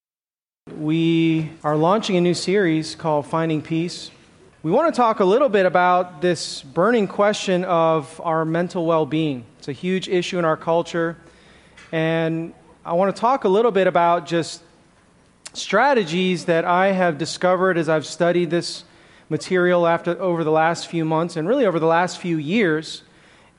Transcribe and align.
We 0.75 1.51
are 1.63 1.77
launching 1.77 2.17
a 2.17 2.21
new 2.23 2.33
series 2.33 2.95
called 2.95 3.27
Finding 3.27 3.61
Peace. 3.61 4.11
We 4.63 4.71
want 4.71 4.95
to 4.95 4.97
talk 4.97 5.21
a 5.21 5.25
little 5.27 5.51
bit 5.51 5.67
about 5.67 6.23
this 6.23 6.63
burning 6.63 7.09
question 7.09 7.65
of 7.65 8.19
our 8.25 8.47
mental 8.47 8.87
well 8.87 9.05
being. 9.05 9.45
It's 9.59 9.69
a 9.69 9.73
huge 9.73 10.09
issue 10.09 10.39
in 10.39 10.47
our 10.47 10.57
culture. 10.57 11.19
And 11.93 12.55
I 12.87 12.95
want 12.95 13.15
to 13.15 13.21
talk 13.21 13.45
a 13.45 13.51
little 13.51 13.71
bit 13.71 13.87
about 13.87 14.25
just 14.25 14.63
strategies 15.53 16.47
that 16.47 16.65
I 16.65 16.93
have 16.93 17.19
discovered 17.19 17.77
as 17.77 17.91
I've 17.91 18.07
studied 18.07 18.49
this 18.49 18.85
material 19.29 19.87
after, 19.87 20.21
over 20.21 20.45
the 20.45 20.51
last 20.51 20.89
few 20.89 21.05
months 21.05 21.37
and 21.37 21.47
really 21.47 21.67
over 21.67 21.79
the 21.79 21.87
last 21.87 22.19
few 22.19 22.37
years, 22.37 23.03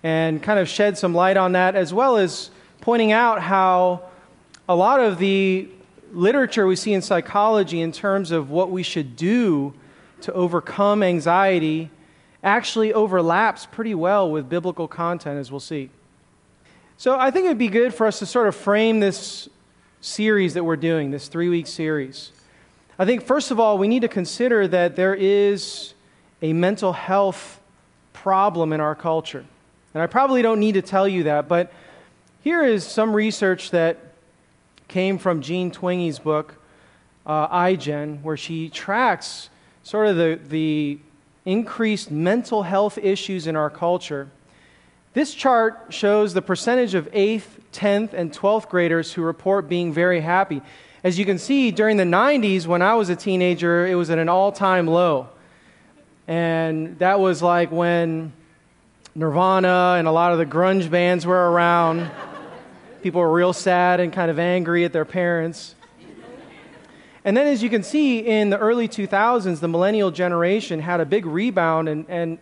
and 0.04 0.42
kind 0.42 0.60
of 0.60 0.70
shed 0.70 0.98
some 0.98 1.14
light 1.14 1.38
on 1.38 1.52
that, 1.52 1.76
as 1.76 1.94
well 1.94 2.18
as 2.18 2.52
pointing 2.82 3.12
out 3.12 3.41
how 3.41 4.02
a 4.68 4.76
lot 4.76 5.00
of 5.00 5.20
the 5.20 5.68
literature 6.13 6.66
we 6.66 6.76
see 6.76 6.94
in 6.94 7.02
psychology 7.02 7.82
in 7.82 7.91
terms 7.91 8.32
of 8.32 8.50
what 8.50 8.72
we 8.72 8.82
should 8.82 9.16
do 9.16 9.74
to 10.22 10.34
overcome 10.34 11.04
anxiety 11.04 11.90
actually 12.44 12.94
overlaps 12.94 13.66
pretty 13.66 13.94
well 13.94 14.32
with 14.32 14.49
biblical 14.49 14.88
content, 14.88 15.38
as 15.38 15.52
we'll 15.52 15.60
see. 15.60 15.90
So 16.98 17.18
I 17.18 17.32
think 17.32 17.46
it 17.46 17.49
would 17.49 17.58
be 17.58 17.68
good 17.68 17.94
for 17.94 18.08
us 18.08 18.20
to 18.20 18.26
sort 18.26 18.48
of 18.48 18.55
frame 18.55 18.99
this 18.99 19.49
series 20.02 20.54
that 20.54 20.63
we're 20.63 20.77
doing, 20.77 21.12
this 21.12 21.27
three 21.27 21.49
week 21.49 21.68
series. 21.68 22.32
I 23.02 23.05
think, 23.05 23.23
first 23.23 23.49
of 23.49 23.62
all, 23.62 23.77
we 23.77 23.88
need 23.88 24.02
to 24.02 24.09
consider 24.09 24.67
that 24.67 24.98
there 24.98 25.16
is 25.16 25.94
a 26.41 26.52
mental 26.52 26.91
health 26.91 27.62
problem 28.12 28.73
in 28.73 28.81
our 28.81 28.94
culture. 28.94 29.45
And 29.94 30.03
I 30.03 30.07
probably 30.07 30.41
don't 30.41 30.59
need 30.59 30.73
to 30.73 30.81
tell 30.81 31.07
you 31.07 31.23
that, 31.23 31.48
but 31.48 31.71
here 32.41 32.62
is 32.62 32.85
some 32.85 33.15
research 33.15 33.71
that 33.71 33.98
came 34.90 35.18
from 35.18 35.41
Jean 35.41 35.71
Twenge's 35.71 36.20
book, 36.20 36.55
uh, 37.26 37.48
iGen, 37.48 38.21
where 38.21 38.35
she 38.35 38.68
tracks 38.68 39.49
sort 39.81 40.07
of 40.07 40.18
the, 40.18 40.37
the 40.49 40.99
increased 41.46 42.12
mental 42.12 42.63
health 42.63 42.98
issues 42.98 43.48
in 43.48 43.55
our 43.55 43.70
culture. 43.70 44.29
This 45.13 45.34
chart 45.34 45.85
shows 45.87 46.34
the 46.34 46.41
percentage 46.41 46.96
of 46.96 47.09
8th, 47.12 47.62
10th, 47.71 48.12
and 48.12 48.34
12th 48.34 48.68
graders 48.68 49.13
who 49.13 49.21
report 49.21 49.70
being 49.70 49.93
very 49.93 50.20
happy. 50.20 50.62
As 51.02 51.18
you 51.18 51.24
can 51.24 51.38
see, 51.38 51.72
during 51.72 51.96
the 51.96 52.04
90s, 52.04 52.68
when 52.68 52.82
I 52.82 52.96
was 52.96 53.08
a 53.08 53.16
teenager, 53.16 53.88
it 53.88 53.96
was 53.96 54.10
at 54.10 54.20
an 54.20 54.28
all 54.28 54.52
time 54.52 54.86
low. 54.86 55.30
And 56.28 57.00
that 57.00 57.22
was 57.22 57.42
like 57.42 57.72
when 57.72 58.34
Nirvana 59.16 59.96
and 59.98 60.10
a 60.10 60.12
lot 60.12 60.34
of 60.34 60.40
the 60.40 60.46
grunge 60.46 60.90
bands 60.90 61.26
were 61.26 61.52
around. 61.52 62.12
People 63.02 63.22
were 63.22 63.32
real 63.32 63.54
sad 63.54 64.02
and 64.02 64.12
kind 64.12 64.30
of 64.30 64.40
angry 64.40 64.84
at 64.84 64.92
their 64.92 65.06
parents. 65.06 65.74
And 67.24 67.36
then, 67.36 67.47
as 67.47 67.64
you 67.64 67.70
can 67.70 67.84
see, 67.84 68.20
in 68.20 68.50
the 68.50 68.58
early 68.58 68.90
2000s, 68.90 69.62
the 69.62 69.68
millennial 69.70 70.12
generation 70.12 70.81
had 70.81 71.00
a 71.00 71.06
big 71.06 71.25
rebound 71.25 71.88
and, 71.88 72.06
and 72.09 72.40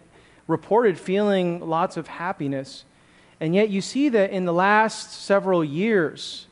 reported 0.48 1.00
feeling 1.00 1.60
lots 1.60 1.96
of 1.96 2.08
happiness. 2.08 2.86
And 3.40 3.54
yet, 3.54 3.70
you 3.70 3.82
see 3.82 4.10
that 4.10 4.32
in 4.32 4.46
the 4.46 4.54
last 4.54 5.14
several 5.14 5.64
years, 5.64 6.47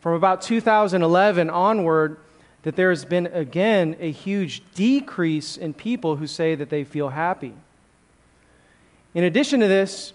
from 0.00 0.14
about 0.14 0.42
2011 0.42 1.50
onward 1.50 2.16
that 2.62 2.76
there 2.76 2.90
has 2.90 3.04
been 3.04 3.26
again 3.28 3.96
a 4.00 4.10
huge 4.10 4.62
decrease 4.74 5.56
in 5.56 5.72
people 5.72 6.16
who 6.16 6.26
say 6.26 6.54
that 6.54 6.70
they 6.70 6.84
feel 6.84 7.10
happy. 7.10 7.54
In 9.14 9.24
addition 9.24 9.60
to 9.60 9.68
this, 9.68 10.12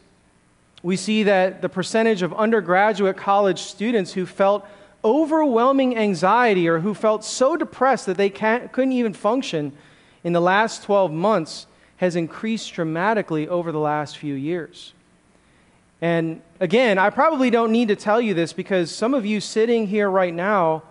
we 0.83 0.95
see 0.95 1.23
that 1.23 1.61
the 1.61 1.69
percentage 1.69 2.22
of 2.22 2.33
undergraduate 2.33 3.17
college 3.17 3.59
students 3.59 4.14
who 4.14 4.25
felt 4.25 4.66
overwhelming 5.03 5.97
anxiety 5.97 6.67
or 6.67 6.80
who 6.80 6.94
felt 6.94 7.23
so 7.23 7.55
depressed 7.55 8.05
that 8.05 8.17
they 8.17 8.30
couldn't 8.30 8.92
even 8.92 9.14
function 9.14 9.71
in 10.23 10.33
the 10.33 10.42
last 10.42 10.83
12 10.83 11.11
months 11.11 11.67
has 11.98 12.15
increased 12.15 12.73
dramatically 12.73 13.48
over 13.48 13.71
the 13.71 13.80
last 13.80 14.17
few 14.17 14.33
years. 14.33 14.93
And 16.02 16.42
again, 16.60 16.98
I 16.98 17.10
probably 17.10 17.50
don't 17.50 17.72
need 17.72 17.88
to 17.88 17.95
tell 17.95 18.20
you 18.20 18.33
this 18.33 18.54
because 18.54 18.94
some 18.94 19.14
of 19.14 19.26
you 19.26 19.39
sitting 19.39 19.88
here 19.88 20.10
right 20.10 20.33
now, 20.33 20.83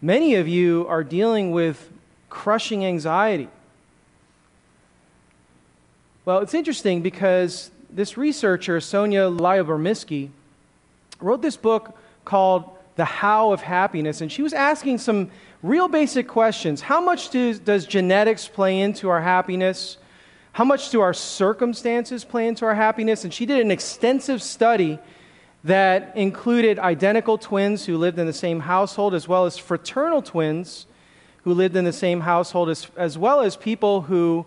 many 0.00 0.34
of 0.34 0.46
you 0.46 0.86
are 0.88 1.02
dealing 1.02 1.50
with 1.50 1.90
crushing 2.28 2.84
anxiety. 2.84 3.48
Well, 6.24 6.38
it's 6.38 6.54
interesting 6.54 7.02
because 7.02 7.70
this 7.90 8.16
researcher, 8.16 8.80
Sonia 8.80 9.22
Lyubomirsky, 9.22 10.30
wrote 11.20 11.42
this 11.42 11.56
book 11.56 11.96
called 12.24 12.70
The 12.96 13.04
How 13.04 13.52
of 13.52 13.62
Happiness, 13.62 14.20
and 14.20 14.30
she 14.30 14.42
was 14.42 14.52
asking 14.52 14.98
some 14.98 15.30
real 15.62 15.88
basic 15.88 16.28
questions. 16.28 16.80
How 16.80 17.00
much 17.00 17.30
do, 17.30 17.54
does 17.54 17.86
genetics 17.86 18.48
play 18.48 18.80
into 18.80 19.08
our 19.08 19.20
happiness? 19.20 19.98
How 20.52 20.64
much 20.64 20.90
do 20.90 21.00
our 21.00 21.14
circumstances 21.14 22.24
play 22.24 22.46
into 22.46 22.66
our 22.66 22.74
happiness? 22.74 23.24
And 23.24 23.32
she 23.32 23.46
did 23.46 23.60
an 23.60 23.70
extensive 23.70 24.42
study 24.42 24.98
that 25.64 26.14
included 26.16 26.78
identical 26.78 27.38
twins 27.38 27.86
who 27.86 27.96
lived 27.96 28.18
in 28.18 28.26
the 28.26 28.32
same 28.32 28.60
household, 28.60 29.14
as 29.14 29.26
well 29.26 29.46
as 29.46 29.56
fraternal 29.56 30.20
twins 30.20 30.86
who 31.44 31.54
lived 31.54 31.74
in 31.74 31.84
the 31.84 31.92
same 31.92 32.20
household, 32.20 32.68
as, 32.68 32.88
as 32.96 33.16
well 33.16 33.40
as 33.40 33.56
people 33.56 34.02
who 34.02 34.44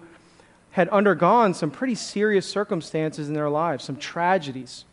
had 0.72 0.90
undergone 0.90 1.54
some 1.54 1.72
pretty 1.72 1.96
serious 1.96 2.46
circumstances 2.46 3.28
in 3.28 3.34
their 3.34 3.50
lives, 3.50 3.84
some 3.84 3.96
tragedies. 3.96 4.86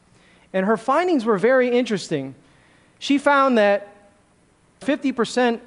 And 0.52 0.64
her 0.64 0.76
findings 0.76 1.24
were 1.24 1.38
very 1.38 1.70
interesting. 1.70 2.34
She 2.98 3.18
found 3.18 3.58
that 3.58 4.10
50% 4.80 5.60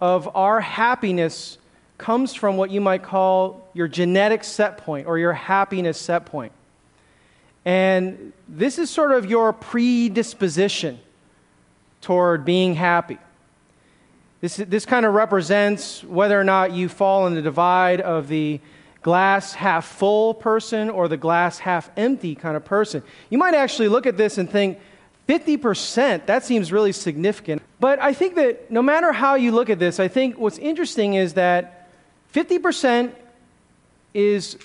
of 0.00 0.34
our 0.36 0.60
happiness 0.60 1.58
comes 1.98 2.34
from 2.34 2.56
what 2.56 2.70
you 2.70 2.80
might 2.80 3.02
call 3.02 3.68
your 3.72 3.88
genetic 3.88 4.44
set 4.44 4.78
point 4.78 5.06
or 5.06 5.18
your 5.18 5.32
happiness 5.32 5.98
set 5.98 6.26
point. 6.26 6.52
And 7.64 8.32
this 8.48 8.78
is 8.78 8.90
sort 8.90 9.12
of 9.12 9.26
your 9.26 9.52
predisposition 9.52 11.00
toward 12.00 12.44
being 12.44 12.74
happy. 12.74 13.18
This, 14.40 14.56
this 14.56 14.86
kind 14.86 15.06
of 15.06 15.14
represents 15.14 16.04
whether 16.04 16.38
or 16.38 16.44
not 16.44 16.72
you 16.72 16.88
fall 16.88 17.26
in 17.26 17.34
the 17.34 17.42
divide 17.42 18.00
of 18.00 18.28
the 18.28 18.60
glass 19.02 19.54
half 19.54 19.86
full 19.86 20.34
person 20.34 20.90
or 20.90 21.08
the 21.08 21.16
glass 21.16 21.58
half 21.58 21.90
empty 21.96 22.34
kind 22.34 22.56
of 22.56 22.64
person. 22.64 23.02
You 23.30 23.38
might 23.38 23.54
actually 23.54 23.88
look 23.88 24.06
at 24.06 24.16
this 24.16 24.38
and 24.38 24.48
think, 24.50 24.78
50%, 25.28 26.26
that 26.26 26.44
seems 26.44 26.70
really 26.70 26.92
significant. 26.92 27.60
But 27.80 28.00
I 28.00 28.12
think 28.12 28.36
that 28.36 28.70
no 28.70 28.80
matter 28.80 29.12
how 29.12 29.34
you 29.34 29.50
look 29.50 29.68
at 29.70 29.78
this, 29.78 29.98
I 29.98 30.06
think 30.08 30.38
what's 30.38 30.58
interesting 30.58 31.14
is 31.14 31.34
that 31.34 31.75
50% 32.34 33.12
is 34.14 34.58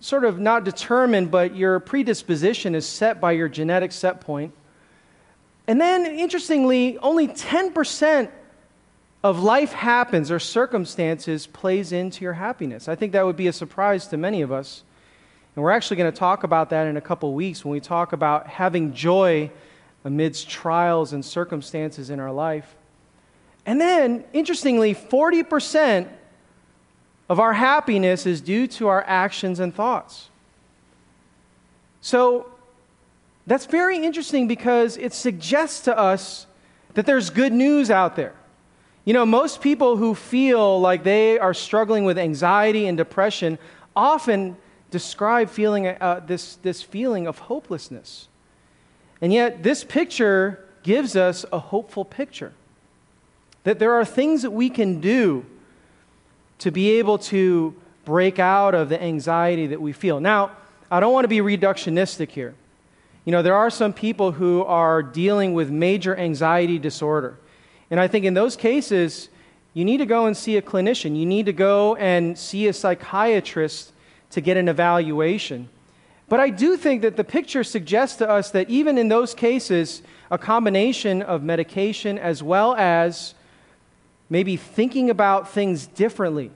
sort 0.00 0.24
of 0.24 0.38
not 0.38 0.64
determined, 0.64 1.30
but 1.30 1.56
your 1.56 1.80
predisposition 1.80 2.74
is 2.74 2.86
set 2.86 3.20
by 3.20 3.32
your 3.32 3.48
genetic 3.48 3.92
set 3.92 4.20
point. 4.20 4.52
And 5.66 5.80
then, 5.80 6.04
interestingly, 6.04 6.98
only 6.98 7.28
10% 7.28 8.30
of 9.22 9.42
life 9.42 9.72
happens 9.72 10.30
or 10.30 10.38
circumstances 10.38 11.46
plays 11.46 11.92
into 11.92 12.22
your 12.22 12.34
happiness. 12.34 12.88
I 12.88 12.94
think 12.94 13.12
that 13.12 13.24
would 13.24 13.36
be 13.36 13.46
a 13.46 13.52
surprise 13.52 14.06
to 14.08 14.18
many 14.18 14.42
of 14.42 14.52
us. 14.52 14.82
And 15.56 15.62
we're 15.62 15.70
actually 15.70 15.96
going 15.96 16.12
to 16.12 16.18
talk 16.18 16.44
about 16.44 16.68
that 16.70 16.86
in 16.86 16.98
a 16.98 17.00
couple 17.00 17.32
weeks 17.32 17.64
when 17.64 17.72
we 17.72 17.80
talk 17.80 18.12
about 18.12 18.46
having 18.46 18.92
joy 18.92 19.50
amidst 20.04 20.50
trials 20.50 21.14
and 21.14 21.24
circumstances 21.24 22.10
in 22.10 22.20
our 22.20 22.32
life. 22.32 22.76
And 23.64 23.80
then, 23.80 24.24
interestingly, 24.34 24.94
40% 24.94 26.08
of 27.34 27.40
our 27.40 27.54
happiness 27.54 28.26
is 28.26 28.40
due 28.40 28.68
to 28.68 28.86
our 28.86 29.02
actions 29.08 29.58
and 29.58 29.74
thoughts. 29.74 30.28
So 32.00 32.46
that's 33.44 33.66
very 33.66 33.98
interesting 33.98 34.46
because 34.46 34.96
it 34.96 35.12
suggests 35.12 35.80
to 35.86 35.98
us 35.98 36.46
that 36.94 37.06
there's 37.06 37.30
good 37.30 37.52
news 37.52 37.90
out 37.90 38.14
there. 38.14 38.34
You 39.04 39.14
know, 39.14 39.26
most 39.26 39.60
people 39.60 39.96
who 39.96 40.14
feel 40.14 40.80
like 40.80 41.02
they 41.02 41.36
are 41.40 41.52
struggling 41.52 42.04
with 42.04 42.18
anxiety 42.18 42.86
and 42.86 42.96
depression 42.96 43.58
often 43.96 44.56
describe 44.92 45.50
feeling 45.50 45.88
uh, 45.88 46.20
this, 46.24 46.54
this 46.62 46.82
feeling 46.82 47.26
of 47.26 47.38
hopelessness. 47.40 48.28
And 49.20 49.32
yet, 49.32 49.64
this 49.64 49.82
picture 49.82 50.68
gives 50.84 51.16
us 51.16 51.44
a 51.52 51.58
hopeful 51.58 52.04
picture 52.04 52.52
that 53.64 53.80
there 53.80 53.94
are 53.94 54.04
things 54.04 54.42
that 54.42 54.52
we 54.52 54.70
can 54.70 55.00
do 55.00 55.44
to 56.64 56.70
be 56.70 56.92
able 56.92 57.18
to 57.18 57.74
break 58.06 58.38
out 58.38 58.74
of 58.74 58.88
the 58.88 59.02
anxiety 59.02 59.66
that 59.66 59.82
we 59.82 59.92
feel. 59.92 60.18
Now, 60.18 60.52
I 60.90 60.98
don't 60.98 61.12
want 61.12 61.24
to 61.24 61.28
be 61.28 61.40
reductionistic 61.40 62.30
here. 62.30 62.54
You 63.26 63.32
know, 63.32 63.42
there 63.42 63.54
are 63.54 63.68
some 63.68 63.92
people 63.92 64.32
who 64.32 64.64
are 64.64 65.02
dealing 65.02 65.52
with 65.52 65.70
major 65.70 66.16
anxiety 66.16 66.78
disorder. 66.78 67.36
And 67.90 68.00
I 68.00 68.08
think 68.08 68.24
in 68.24 68.32
those 68.32 68.56
cases, 68.56 69.28
you 69.74 69.84
need 69.84 69.98
to 69.98 70.06
go 70.06 70.24
and 70.24 70.34
see 70.34 70.56
a 70.56 70.62
clinician. 70.62 71.18
You 71.18 71.26
need 71.26 71.44
to 71.44 71.52
go 71.52 71.96
and 71.96 72.38
see 72.38 72.66
a 72.66 72.72
psychiatrist 72.72 73.92
to 74.30 74.40
get 74.40 74.56
an 74.56 74.66
evaluation. 74.66 75.68
But 76.30 76.40
I 76.40 76.48
do 76.48 76.78
think 76.78 77.02
that 77.02 77.18
the 77.18 77.24
picture 77.24 77.62
suggests 77.62 78.16
to 78.16 78.28
us 78.28 78.50
that 78.52 78.70
even 78.70 78.96
in 78.96 79.08
those 79.08 79.34
cases, 79.34 80.00
a 80.30 80.38
combination 80.38 81.20
of 81.20 81.42
medication 81.42 82.16
as 82.18 82.42
well 82.42 82.74
as 82.74 83.34
maybe 84.28 84.56
thinking 84.56 85.10
about 85.10 85.50
things 85.50 85.86
differently, 85.86 86.50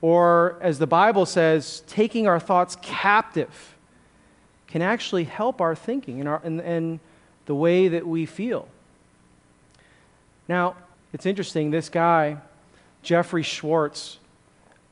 or 0.00 0.58
as 0.60 0.78
the 0.78 0.86
Bible 0.86 1.26
says, 1.26 1.82
taking 1.86 2.26
our 2.26 2.38
thoughts 2.38 2.76
captive, 2.82 3.76
can 4.66 4.82
actually 4.82 5.24
help 5.24 5.60
our 5.60 5.74
thinking 5.74 6.20
and, 6.20 6.28
our, 6.28 6.40
and, 6.44 6.60
and 6.60 7.00
the 7.46 7.54
way 7.54 7.88
that 7.88 8.06
we 8.06 8.26
feel. 8.26 8.68
Now, 10.48 10.76
it's 11.12 11.26
interesting, 11.26 11.70
this 11.70 11.88
guy, 11.88 12.36
Jeffrey 13.02 13.42
Schwartz, 13.42 14.18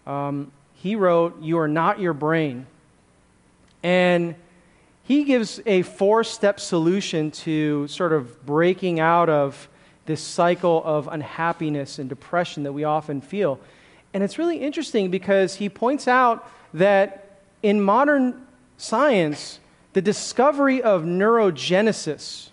um, 0.06 0.50
he 0.74 0.96
wrote, 0.96 1.40
You 1.42 1.58
are 1.58 1.68
not 1.68 2.00
your 2.00 2.12
brain. 2.12 2.66
And 3.82 4.34
he 5.02 5.24
gives 5.24 5.60
a 5.66 5.82
four 5.82 6.24
step 6.24 6.58
solution 6.58 7.30
to 7.30 7.86
sort 7.88 8.12
of 8.12 8.44
breaking 8.46 9.00
out 9.00 9.28
of 9.28 9.68
this 10.06 10.20
cycle 10.20 10.82
of 10.84 11.08
unhappiness 11.08 11.98
and 11.98 12.08
depression 12.08 12.62
that 12.64 12.72
we 12.72 12.84
often 12.84 13.20
feel. 13.20 13.58
And 14.12 14.22
it's 14.22 14.38
really 14.38 14.58
interesting 14.58 15.10
because 15.10 15.56
he 15.56 15.68
points 15.68 16.06
out 16.06 16.48
that 16.74 17.40
in 17.62 17.80
modern 17.80 18.46
science, 18.76 19.58
the 19.94 20.02
discovery 20.02 20.82
of 20.82 21.02
neurogenesis, 21.02 22.50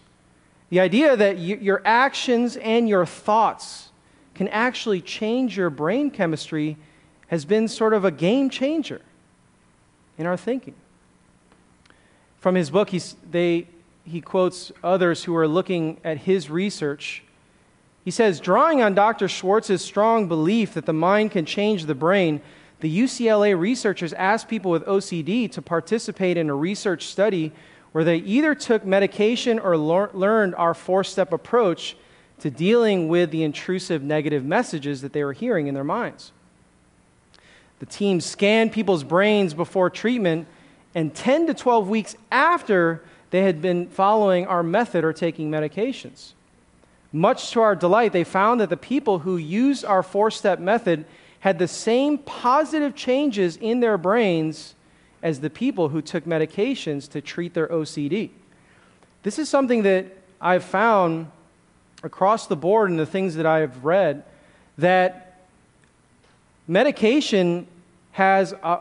the 0.70 0.80
idea 0.80 1.18
that 1.18 1.38
your 1.38 1.82
actions 1.84 2.56
and 2.58 2.88
your 2.88 3.06
thoughts 3.06 3.90
can 4.34 4.48
actually 4.48 5.02
change 5.02 5.58
your 5.58 5.70
brain 5.70 6.10
chemistry, 6.10 6.78
has 7.28 7.46
been 7.46 7.68
sort 7.68 7.94
of 7.94 8.06
a 8.06 8.12
game 8.12 8.50
changer 8.50 9.02
in 10.18 10.26
our 10.26 10.38
thinking. 10.38 10.76
From 12.40 12.56
his 12.56 12.70
book, 12.70 12.90
they, 13.30 13.68
he 14.04 14.22
quotes 14.22 14.72
others 14.84 15.26
who 15.26 15.36
are 15.36 15.48
looking 15.48 16.00
at 16.04 16.20
his 16.20 16.50
research. 16.50 17.24
He 18.04 18.12
says, 18.12 18.40
drawing 18.40 18.82
on 18.82 18.96
Dr. 18.96 19.28
Schwartz's 19.28 19.84
strong 19.84 20.28
belief 20.28 20.74
that 20.74 20.86
the 20.86 20.94
mind 20.94 21.32
can 21.32 21.46
change 21.46 21.86
the 21.86 21.96
brain, 21.96 22.42
the 22.80 23.00
UCLA 23.00 23.58
researchers 23.58 24.12
asked 24.14 24.48
people 24.48 24.72
with 24.72 24.84
OCD 24.86 25.50
to 25.52 25.62
participate 25.62 26.36
in 26.36 26.50
a 26.50 26.56
research 26.56 27.06
study 27.06 27.52
where 27.92 28.04
they 28.04 28.18
either 28.18 28.56
took 28.56 28.86
medication 28.86 29.60
or 29.60 29.78
learned 29.78 30.56
our 30.56 30.74
four 30.74 31.04
step 31.04 31.32
approach 31.32 31.96
to 32.40 32.50
dealing 32.50 33.08
with 33.08 33.30
the 33.30 33.44
intrusive 33.44 34.02
negative 34.02 34.44
messages 34.44 35.02
that 35.02 35.14
they 35.14 35.24
were 35.24 35.34
hearing 35.34 35.68
in 35.68 35.76
their 35.76 35.84
minds. 35.84 36.32
The 37.80 37.86
team 37.86 38.20
scanned 38.20 38.72
people's 38.72 39.04
brains 39.04 39.54
before 39.54 39.92
treatment, 39.92 40.48
and 40.96 41.14
10 41.14 41.48
to 41.48 41.54
12 41.54 41.88
weeks 41.88 42.16
after 42.32 43.04
they 43.30 43.44
had 43.44 43.62
been 43.62 43.88
following 43.88 44.48
our 44.48 44.64
method 44.64 45.04
or 45.04 45.14
taking 45.14 45.52
medications. 45.52 46.34
Much 47.14 47.52
to 47.52 47.62
our 47.62 47.76
delight, 47.76 48.14
they 48.14 48.24
found 48.24 48.62
that 48.62 48.70
the 48.70 48.78
people 48.78 49.20
who 49.20 49.38
used 49.38 49.84
our 49.84 50.02
four 50.02 50.32
step 50.32 50.60
method 50.60 51.06
had 51.42 51.60
the 51.60 51.68
same 51.68 52.18
positive 52.18 52.96
changes 52.96 53.58
in 53.58 53.80
their 53.80 53.98
brains 53.98 54.76
as 55.22 55.40
the 55.40 55.50
people 55.50 55.90
who 55.90 56.02
took 56.02 56.24
medications 56.26 57.10
to 57.10 57.22
treat 57.22 57.54
their 57.54 57.68
OCD. 57.68 58.30
This 59.24 59.38
is 59.38 59.50
something 59.50 59.84
that 59.84 60.06
I've 60.40 60.64
found 60.64 61.30
across 62.04 62.48
the 62.48 62.56
board 62.56 62.90
in 62.90 62.98
the 62.98 63.06
things 63.06 63.36
that 63.36 63.46
I've 63.46 63.84
read 63.84 64.24
that 64.78 65.42
medication 66.68 67.68
has, 68.14 68.54
uh, 68.64 68.80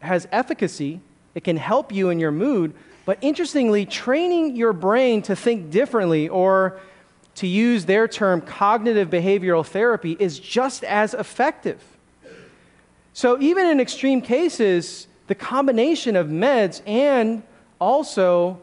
has 0.00 0.26
efficacy, 0.32 1.00
it 1.34 1.44
can 1.44 1.56
help 1.56 1.92
you 1.92 2.08
in 2.08 2.18
your 2.18 2.32
mood, 2.32 2.74
but 3.04 3.18
interestingly, 3.20 3.86
training 3.86 4.56
your 4.56 4.72
brain 4.72 5.22
to 5.22 5.36
think 5.36 5.70
differently 5.70 6.28
or 6.28 6.80
to 7.36 7.46
use 7.46 7.84
their 7.84 8.08
term, 8.08 8.40
cognitive 8.40 9.08
behavioral 9.08 9.64
therapy, 9.64 10.16
is 10.18 10.38
just 10.38 10.84
as 10.84 11.14
effective. 11.14 11.82
So, 13.12 13.40
even 13.40 13.66
in 13.66 13.80
extreme 13.80 14.20
cases, 14.20 15.06
the 15.26 15.34
combination 15.34 16.16
of 16.16 16.28
meds 16.28 16.82
and 16.86 17.42
also 17.78 18.60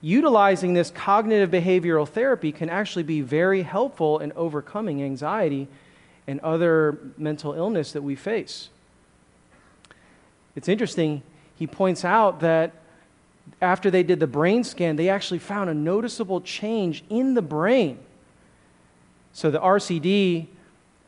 utilizing 0.00 0.74
this 0.74 0.90
cognitive 0.90 1.50
behavioral 1.50 2.08
therapy 2.08 2.50
can 2.50 2.68
actually 2.68 3.04
be 3.04 3.20
very 3.20 3.62
helpful 3.62 4.18
in 4.18 4.32
overcoming 4.32 5.02
anxiety 5.02 5.68
and 6.26 6.40
other 6.40 6.98
mental 7.16 7.54
illness 7.54 7.92
that 7.92 8.02
we 8.02 8.14
face. 8.16 8.68
It's 10.54 10.68
interesting, 10.68 11.22
he 11.56 11.66
points 11.66 12.04
out 12.04 12.40
that 12.40 12.72
after 13.60 13.90
they 13.90 14.02
did 14.02 14.20
the 14.20 14.26
brain 14.26 14.64
scan, 14.64 14.96
they 14.96 15.08
actually 15.08 15.38
found 15.38 15.70
a 15.70 15.74
noticeable 15.74 16.40
change 16.40 17.04
in 17.08 17.34
the 17.34 17.42
brain. 17.42 17.98
So 19.32 19.50
the 19.50 19.60
RCD 19.60 20.48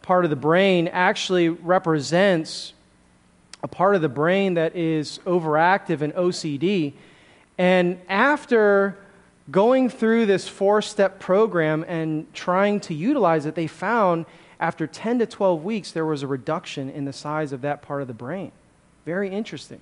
part 0.03 0.25
of 0.25 0.31
the 0.31 0.37
brain 0.37 0.89
actually 0.89 1.49
represents 1.49 2.73
a 3.63 3.69
part 3.69 3.95
of 3.95 4.03
the 4.03 4.09
brain 4.09 4.55
that 4.55 4.77
is 4.77 5.19
overactive 5.27 6.03
in 6.03 6.13
OCD. 6.13 6.93
And 7.57 7.99
after 8.09 8.99
going 9.51 9.89
through 9.89 10.27
this 10.27 10.47
four 10.47 10.83
step 10.83 11.19
program 11.19 11.85
and 11.89 12.33
trying 12.35 12.81
to 12.81 12.95
utilize 12.95 13.47
it, 13.47 13.55
they 13.55 13.67
found 13.67 14.27
after 14.61 14.87
10 14.87 15.19
to 15.21 15.27
12 15.27 15.65
weeks 15.65 15.93
there 15.93 16.07
was 16.07 16.23
a 16.23 16.27
reduction 16.27 16.91
in 16.91 17.05
the 17.05 17.13
size 17.13 17.53
of 17.53 17.63
that 17.63 17.83
part 17.83 18.03
of 18.03 18.09
the 18.09 18.15
brain. 18.15 18.53
Very 19.05 19.31
interesting. 19.31 19.81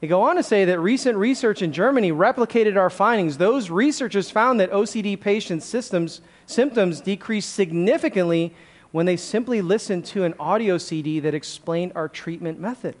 They 0.00 0.06
go 0.06 0.22
on 0.22 0.36
to 0.36 0.42
say 0.42 0.64
that 0.64 0.78
recent 0.78 1.18
research 1.18 1.60
in 1.60 1.72
Germany 1.72 2.12
replicated 2.12 2.76
our 2.76 2.90
findings. 2.90 3.38
Those 3.38 3.68
researchers 3.68 4.30
found 4.30 4.60
that 4.60 4.70
OCD 4.70 5.20
patients' 5.20 5.66
systems, 5.66 6.20
symptoms 6.46 7.00
decreased 7.00 7.52
significantly 7.52 8.54
when 8.92 9.06
they 9.06 9.16
simply 9.16 9.60
listened 9.60 10.04
to 10.06 10.24
an 10.24 10.34
audio 10.38 10.78
CD 10.78 11.20
that 11.20 11.34
explained 11.34 11.92
our 11.94 12.08
treatment 12.08 12.60
method. 12.60 12.94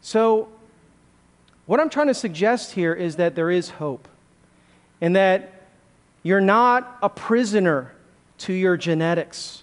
So, 0.00 0.48
what 1.66 1.78
I'm 1.78 1.90
trying 1.90 2.06
to 2.06 2.14
suggest 2.14 2.72
here 2.72 2.94
is 2.94 3.16
that 3.16 3.34
there 3.34 3.50
is 3.50 3.70
hope, 3.70 4.08
and 5.00 5.14
that 5.14 5.52
you're 6.22 6.40
not 6.40 6.98
a 7.02 7.08
prisoner 7.08 7.92
to 8.38 8.52
your 8.52 8.76
genetics. 8.76 9.62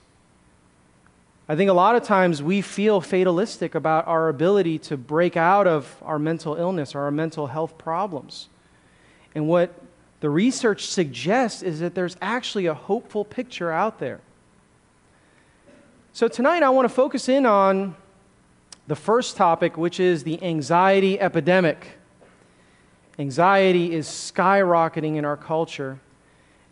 I 1.50 1.56
think 1.56 1.70
a 1.70 1.74
lot 1.74 1.96
of 1.96 2.04
times 2.04 2.44
we 2.44 2.62
feel 2.62 3.00
fatalistic 3.00 3.74
about 3.74 4.06
our 4.06 4.28
ability 4.28 4.80
to 4.80 4.98
break 4.98 5.38
out 5.38 5.66
of 5.66 5.96
our 6.02 6.20
mental 6.20 6.56
illness 6.56 6.94
or 6.94 7.02
our 7.02 7.12
mental 7.12 7.48
health 7.48 7.78
problems. 7.78 8.50
And 9.34 9.48
what 9.48 9.74
the 10.20 10.30
research 10.30 10.88
suggests 10.88 11.62
is 11.62 11.80
that 11.80 11.96
there's 11.96 12.18
actually 12.22 12.66
a 12.66 12.74
hopeful 12.74 13.24
picture 13.24 13.72
out 13.72 14.00
there. 14.00 14.20
So 16.12 16.28
tonight 16.28 16.64
I 16.64 16.70
want 16.70 16.86
to 16.86 16.94
focus 16.94 17.30
in 17.30 17.46
on 17.46 17.96
the 18.88 18.96
first 18.96 19.38
topic, 19.38 19.78
which 19.78 20.00
is 20.00 20.24
the 20.24 20.42
anxiety 20.44 21.20
epidemic. 21.20 21.98
Anxiety 23.20 23.94
is 23.94 24.08
skyrocketing 24.08 25.16
in 25.16 25.24
our 25.24 25.38
culture. 25.38 26.00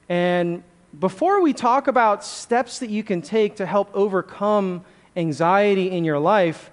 And 0.10 0.64
before 1.00 1.42
we 1.42 1.54
talk 1.54 1.88
about 1.88 2.24
steps 2.24 2.80
that 2.80 2.90
you 2.90 3.04
can 3.04 3.22
take 3.22 3.58
to 3.58 3.66
help 3.66 3.90
overcome 3.94 4.84
anxiety 5.16 5.92
in 5.92 6.04
your 6.04 6.20
life, 6.20 6.72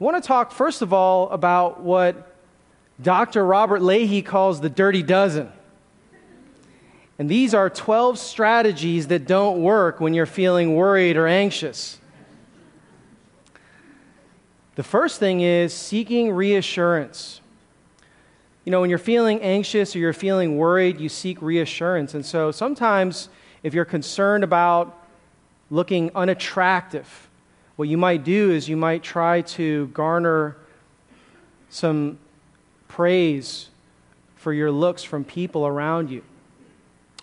I 0.00 0.04
want 0.04 0.22
to 0.22 0.26
talk 0.26 0.52
first 0.52 0.82
of 0.82 0.92
all 0.92 1.28
about 1.30 1.80
what 1.80 2.36
Dr. 3.02 3.44
Robert 3.44 3.82
Leahy 3.82 4.22
calls 4.22 4.60
the 4.60 4.70
dirty 4.70 5.02
dozen. 5.02 5.52
And 7.18 7.28
these 7.28 7.52
are 7.52 7.68
12 7.68 8.18
strategies 8.18 9.08
that 9.08 9.26
don't 9.26 9.62
work 9.62 10.00
when 10.00 10.14
you're 10.14 10.26
feeling 10.26 10.74
worried 10.74 11.16
or 11.16 11.26
anxious. 11.26 11.98
The 14.76 14.82
first 14.82 15.20
thing 15.20 15.42
is 15.42 15.74
seeking 15.74 16.32
reassurance. 16.32 17.42
You 18.64 18.72
know, 18.72 18.80
when 18.80 18.88
you're 18.88 18.98
feeling 18.98 19.40
anxious 19.42 19.94
or 19.94 19.98
you're 19.98 20.14
feeling 20.14 20.56
worried, 20.56 20.98
you 20.98 21.10
seek 21.10 21.42
reassurance. 21.42 22.14
And 22.14 22.24
so 22.24 22.50
sometimes, 22.50 23.28
if 23.62 23.74
you're 23.74 23.84
concerned 23.84 24.44
about 24.44 24.96
looking 25.70 26.10
unattractive, 26.14 27.28
what 27.76 27.88
you 27.88 27.96
might 27.96 28.24
do 28.24 28.50
is 28.50 28.68
you 28.68 28.76
might 28.76 29.02
try 29.02 29.42
to 29.42 29.86
garner 29.88 30.56
some 31.70 32.18
praise 32.88 33.68
for 34.36 34.52
your 34.52 34.70
looks 34.70 35.02
from 35.02 35.24
people 35.24 35.66
around 35.66 36.10
you. 36.10 36.22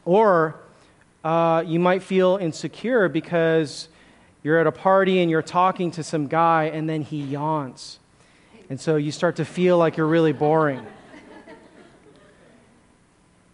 Or 0.06 0.56
uh, 1.24 1.64
you 1.66 1.80
might 1.80 2.04
feel 2.04 2.38
insecure 2.38 3.10
because 3.10 3.90
you're 4.44 4.60
at 4.60 4.68
a 4.68 4.72
party 4.72 5.20
and 5.20 5.30
you're 5.30 5.42
talking 5.42 5.92
to 5.92 6.04
some 6.04 6.28
guy, 6.28 6.66
and 6.66 6.88
then 6.88 7.02
he 7.02 7.22
yawns. 7.22 8.00
And 8.70 8.80
so 8.80 8.96
you 8.96 9.12
start 9.12 9.36
to 9.38 9.46
feel 9.46 9.78
like 9.78 9.98
you're 9.98 10.08
really 10.08 10.32
boring. 10.32 10.86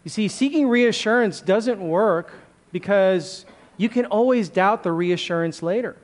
You 0.03 0.09
see, 0.09 0.27
seeking 0.27 0.67
reassurance 0.67 1.39
doesn't 1.39 1.79
work 1.79 2.33
because 2.73 3.45
you 3.77 3.87
can 3.87 4.05
always 4.07 4.49
doubt 4.49 4.83
the 4.83 4.91
reassurance 4.91 5.63
later. 5.63 5.95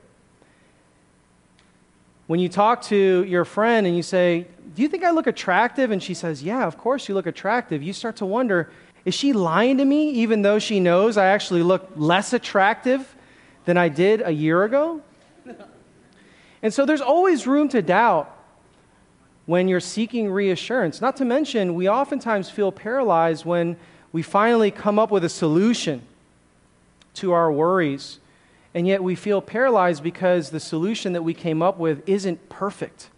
when 2.28 2.38
you 2.38 2.48
talk 2.48 2.80
to 2.80 3.24
your 3.24 3.44
friend 3.44 3.88
and 3.88 3.96
you 3.96 4.04
say, 4.04 4.46
Do 4.74 4.82
you 4.82 4.88
think 4.88 5.02
I 5.02 5.10
look 5.10 5.26
attractive? 5.26 5.90
And 5.90 6.00
she 6.00 6.14
says, 6.14 6.42
Yeah, 6.42 6.64
of 6.64 6.78
course 6.78 7.08
you 7.08 7.14
look 7.14 7.26
attractive. 7.26 7.82
You 7.82 7.92
start 7.92 8.16
to 8.16 8.24
wonder, 8.26 8.70
Is 9.04 9.14
she 9.14 9.32
lying 9.32 9.78
to 9.78 9.84
me 9.84 10.10
even 10.10 10.42
though 10.42 10.60
she 10.60 10.78
knows 10.78 11.16
I 11.16 11.26
actually 11.26 11.64
look 11.64 11.90
less 11.96 12.32
attractive 12.32 13.16
than 13.64 13.76
I 13.76 13.88
did 13.88 14.22
a 14.24 14.30
year 14.30 14.62
ago? 14.62 15.02
And 16.62 16.72
so 16.72 16.84
there's 16.84 17.00
always 17.00 17.46
room 17.46 17.68
to 17.70 17.82
doubt 17.82 18.36
when 19.46 19.66
you're 19.66 19.80
seeking 19.80 20.30
reassurance. 20.30 21.00
Not 21.00 21.16
to 21.16 21.24
mention, 21.24 21.74
we 21.74 21.88
oftentimes 21.88 22.50
feel 22.50 22.70
paralyzed 22.70 23.44
when 23.44 23.76
we 24.12 24.22
finally 24.22 24.70
come 24.70 24.98
up 24.98 25.10
with 25.10 25.24
a 25.24 25.28
solution 25.28 26.02
to 27.14 27.32
our 27.32 27.50
worries, 27.50 28.20
and 28.74 28.86
yet 28.86 29.02
we 29.02 29.14
feel 29.14 29.40
paralyzed 29.40 30.02
because 30.02 30.50
the 30.50 30.60
solution 30.60 31.12
that 31.12 31.22
we 31.22 31.34
came 31.34 31.62
up 31.62 31.78
with 31.78 32.08
isn't 32.08 32.48
perfect. 32.48 33.10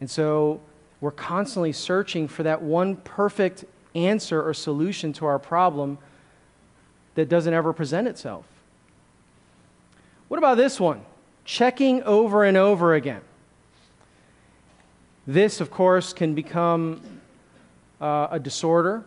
And 0.00 0.10
so 0.10 0.60
we're 1.00 1.10
constantly 1.10 1.72
searching 1.72 2.28
for 2.28 2.42
that 2.42 2.62
one 2.62 2.96
perfect 2.96 3.64
answer 3.94 4.42
or 4.42 4.54
solution 4.54 5.12
to 5.14 5.26
our 5.26 5.38
problem 5.38 5.98
that 7.14 7.28
doesn't 7.28 7.52
ever 7.52 7.72
present 7.72 8.08
itself. 8.08 8.46
What 10.28 10.38
about 10.38 10.56
this 10.56 10.80
one? 10.80 11.04
checking 11.46 12.02
over 12.02 12.44
and 12.44 12.56
over 12.56 12.94
again. 12.94 13.22
This, 15.26 15.60
of 15.60 15.70
course, 15.70 16.12
can 16.12 16.34
become 16.34 17.00
uh, 18.00 18.28
a 18.32 18.38
disorder 18.38 19.04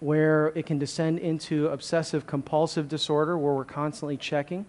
where 0.00 0.48
it 0.54 0.66
can 0.66 0.78
descend 0.78 1.18
into 1.18 1.68
obsessive 1.68 2.26
compulsive 2.26 2.88
disorder 2.88 3.36
where 3.38 3.52
we're 3.52 3.64
constantly 3.64 4.16
checking. 4.16 4.66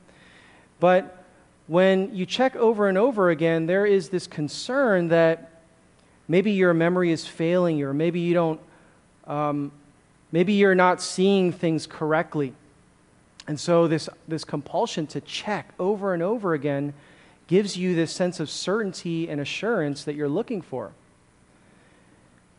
But 0.80 1.26
when 1.68 2.14
you 2.14 2.26
check 2.26 2.56
over 2.56 2.88
and 2.88 2.98
over 2.98 3.30
again, 3.30 3.66
there 3.66 3.86
is 3.86 4.10
this 4.10 4.28
concern 4.28 5.08
that 5.08 5.62
maybe 6.28 6.52
your 6.52 6.74
memory 6.74 7.12
is 7.12 7.26
failing 7.26 7.78
you, 7.78 7.88
or 7.88 7.94
maybe 7.94 8.20
you 8.20 8.34
don't, 8.34 8.60
um, 9.26 9.72
maybe 10.32 10.54
you're 10.54 10.76
not 10.76 11.02
seeing 11.02 11.52
things 11.52 11.88
correctly. 11.88 12.54
And 13.48 13.60
so, 13.60 13.88
this, 13.88 14.10
this 14.28 14.44
compulsion 14.44 15.08
to 15.08 15.22
check 15.22 15.74
over 15.80 16.14
and 16.14 16.22
over 16.22 16.54
again 16.54 16.94
gives 17.48 17.76
you 17.76 17.96
this 17.96 18.12
sense 18.14 18.40
of 18.40 18.50
certainty 18.50 19.30
and 19.30 19.42
assurance 19.42 20.04
that 20.04 20.16
you're 20.16 20.30
looking 20.30 20.62
for. 20.62 20.92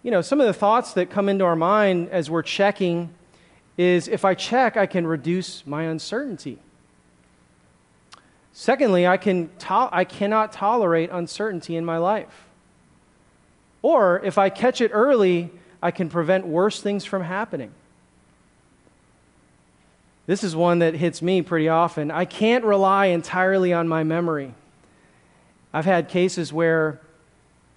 You 0.02 0.10
know, 0.10 0.20
some 0.20 0.40
of 0.40 0.46
the 0.46 0.52
thoughts 0.52 0.94
that 0.94 1.10
come 1.10 1.28
into 1.28 1.44
our 1.44 1.54
mind 1.54 2.08
as 2.10 2.28
we're 2.28 2.42
checking 2.42 3.10
is 3.78 4.08
if 4.08 4.24
I 4.24 4.34
check, 4.34 4.76
I 4.76 4.86
can 4.86 5.06
reduce 5.06 5.64
my 5.66 5.84
uncertainty. 5.84 6.58
Secondly, 8.52 9.06
I, 9.06 9.16
can 9.16 9.48
to- 9.60 9.88
I 9.92 10.04
cannot 10.04 10.52
tolerate 10.52 11.10
uncertainty 11.10 11.76
in 11.76 11.84
my 11.84 11.98
life. 11.98 12.46
Or 13.80 14.20
if 14.24 14.38
I 14.38 14.50
catch 14.50 14.80
it 14.80 14.90
early, 14.92 15.50
I 15.82 15.90
can 15.90 16.08
prevent 16.08 16.46
worse 16.46 16.80
things 16.80 17.04
from 17.04 17.22
happening. 17.22 17.72
This 20.26 20.44
is 20.44 20.54
one 20.54 20.80
that 20.80 20.94
hits 20.94 21.22
me 21.22 21.42
pretty 21.42 21.68
often. 21.68 22.10
I 22.10 22.24
can't 22.24 22.64
rely 22.64 23.06
entirely 23.06 23.72
on 23.72 23.88
my 23.88 24.04
memory. 24.04 24.54
I've 25.72 25.84
had 25.84 26.08
cases 26.08 26.52
where 26.52 27.00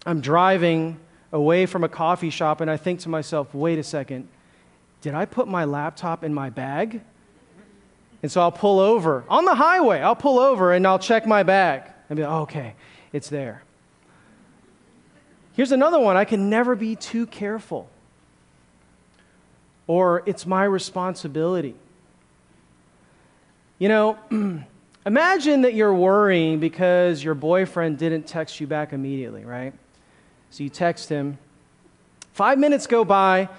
I'm 0.05 0.22
driving 0.22 1.00
away 1.36 1.65
from 1.65 1.84
a 1.84 1.89
coffee 1.89 2.30
shop 2.30 2.62
and 2.62 2.72
I 2.72 2.77
think 2.77 3.01
to 3.01 3.10
myself, 3.10 3.54
wait 3.54 3.77
a 3.77 3.84
second, 3.84 4.30
did 5.01 5.13
I 5.13 5.25
put 5.25 5.50
my 5.50 5.65
laptop 5.65 6.24
in 6.24 6.34
my 6.34 6.50
bag? 6.50 7.01
And 8.24 8.32
so 8.32 8.39
I'll 8.39 8.54
pull 8.54 8.80
over 8.80 9.25
on 9.27 9.44
the 9.44 9.54
highway, 9.54 10.00
I'll 10.00 10.15
pull 10.15 10.39
over 10.39 10.72
and 10.72 10.88
I'll 10.88 10.98
check 10.98 11.27
my 11.27 11.44
bag 11.44 11.84
and 12.10 12.15
be 12.15 12.24
like, 12.24 12.32
okay, 12.44 12.75
it's 13.12 13.27
there. 13.27 13.63
Here's 15.54 15.74
another 15.74 16.00
one 16.00 16.15
I 16.15 16.24
can 16.24 16.50
never 16.50 16.74
be 16.74 16.96
too 16.96 17.27
careful, 17.27 17.89
or 19.88 20.24
it's 20.25 20.46
my 20.46 20.63
responsibility. 20.63 21.75
You 23.77 23.89
know, 23.89 24.18
imagine 25.06 25.63
that 25.63 25.74
you're 25.74 25.94
worrying 25.94 26.60
because 26.62 27.22
your 27.22 27.36
boyfriend 27.36 27.98
didn't 27.98 28.25
text 28.25 28.62
you 28.62 28.68
back 28.68 28.94
immediately, 28.94 29.44
right? 29.44 29.74
So 30.50 30.64
you 30.64 30.70
text 30.70 31.10
him. 31.10 31.38
Five 32.34 32.58
minutes 32.58 32.88
go 32.88 33.06
by, 33.06 33.50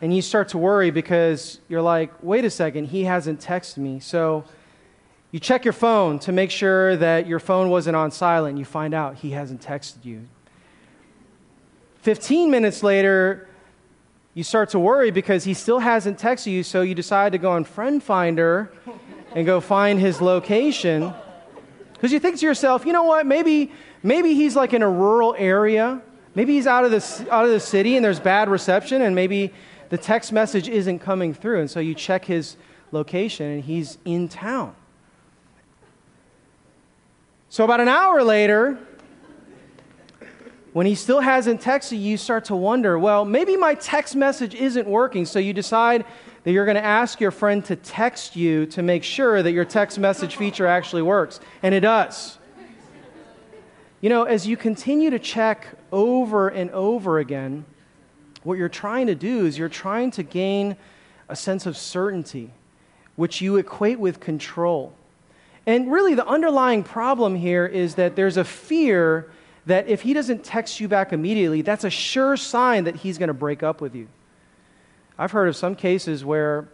and 0.00 0.14
you 0.14 0.22
start 0.22 0.48
to 0.48 0.58
worry 0.58 0.90
because 0.90 1.60
you're 1.68 1.82
like, 1.82 2.12
wait 2.22 2.44
a 2.44 2.50
second, 2.50 2.86
he 2.86 3.04
hasn't 3.04 3.40
texted 3.40 3.78
me. 3.78 4.00
So 4.00 4.44
you 5.32 5.40
check 5.40 5.64
your 5.64 5.72
phone 5.72 6.18
to 6.20 6.32
make 6.32 6.50
sure 6.50 6.96
that 6.96 7.26
your 7.26 7.38
phone 7.38 7.70
wasn't 7.70 7.96
on 7.96 8.10
silent. 8.10 8.50
And 8.50 8.58
you 8.58 8.64
find 8.64 8.94
out 8.94 9.16
he 9.16 9.30
hasn't 9.30 9.60
texted 9.60 10.04
you. 10.04 10.22
15 12.02 12.50
minutes 12.50 12.82
later, 12.82 13.48
you 14.34 14.44
start 14.44 14.68
to 14.70 14.78
worry 14.78 15.10
because 15.10 15.44
he 15.44 15.54
still 15.54 15.78
hasn't 15.78 16.18
texted 16.18 16.52
you, 16.52 16.62
so 16.62 16.82
you 16.82 16.94
decide 16.94 17.32
to 17.32 17.38
go 17.38 17.52
on 17.52 17.64
Friend 17.64 18.02
Finder 18.02 18.70
and 19.34 19.46
go 19.46 19.60
find 19.60 19.98
his 19.98 20.20
location. 20.20 21.12
Because 21.94 22.12
you 22.12 22.20
think 22.20 22.38
to 22.38 22.46
yourself, 22.46 22.84
you 22.84 22.92
know 22.92 23.04
what, 23.04 23.24
maybe, 23.24 23.72
maybe 24.02 24.34
he's 24.34 24.54
like 24.54 24.74
in 24.74 24.82
a 24.82 24.90
rural 24.90 25.34
area. 25.38 26.02
Maybe 26.36 26.52
he's 26.52 26.66
out 26.66 26.84
of, 26.84 26.90
the, 26.90 27.28
out 27.32 27.46
of 27.46 27.50
the 27.50 27.58
city 27.58 27.96
and 27.96 28.04
there's 28.04 28.20
bad 28.20 28.50
reception, 28.50 29.00
and 29.00 29.14
maybe 29.14 29.54
the 29.88 29.96
text 29.96 30.32
message 30.32 30.68
isn't 30.68 30.98
coming 30.98 31.32
through. 31.32 31.60
And 31.60 31.70
so 31.70 31.80
you 31.80 31.94
check 31.94 32.26
his 32.26 32.56
location 32.92 33.46
and 33.46 33.64
he's 33.64 33.96
in 34.04 34.28
town. 34.28 34.76
So 37.48 37.64
about 37.64 37.80
an 37.80 37.88
hour 37.88 38.22
later, 38.22 38.78
when 40.74 40.84
he 40.84 40.94
still 40.94 41.20
hasn't 41.20 41.62
texted 41.62 41.92
you, 41.92 42.00
you 42.00 42.16
start 42.18 42.44
to 42.46 42.54
wonder, 42.54 42.98
well, 42.98 43.24
maybe 43.24 43.56
my 43.56 43.74
text 43.74 44.14
message 44.14 44.54
isn't 44.54 44.86
working. 44.86 45.24
So 45.24 45.38
you 45.38 45.54
decide 45.54 46.04
that 46.44 46.52
you're 46.52 46.66
going 46.66 46.76
to 46.76 46.84
ask 46.84 47.18
your 47.18 47.30
friend 47.30 47.64
to 47.64 47.76
text 47.76 48.36
you 48.36 48.66
to 48.66 48.82
make 48.82 49.04
sure 49.04 49.42
that 49.42 49.52
your 49.52 49.64
text 49.64 49.98
message 49.98 50.36
feature 50.36 50.66
actually 50.66 51.00
works. 51.00 51.40
And 51.62 51.74
it 51.74 51.80
does. 51.80 52.36
You 54.02 54.10
know, 54.10 54.24
as 54.24 54.46
you 54.46 54.58
continue 54.58 55.08
to 55.08 55.18
check 55.18 55.66
over 55.92 56.48
and 56.48 56.70
over 56.70 57.18
again, 57.18 57.64
what 58.42 58.58
you're 58.58 58.68
trying 58.68 59.08
to 59.08 59.14
do 59.14 59.46
is 59.46 59.58
you're 59.58 59.68
trying 59.68 60.10
to 60.12 60.22
gain 60.22 60.76
a 61.28 61.36
sense 61.36 61.66
of 61.66 61.76
certainty, 61.76 62.50
which 63.16 63.40
you 63.40 63.56
equate 63.56 63.98
with 63.98 64.20
control. 64.20 64.92
And 65.66 65.90
really, 65.90 66.14
the 66.14 66.26
underlying 66.26 66.84
problem 66.84 67.34
here 67.34 67.66
is 67.66 67.96
that 67.96 68.14
there's 68.14 68.36
a 68.36 68.44
fear 68.44 69.30
that 69.66 69.88
if 69.88 70.02
he 70.02 70.12
doesn't 70.14 70.44
text 70.44 70.78
you 70.78 70.86
back 70.86 71.12
immediately, 71.12 71.60
that's 71.62 71.82
a 71.82 71.90
sure 71.90 72.36
sign 72.36 72.84
that 72.84 72.96
he's 72.96 73.18
going 73.18 73.28
to 73.28 73.34
break 73.34 73.64
up 73.64 73.80
with 73.80 73.94
you. 73.96 74.06
I've 75.18 75.32
heard 75.32 75.48
of 75.48 75.56
some 75.56 75.74
cases 75.74 76.24
where 76.24 76.68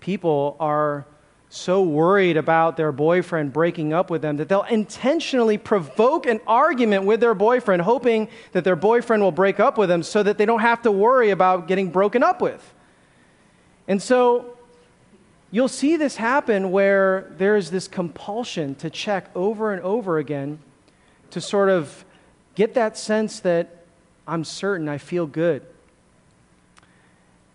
people 0.00 0.56
are 0.58 1.04
so 1.50 1.82
worried 1.82 2.36
about 2.36 2.76
their 2.76 2.92
boyfriend 2.92 3.52
breaking 3.52 3.92
up 3.92 4.10
with 4.10 4.20
them 4.20 4.36
that 4.36 4.48
they'll 4.48 4.62
intentionally 4.64 5.56
provoke 5.56 6.26
an 6.26 6.40
argument 6.46 7.04
with 7.04 7.20
their 7.20 7.34
boyfriend, 7.34 7.82
hoping 7.82 8.28
that 8.52 8.64
their 8.64 8.76
boyfriend 8.76 9.22
will 9.22 9.32
break 9.32 9.58
up 9.58 9.78
with 9.78 9.88
them 9.88 10.02
so 10.02 10.22
that 10.22 10.36
they 10.36 10.44
don't 10.44 10.60
have 10.60 10.82
to 10.82 10.92
worry 10.92 11.30
about 11.30 11.66
getting 11.66 11.90
broken 11.90 12.22
up 12.22 12.42
with. 12.42 12.74
And 13.86 14.02
so 14.02 14.58
you'll 15.50 15.68
see 15.68 15.96
this 15.96 16.16
happen 16.16 16.70
where 16.70 17.32
there's 17.38 17.70
this 17.70 17.88
compulsion 17.88 18.74
to 18.76 18.90
check 18.90 19.30
over 19.34 19.72
and 19.72 19.80
over 19.82 20.18
again 20.18 20.58
to 21.30 21.40
sort 21.40 21.70
of 21.70 22.04
get 22.54 22.74
that 22.74 22.98
sense 22.98 23.40
that 23.40 23.86
I'm 24.26 24.44
certain, 24.44 24.88
I 24.88 24.98
feel 24.98 25.26
good. 25.26 25.62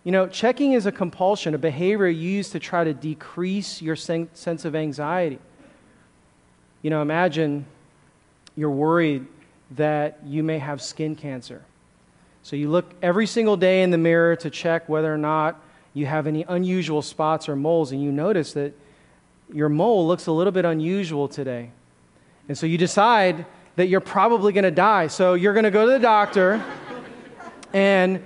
You 0.04 0.12
know, 0.12 0.26
checking 0.26 0.74
is 0.74 0.84
a 0.84 0.92
compulsion, 0.92 1.54
a 1.54 1.58
behavior 1.58 2.08
used 2.08 2.52
to 2.52 2.60
try 2.60 2.84
to 2.84 2.92
decrease 2.92 3.80
your 3.80 3.96
sen- 3.96 4.28
sense 4.34 4.66
of 4.66 4.76
anxiety. 4.76 5.38
You 6.82 6.90
know, 6.90 7.00
imagine 7.00 7.64
you're 8.54 8.70
worried 8.70 9.26
that 9.72 10.18
you 10.26 10.42
may 10.42 10.58
have 10.58 10.82
skin 10.82 11.16
cancer. 11.16 11.62
So 12.42 12.54
you 12.54 12.68
look 12.68 12.92
every 13.00 13.26
single 13.26 13.56
day 13.56 13.82
in 13.82 13.90
the 13.90 13.98
mirror 13.98 14.36
to 14.36 14.50
check 14.50 14.90
whether 14.90 15.12
or 15.12 15.16
not 15.16 15.58
you 15.94 16.04
have 16.04 16.26
any 16.26 16.44
unusual 16.46 17.00
spots 17.00 17.48
or 17.48 17.56
moles, 17.56 17.90
and 17.90 18.02
you 18.02 18.12
notice 18.12 18.52
that 18.52 18.74
your 19.50 19.70
mole 19.70 20.06
looks 20.06 20.26
a 20.26 20.32
little 20.32 20.52
bit 20.52 20.66
unusual 20.66 21.28
today. 21.28 21.70
And 22.46 22.58
so 22.58 22.66
you 22.66 22.76
decide 22.76 23.46
that 23.76 23.86
you're 23.86 24.00
probably 24.00 24.52
going 24.52 24.64
to 24.64 24.70
die. 24.70 25.06
So 25.06 25.32
you're 25.32 25.54
going 25.54 25.64
to 25.64 25.70
go 25.70 25.86
to 25.86 25.92
the 25.92 25.98
doctor 25.98 26.62
and 27.72 28.22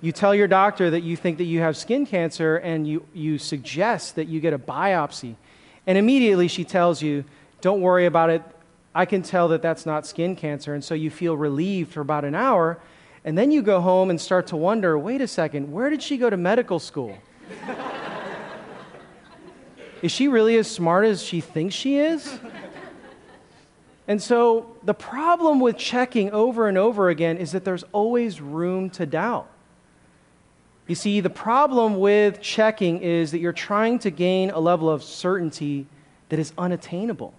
you 0.00 0.12
tell 0.12 0.34
your 0.34 0.48
doctor 0.48 0.90
that 0.90 1.02
you 1.02 1.16
think 1.16 1.38
that 1.38 1.44
you 1.44 1.60
have 1.60 1.76
skin 1.76 2.06
cancer 2.06 2.56
and 2.56 2.86
you, 2.86 3.04
you 3.12 3.38
suggest 3.38 4.16
that 4.16 4.28
you 4.28 4.40
get 4.40 4.52
a 4.52 4.58
biopsy. 4.58 5.36
And 5.86 5.98
immediately 5.98 6.48
she 6.48 6.64
tells 6.64 7.02
you, 7.02 7.24
don't 7.60 7.80
worry 7.80 8.06
about 8.06 8.30
it. 8.30 8.42
I 8.94 9.04
can 9.04 9.22
tell 9.22 9.48
that 9.48 9.62
that's 9.62 9.84
not 9.84 10.06
skin 10.06 10.36
cancer. 10.36 10.74
And 10.74 10.82
so 10.82 10.94
you 10.94 11.10
feel 11.10 11.36
relieved 11.36 11.92
for 11.92 12.00
about 12.00 12.24
an 12.24 12.34
hour. 12.34 12.78
And 13.24 13.36
then 13.36 13.50
you 13.50 13.60
go 13.60 13.80
home 13.80 14.08
and 14.08 14.18
start 14.18 14.46
to 14.48 14.56
wonder 14.56 14.98
wait 14.98 15.20
a 15.20 15.28
second, 15.28 15.70
where 15.70 15.90
did 15.90 16.02
she 16.02 16.16
go 16.16 16.30
to 16.30 16.36
medical 16.36 16.78
school? 16.78 17.18
is 20.02 20.10
she 20.10 20.28
really 20.28 20.56
as 20.56 20.70
smart 20.70 21.04
as 21.04 21.22
she 21.22 21.42
thinks 21.42 21.74
she 21.74 21.98
is? 21.98 22.38
And 24.08 24.20
so 24.20 24.76
the 24.82 24.94
problem 24.94 25.60
with 25.60 25.76
checking 25.76 26.32
over 26.32 26.66
and 26.66 26.78
over 26.78 27.10
again 27.10 27.36
is 27.36 27.52
that 27.52 27.64
there's 27.64 27.84
always 27.92 28.40
room 28.40 28.90
to 28.90 29.06
doubt. 29.06 29.48
You 30.90 30.96
see, 30.96 31.20
the 31.20 31.30
problem 31.30 32.00
with 32.00 32.40
checking 32.40 33.00
is 33.00 33.30
that 33.30 33.38
you're 33.38 33.52
trying 33.52 34.00
to 34.00 34.10
gain 34.10 34.50
a 34.50 34.58
level 34.58 34.90
of 34.90 35.04
certainty 35.04 35.86
that 36.30 36.40
is 36.40 36.52
unattainable. 36.58 37.32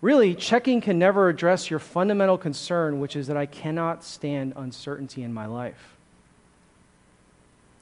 Really, 0.00 0.36
checking 0.36 0.80
can 0.80 0.96
never 0.96 1.28
address 1.28 1.70
your 1.70 1.80
fundamental 1.80 2.38
concern, 2.38 3.00
which 3.00 3.16
is 3.16 3.26
that 3.26 3.36
I 3.36 3.46
cannot 3.46 4.04
stand 4.04 4.52
uncertainty 4.54 5.24
in 5.24 5.34
my 5.34 5.46
life. 5.46 5.96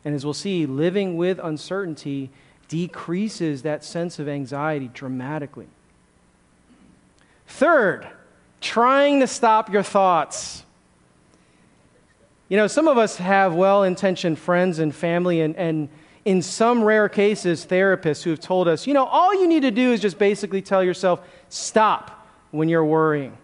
And 0.02 0.14
as 0.14 0.24
we'll 0.24 0.32
see, 0.32 0.64
living 0.64 1.18
with 1.18 1.38
uncertainty 1.44 2.30
decreases 2.68 3.60
that 3.64 3.84
sense 3.84 4.18
of 4.18 4.28
anxiety 4.28 4.88
dramatically. 4.94 5.68
Third, 7.46 8.08
trying 8.62 9.20
to 9.20 9.26
stop 9.26 9.70
your 9.70 9.82
thoughts. 9.82 10.64
You 12.52 12.58
know, 12.58 12.66
some 12.66 12.86
of 12.86 12.98
us 12.98 13.16
have 13.16 13.54
well 13.54 13.82
intentioned 13.82 14.38
friends 14.38 14.78
and 14.78 14.94
family, 14.94 15.40
and, 15.40 15.56
and 15.56 15.88
in 16.26 16.42
some 16.42 16.84
rare 16.84 17.08
cases, 17.08 17.64
therapists 17.64 18.22
who 18.24 18.28
have 18.28 18.40
told 18.40 18.68
us, 18.68 18.86
you 18.86 18.92
know, 18.92 19.06
all 19.06 19.32
you 19.32 19.48
need 19.48 19.62
to 19.62 19.70
do 19.70 19.90
is 19.90 20.02
just 20.02 20.18
basically 20.18 20.60
tell 20.60 20.84
yourself, 20.84 21.26
stop 21.48 22.28
when 22.50 22.68
you're 22.68 22.84
worrying. 22.84 23.34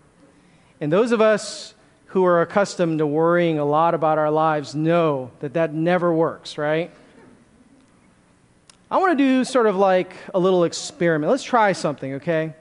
And 0.78 0.92
those 0.92 1.12
of 1.12 1.22
us 1.22 1.72
who 2.08 2.26
are 2.26 2.42
accustomed 2.42 2.98
to 2.98 3.06
worrying 3.06 3.58
a 3.58 3.64
lot 3.64 3.94
about 3.94 4.18
our 4.18 4.30
lives 4.30 4.74
know 4.74 5.30
that 5.40 5.54
that 5.54 5.72
never 5.72 6.12
works, 6.12 6.58
right? 6.58 6.90
I 8.90 8.98
want 8.98 9.16
to 9.16 9.24
do 9.24 9.42
sort 9.42 9.68
of 9.68 9.76
like 9.76 10.12
a 10.34 10.38
little 10.38 10.64
experiment. 10.64 11.30
Let's 11.30 11.44
try 11.44 11.72
something, 11.72 12.12
okay? 12.16 12.52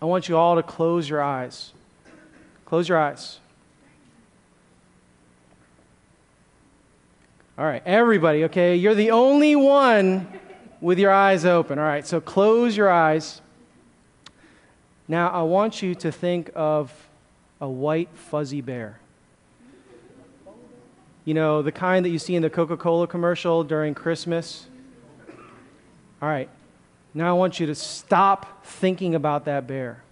I 0.00 0.04
want 0.04 0.28
you 0.28 0.36
all 0.36 0.54
to 0.54 0.62
close 0.62 1.08
your 1.08 1.20
eyes. 1.20 1.72
Close 2.64 2.88
your 2.88 2.98
eyes. 2.98 3.40
All 7.62 7.68
right, 7.68 7.82
everybody, 7.86 8.42
okay? 8.46 8.74
You're 8.74 8.96
the 8.96 9.12
only 9.12 9.54
one 9.54 10.26
with 10.80 10.98
your 10.98 11.12
eyes 11.12 11.44
open. 11.44 11.78
All 11.78 11.84
right, 11.84 12.04
so 12.04 12.20
close 12.20 12.76
your 12.76 12.90
eyes. 12.90 13.40
Now, 15.06 15.28
I 15.28 15.42
want 15.42 15.80
you 15.80 15.94
to 15.94 16.10
think 16.10 16.50
of 16.56 16.92
a 17.60 17.68
white, 17.68 18.08
fuzzy 18.14 18.60
bear. 18.62 18.98
You 21.24 21.34
know, 21.34 21.62
the 21.62 21.70
kind 21.70 22.04
that 22.04 22.08
you 22.08 22.18
see 22.18 22.34
in 22.34 22.42
the 22.42 22.50
Coca 22.50 22.76
Cola 22.76 23.06
commercial 23.06 23.62
during 23.62 23.94
Christmas. 23.94 24.66
All 26.20 26.28
right, 26.28 26.48
now 27.14 27.30
I 27.30 27.38
want 27.38 27.60
you 27.60 27.66
to 27.66 27.76
stop 27.76 28.66
thinking 28.66 29.14
about 29.14 29.44
that 29.44 29.68
bear. 29.68 30.02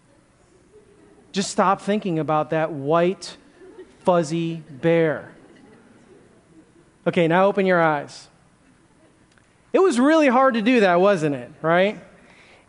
Just 1.33 1.51
stop 1.51 1.81
thinking 1.81 2.21
about 2.21 2.51
that 2.51 2.71
white, 2.71 3.37
fuzzy 4.05 4.63
bear. 4.71 5.33
Okay, 7.11 7.27
now 7.27 7.47
open 7.47 7.67
your 7.67 7.83
eyes. 7.83 8.29
It 9.73 9.81
was 9.81 9.99
really 9.99 10.29
hard 10.29 10.55
to 10.55 10.63
do 10.63 10.79
that, 10.79 11.01
wasn't 11.01 11.35
it? 11.35 11.51
Right? 11.61 11.99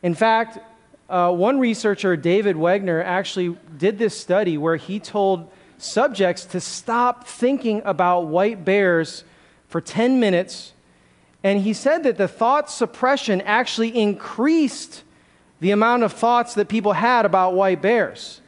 In 0.02 0.16
fact, 0.16 0.58
uh, 1.08 1.32
one 1.32 1.60
researcher, 1.60 2.18
David 2.18 2.56
Wegner, 2.56 3.06
actually 3.06 3.56
did 3.78 4.00
this 4.00 4.20
study 4.20 4.58
where 4.58 4.78
he 4.78 5.00
told 5.00 5.48
subjects 5.78 6.44
to 6.46 6.60
stop 6.60 7.28
thinking 7.28 7.84
about 7.86 8.22
white 8.22 8.66
bears 8.66 9.26
for 9.68 9.80
10 9.80 10.20
minutes. 10.20 10.74
And 11.44 11.62
he 11.62 11.74
said 11.74 12.02
that 12.02 12.18
the 12.18 12.28
thought 12.28 12.72
suppression 12.72 13.42
actually 13.42 13.96
increased 13.96 15.04
the 15.60 15.70
amount 15.70 16.02
of 16.02 16.14
thoughts 16.14 16.56
that 16.56 16.68
people 16.68 16.94
had 16.94 17.28
about 17.28 17.54
white 17.54 17.84
bears 17.84 18.42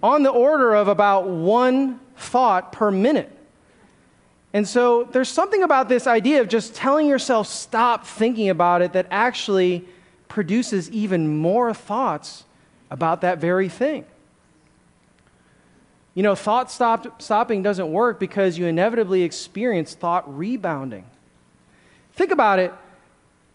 on 0.00 0.22
the 0.22 0.30
order 0.30 0.76
of 0.76 0.86
about 0.86 1.26
one 1.26 1.98
thought 2.14 2.70
per 2.70 2.92
minute. 2.92 3.38
And 4.52 4.66
so 4.66 5.04
there's 5.04 5.28
something 5.28 5.62
about 5.62 5.88
this 5.88 6.06
idea 6.06 6.40
of 6.40 6.48
just 6.48 6.74
telling 6.74 7.06
yourself 7.06 7.46
stop 7.46 8.04
thinking 8.04 8.48
about 8.48 8.82
it 8.82 8.92
that 8.94 9.06
actually 9.10 9.84
produces 10.28 10.90
even 10.90 11.36
more 11.38 11.72
thoughts 11.72 12.44
about 12.90 13.20
that 13.20 13.38
very 13.38 13.68
thing. 13.68 14.04
You 16.14 16.24
know, 16.24 16.34
thought 16.34 16.70
stop, 16.70 17.22
stopping 17.22 17.62
doesn't 17.62 17.92
work 17.92 18.18
because 18.18 18.58
you 18.58 18.66
inevitably 18.66 19.22
experience 19.22 19.94
thought 19.94 20.36
rebounding. 20.36 21.04
Think 22.14 22.32
about 22.32 22.58
it. 22.58 22.74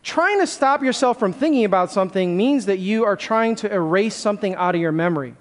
Trying 0.02 0.40
to 0.40 0.48
stop 0.48 0.82
yourself 0.82 1.20
from 1.20 1.34
thinking 1.34 1.66
about 1.66 1.92
something 1.92 2.38
means 2.38 2.68
that 2.68 2.80
you 2.80 3.04
are 3.04 3.18
trying 3.18 3.56
to 3.58 3.74
erase 3.74 4.16
something 4.16 4.56
out 4.56 4.76
of 4.76 4.82
your 4.82 4.94
memory 4.94 5.36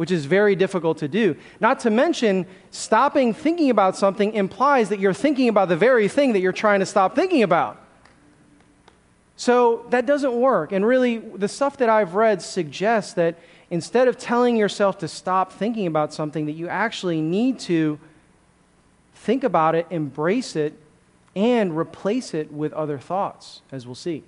which 0.00 0.10
is 0.10 0.24
very 0.24 0.56
difficult 0.56 0.96
to 0.96 1.06
do. 1.06 1.36
Not 1.60 1.80
to 1.80 1.90
mention, 1.90 2.46
stopping 2.70 3.34
thinking 3.34 3.68
about 3.68 3.98
something 3.98 4.32
implies 4.32 4.88
that 4.88 4.98
you're 4.98 5.12
thinking 5.12 5.46
about 5.46 5.68
the 5.68 5.76
very 5.76 6.08
thing 6.08 6.32
that 6.32 6.40
you're 6.40 6.52
trying 6.54 6.80
to 6.80 6.86
stop 6.86 7.14
thinking 7.14 7.42
about. 7.42 7.78
So 9.36 9.84
that 9.90 10.06
doesn't 10.06 10.32
work. 10.32 10.72
And 10.72 10.86
really, 10.86 11.18
the 11.18 11.48
stuff 11.48 11.76
that 11.76 11.90
I've 11.90 12.14
read 12.14 12.40
suggests 12.40 13.12
that 13.12 13.38
instead 13.68 14.08
of 14.08 14.16
telling 14.16 14.56
yourself 14.56 14.96
to 15.00 15.06
stop 15.06 15.52
thinking 15.52 15.86
about 15.86 16.14
something, 16.14 16.46
that 16.46 16.52
you 16.52 16.66
actually 16.66 17.20
need 17.20 17.58
to 17.58 18.00
think 19.14 19.44
about 19.44 19.74
it, 19.74 19.86
embrace 19.90 20.56
it, 20.56 20.72
and 21.36 21.76
replace 21.76 22.32
it 22.32 22.50
with 22.50 22.72
other 22.72 22.98
thoughts, 22.98 23.60
as 23.70 23.84
we'll 23.84 23.94
see. 23.94 24.22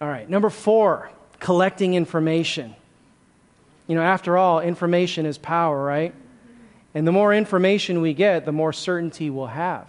All 0.00 0.06
right, 0.06 0.30
number 0.30 0.48
four 0.48 1.10
collecting 1.44 1.92
information. 1.92 2.74
You 3.86 3.94
know, 3.94 4.00
after 4.00 4.38
all, 4.38 4.60
information 4.60 5.26
is 5.26 5.36
power, 5.36 5.84
right? 5.84 6.14
And 6.94 7.06
the 7.06 7.12
more 7.12 7.34
information 7.34 8.00
we 8.00 8.14
get, 8.14 8.46
the 8.46 8.52
more 8.52 8.72
certainty 8.72 9.28
we'll 9.28 9.48
have. 9.48 9.86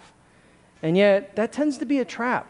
And 0.82 0.98
yet, 0.98 1.34
that 1.36 1.54
tends 1.54 1.78
to 1.78 1.86
be 1.86 1.98
a 1.98 2.04
trap. 2.04 2.46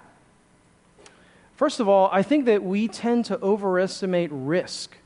First 1.54 1.78
of 1.78 1.88
all, 1.88 2.08
I 2.10 2.24
think 2.24 2.46
that 2.46 2.64
we 2.64 2.88
tend 2.88 3.26
to 3.26 3.40
overestimate 3.40 4.30
risk. 4.32 4.96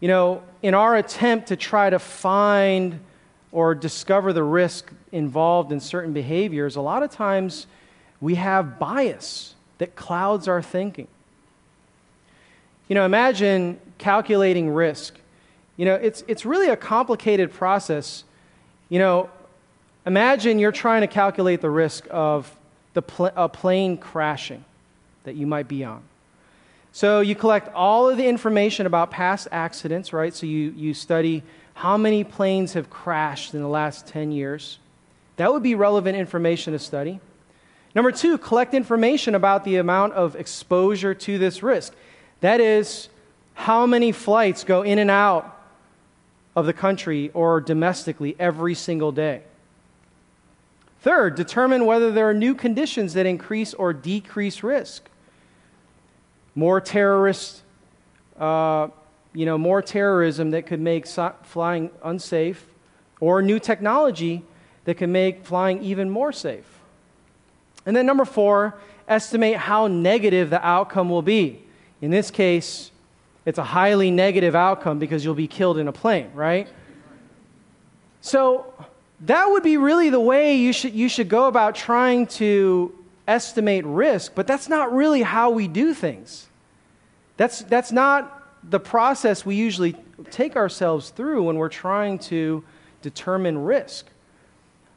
You 0.00 0.08
know, 0.08 0.42
in 0.62 0.72
our 0.72 0.96
attempt 0.96 1.48
to 1.48 1.56
try 1.56 1.90
to 1.90 1.98
find 1.98 3.00
or 3.52 3.74
discover 3.74 4.32
the 4.32 4.44
risk 4.44 4.90
involved 5.12 5.72
in 5.72 5.80
certain 5.80 6.14
behaviors, 6.14 6.74
a 6.76 6.80
lot 6.80 7.02
of 7.02 7.10
times 7.10 7.66
we 8.18 8.36
have 8.36 8.78
bias 8.78 9.56
that 9.76 9.94
clouds 9.94 10.48
our 10.48 10.62
thinking. 10.62 11.08
You 12.88 12.94
know, 12.94 13.04
imagine 13.04 13.78
calculating 13.98 14.70
risk. 14.70 15.14
You 15.76 15.84
know, 15.84 15.94
it's, 15.94 16.24
it's 16.26 16.44
really 16.44 16.68
a 16.68 16.76
complicated 16.76 17.52
process. 17.52 18.24
You 18.88 18.98
know, 18.98 19.30
imagine 20.06 20.58
you're 20.58 20.72
trying 20.72 21.02
to 21.02 21.06
calculate 21.06 21.60
the 21.60 21.70
risk 21.70 22.06
of 22.10 22.54
the 22.94 23.02
pl- 23.02 23.32
a 23.36 23.48
plane 23.48 23.98
crashing 23.98 24.64
that 25.24 25.36
you 25.36 25.46
might 25.46 25.68
be 25.68 25.84
on. 25.84 26.02
So 26.92 27.20
you 27.20 27.34
collect 27.34 27.72
all 27.74 28.08
of 28.08 28.16
the 28.16 28.26
information 28.26 28.86
about 28.86 29.10
past 29.10 29.46
accidents, 29.52 30.12
right? 30.12 30.34
So 30.34 30.46
you, 30.46 30.70
you 30.70 30.94
study 30.94 31.42
how 31.74 31.96
many 31.96 32.24
planes 32.24 32.72
have 32.72 32.90
crashed 32.90 33.54
in 33.54 33.60
the 33.60 33.68
last 33.68 34.06
10 34.06 34.32
years. 34.32 34.78
That 35.36 35.52
would 35.52 35.62
be 35.62 35.74
relevant 35.74 36.16
information 36.16 36.72
to 36.72 36.78
study. 36.78 37.20
Number 37.94 38.10
two, 38.10 38.38
collect 38.38 38.74
information 38.74 39.34
about 39.34 39.64
the 39.64 39.76
amount 39.76 40.14
of 40.14 40.34
exposure 40.34 41.14
to 41.14 41.38
this 41.38 41.62
risk. 41.62 41.94
That 42.40 42.60
is, 42.60 43.08
how 43.54 43.86
many 43.86 44.12
flights 44.12 44.64
go 44.64 44.82
in 44.82 44.98
and 44.98 45.10
out 45.10 45.58
of 46.54 46.66
the 46.66 46.72
country 46.72 47.30
or 47.34 47.60
domestically 47.60 48.34
every 48.38 48.74
single 48.74 49.12
day. 49.12 49.42
Third, 51.00 51.36
determine 51.36 51.86
whether 51.86 52.10
there 52.10 52.28
are 52.28 52.34
new 52.34 52.54
conditions 52.54 53.14
that 53.14 53.26
increase 53.26 53.74
or 53.74 53.92
decrease 53.92 54.62
risk. 54.64 55.08
More 56.56 56.80
terrorists, 56.80 57.62
uh, 58.38 58.88
you 59.32 59.46
know, 59.46 59.56
more 59.56 59.80
terrorism 59.80 60.50
that 60.50 60.66
could 60.66 60.80
make 60.80 61.06
so- 61.06 61.34
flying 61.44 61.90
unsafe, 62.02 62.66
or 63.20 63.42
new 63.42 63.60
technology 63.60 64.42
that 64.84 64.96
can 64.96 65.12
make 65.12 65.44
flying 65.44 65.82
even 65.82 66.10
more 66.10 66.32
safe. 66.32 66.80
And 67.86 67.94
then, 67.94 68.06
number 68.06 68.24
four, 68.24 68.74
estimate 69.06 69.56
how 69.56 69.86
negative 69.86 70.50
the 70.50 70.64
outcome 70.66 71.08
will 71.08 71.22
be. 71.22 71.62
In 72.00 72.10
this 72.10 72.30
case, 72.30 72.90
it's 73.44 73.58
a 73.58 73.64
highly 73.64 74.10
negative 74.10 74.54
outcome 74.54 74.98
because 74.98 75.24
you'll 75.24 75.34
be 75.34 75.48
killed 75.48 75.78
in 75.78 75.88
a 75.88 75.92
plane, 75.92 76.30
right? 76.34 76.68
So 78.20 78.72
that 79.20 79.46
would 79.46 79.62
be 79.62 79.76
really 79.76 80.10
the 80.10 80.20
way 80.20 80.56
you 80.56 80.72
should, 80.72 80.92
you 80.92 81.08
should 81.08 81.28
go 81.28 81.46
about 81.46 81.74
trying 81.74 82.26
to 82.26 82.94
estimate 83.26 83.84
risk, 83.84 84.32
but 84.34 84.46
that's 84.46 84.68
not 84.68 84.92
really 84.92 85.22
how 85.22 85.50
we 85.50 85.66
do 85.68 85.94
things. 85.94 86.46
That's, 87.36 87.60
that's 87.62 87.92
not 87.92 88.34
the 88.68 88.80
process 88.80 89.46
we 89.46 89.54
usually 89.54 89.94
take 90.30 90.56
ourselves 90.56 91.10
through 91.10 91.44
when 91.44 91.56
we're 91.56 91.68
trying 91.68 92.18
to 92.18 92.64
determine 93.02 93.58
risk. 93.58 94.06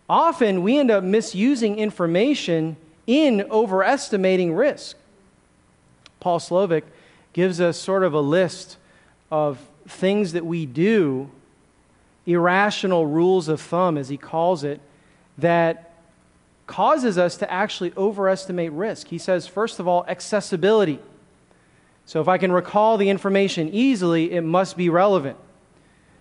Often 0.10 0.64
we 0.64 0.78
end 0.78 0.92
up 0.92 1.04
misusing 1.04 1.78
information 1.78 2.76
in 3.08 3.42
overestimating 3.50 4.54
risk. 4.54 4.98
Paul 6.22 6.40
Slovic 6.40 6.84
gives 7.34 7.60
us 7.60 7.78
sort 7.78 8.04
of 8.04 8.14
a 8.14 8.22
list 8.22 8.78
of 9.30 9.60
things 9.88 10.34
that 10.34 10.46
we 10.46 10.66
do, 10.66 11.30
irrational 12.26 13.06
rules 13.06 13.50
of 13.50 13.60
thumb, 13.60 13.98
as 13.98 14.08
he 14.08 14.16
calls 14.16 14.64
it, 14.64 14.80
that 15.38 15.94
causes 16.68 17.18
us 17.18 17.36
to 17.38 17.52
actually 17.52 17.92
overestimate 17.98 18.72
risk. 18.72 19.08
He 19.08 19.18
says, 19.18 19.48
first 19.48 19.80
of 19.80 19.88
all, 19.88 20.06
accessibility. 20.08 21.00
So 22.06 22.22
if 22.22 22.28
I 22.28 22.38
can 22.38 22.52
recall 22.52 22.98
the 22.98 23.10
information 23.10 23.70
easily, 23.74 24.32
it 24.32 24.42
must 24.42 24.78
be 24.78 24.90
relevant. 24.90 25.38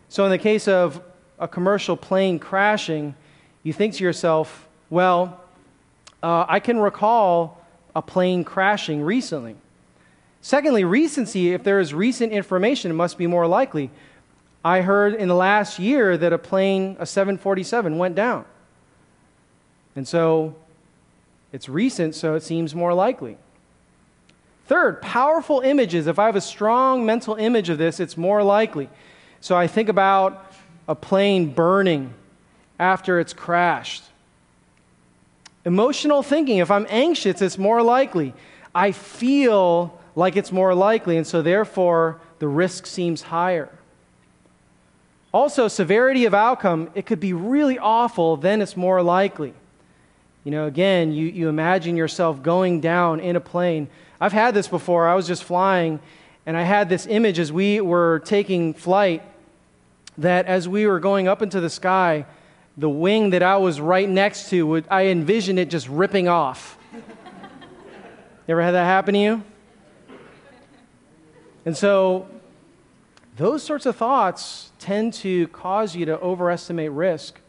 So 0.09 0.25
in 0.25 0.31
the 0.31 0.39
case 0.39 0.67
of 0.67 1.01
a 1.39 1.47
commercial 1.47 1.97
plane 1.97 2.39
crashing, 2.39 3.15
you 3.63 3.73
think 3.73 3.95
to 3.95 4.05
yourself, 4.05 4.67
well, 4.89 5.41
uh, 6.23 6.47
I 6.49 6.61
can 6.61 6.79
recall 6.79 7.61
a 7.95 8.03
plane 8.03 8.45
crashing 8.45 9.03
recently. 9.03 9.57
Secondly, 10.43 10.85
recency, 10.85 11.53
if 11.53 11.63
there 11.63 11.81
is 11.81 11.93
recent 11.93 12.33
information, 12.33 12.91
it 12.91 12.95
must 12.95 13.19
be 13.19 13.27
more 13.27 13.47
likely. 13.47 13.91
I 14.65 14.81
heard 14.81 15.15
in 15.15 15.29
the 15.29 15.35
last 15.35 15.79
year 15.79 16.17
that 16.17 16.33
a 16.33 16.39
plane, 16.39 16.97
a 16.99 17.07
747, 17.07 17.99
went 17.99 18.15
down. 18.15 18.45
And 19.97 20.07
so 20.07 20.55
it's 21.53 21.69
recent, 21.69 22.15
so 22.15 22.35
it 22.35 22.43
seems 22.43 22.75
more 22.75 22.95
likely. 22.95 23.37
Third, 24.67 25.03
powerful 25.03 25.61
images. 25.61 26.07
If 26.07 26.19
I 26.19 26.27
have 26.27 26.37
a 26.37 26.41
strong 26.41 27.05
mental 27.05 27.35
image 27.35 27.69
of 27.71 27.79
this, 27.79 28.01
it's 28.01 28.17
more 28.17 28.43
likely. 28.43 28.89
So 29.41 29.57
I 29.57 29.67
think 29.67 29.89
about 29.89 30.53
a 30.87 30.95
plane 30.95 31.53
burning 31.53 32.15
after 32.79 33.19
it's 33.19 33.33
crashed. 33.33 34.05
Emotional 35.65 36.23
thinking. 36.23 36.59
If 36.59 36.71
I'm 36.71 36.87
anxious, 36.89 37.43
it's 37.43 37.59
more 37.59 37.83
likely. 37.83 38.33
I 38.75 38.93
feel 38.93 40.00
like 40.21 40.37
it's 40.37 40.53
more 40.53 40.75
likely, 40.75 41.17
and 41.17 41.27
so 41.27 41.41
therefore 41.41 42.21
the 42.41 42.47
risk 42.47 42.85
seems 42.87 43.23
higher. 43.23 43.71
Also, 45.33 45.67
severity 45.67 46.27
of 46.27 46.35
outcome, 46.35 46.91
it 46.95 47.07
could 47.07 47.21
be 47.21 47.33
really 47.33 47.79
awful, 47.79 48.37
then 48.37 48.61
it's 48.61 48.77
more 48.77 49.03
likely. 49.03 49.55
You 50.45 50.51
know, 50.51 50.67
again, 50.67 51.13
you, 51.13 51.27
you 51.27 51.49
imagine 51.49 51.97
yourself 51.97 52.43
going 52.43 52.83
down 52.83 53.21
in 53.21 53.35
a 53.35 53.41
plane. 53.41 53.89
I've 54.21 54.35
had 54.35 54.53
this 54.53 54.69
before. 54.69 55.09
I 55.09 55.15
was 55.15 55.27
just 55.27 55.43
flying, 55.43 56.01
and 56.45 56.55
I 56.55 56.63
had 56.65 56.91
this 56.91 57.07
image 57.07 57.39
as 57.39 57.51
we 57.51 57.81
were 57.81 58.21
taking 58.27 58.75
flight 58.75 59.23
that 60.19 60.45
as 60.45 60.69
we 60.69 60.87
were 60.87 61.01
going 61.01 61.29
up 61.29 61.41
into 61.41 61.61
the 61.61 61.71
sky, 61.71 62.27
the 62.77 62.91
wing 62.91 63.31
that 63.31 63.43
I 63.43 63.57
was 63.57 63.81
right 63.81 64.09
next 64.09 64.51
to, 64.51 64.67
would, 64.67 64.85
I 64.91 65.07
envisioned 65.07 65.59
it 65.59 65.71
just 65.71 65.89
ripping 65.89 66.29
off. 66.29 66.77
ever 68.49 68.61
had 68.61 68.73
that 68.73 68.85
happen 68.85 69.15
to 69.15 69.21
you? 69.21 69.45
And 71.65 71.77
so, 71.77 72.27
those 73.37 73.63
sorts 73.63 73.87
of 73.87 73.97
thoughts 73.97 74.73
tend 74.79 75.15
to 75.15 75.49
cause 75.49 75.95
you 75.97 76.05
to 76.07 76.19
overestimate 76.21 76.91
risk, 76.93 77.41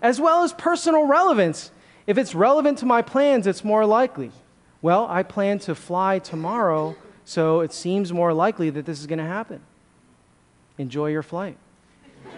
as 0.00 0.20
well 0.20 0.42
as 0.42 0.52
personal 0.52 1.06
relevance. 1.06 1.70
If 2.06 2.18
it's 2.18 2.34
relevant 2.34 2.78
to 2.78 2.86
my 2.86 3.02
plans, 3.02 3.46
it's 3.46 3.62
more 3.64 3.86
likely. 3.86 4.32
Well, 4.80 5.06
I 5.08 5.22
plan 5.22 5.58
to 5.60 5.74
fly 5.74 6.18
tomorrow, 6.18 6.96
so 7.24 7.60
it 7.60 7.72
seems 7.72 8.12
more 8.12 8.32
likely 8.34 8.68
that 8.70 8.84
this 8.84 8.98
is 8.98 9.06
going 9.06 9.20
to 9.20 9.24
happen. 9.24 9.60
Enjoy 10.78 11.06
your 11.06 11.22
flight. 11.22 11.56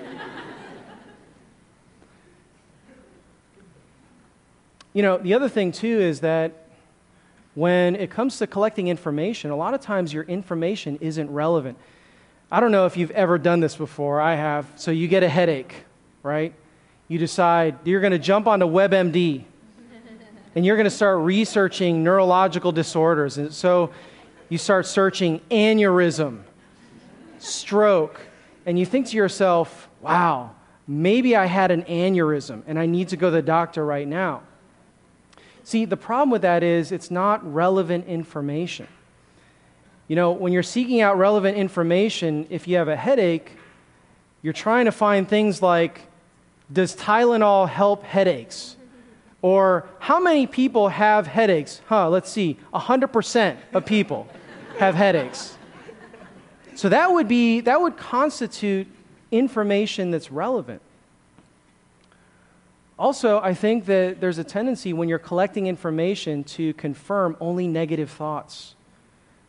you 4.92 5.02
know, 5.02 5.16
the 5.16 5.32
other 5.32 5.48
thing, 5.48 5.72
too, 5.72 6.00
is 6.00 6.20
that 6.20 6.63
when 7.54 7.94
it 7.96 8.10
comes 8.10 8.38
to 8.38 8.46
collecting 8.46 8.88
information, 8.88 9.50
a 9.50 9.56
lot 9.56 9.74
of 9.74 9.80
times 9.80 10.12
your 10.12 10.24
information 10.24 10.98
isn't 11.00 11.30
relevant. 11.30 11.78
I 12.50 12.60
don't 12.60 12.72
know 12.72 12.86
if 12.86 12.96
you've 12.96 13.10
ever 13.12 13.38
done 13.38 13.60
this 13.60 13.76
before. 13.76 14.20
I 14.20 14.34
have. 14.34 14.66
So 14.76 14.90
you 14.90 15.08
get 15.08 15.22
a 15.22 15.28
headache, 15.28 15.84
right? 16.22 16.52
You 17.08 17.18
decide 17.18 17.78
you're 17.84 18.00
going 18.00 18.12
to 18.12 18.18
jump 18.18 18.46
onto 18.46 18.66
WebMD 18.66 19.44
and 20.54 20.64
you're 20.64 20.76
going 20.76 20.84
to 20.84 20.90
start 20.90 21.18
researching 21.18 22.04
neurological 22.04 22.72
disorders. 22.72 23.38
And 23.38 23.52
so 23.52 23.90
you 24.48 24.58
start 24.58 24.86
searching 24.86 25.40
aneurysm, 25.50 26.42
stroke, 27.38 28.20
and 28.66 28.78
you 28.78 28.86
think 28.86 29.08
to 29.08 29.16
yourself, 29.16 29.88
wow, 30.00 30.50
maybe 30.86 31.34
I 31.36 31.46
had 31.46 31.70
an 31.70 31.82
aneurysm 31.84 32.62
and 32.66 32.78
I 32.78 32.86
need 32.86 33.08
to 33.08 33.16
go 33.16 33.28
to 33.30 33.36
the 33.36 33.42
doctor 33.42 33.84
right 33.84 34.06
now. 34.06 34.42
See, 35.64 35.86
the 35.86 35.96
problem 35.96 36.30
with 36.30 36.42
that 36.42 36.62
is 36.62 36.92
it's 36.92 37.10
not 37.10 37.40
relevant 37.52 38.06
information. 38.06 38.86
You 40.08 40.16
know, 40.16 40.30
when 40.30 40.52
you're 40.52 40.62
seeking 40.62 41.00
out 41.00 41.16
relevant 41.16 41.56
information, 41.56 42.46
if 42.50 42.68
you 42.68 42.76
have 42.76 42.88
a 42.88 42.96
headache, 42.96 43.52
you're 44.42 44.52
trying 44.52 44.84
to 44.84 44.92
find 44.92 45.26
things 45.26 45.62
like 45.62 46.02
Does 46.70 46.94
Tylenol 46.94 47.66
help 47.66 48.04
headaches? 48.04 48.76
Or 49.40 49.88
how 49.98 50.20
many 50.20 50.46
people 50.46 50.88
have 50.88 51.26
headaches? 51.26 51.80
Huh, 51.86 52.10
let's 52.10 52.30
see. 52.30 52.58
100% 52.74 53.56
of 53.72 53.86
people 53.86 54.28
have 54.78 54.94
headaches. 54.94 55.56
So 56.74 56.90
that 56.90 57.10
would 57.12 57.28
be 57.28 57.60
that 57.60 57.80
would 57.80 57.96
constitute 57.96 58.88
information 59.30 60.10
that's 60.10 60.30
relevant. 60.30 60.82
Also, 62.98 63.40
I 63.40 63.54
think 63.54 63.86
that 63.86 64.20
there's 64.20 64.38
a 64.38 64.44
tendency 64.44 64.92
when 64.92 65.08
you're 65.08 65.18
collecting 65.18 65.66
information 65.66 66.44
to 66.44 66.72
confirm 66.74 67.36
only 67.40 67.66
negative 67.66 68.10
thoughts. 68.10 68.74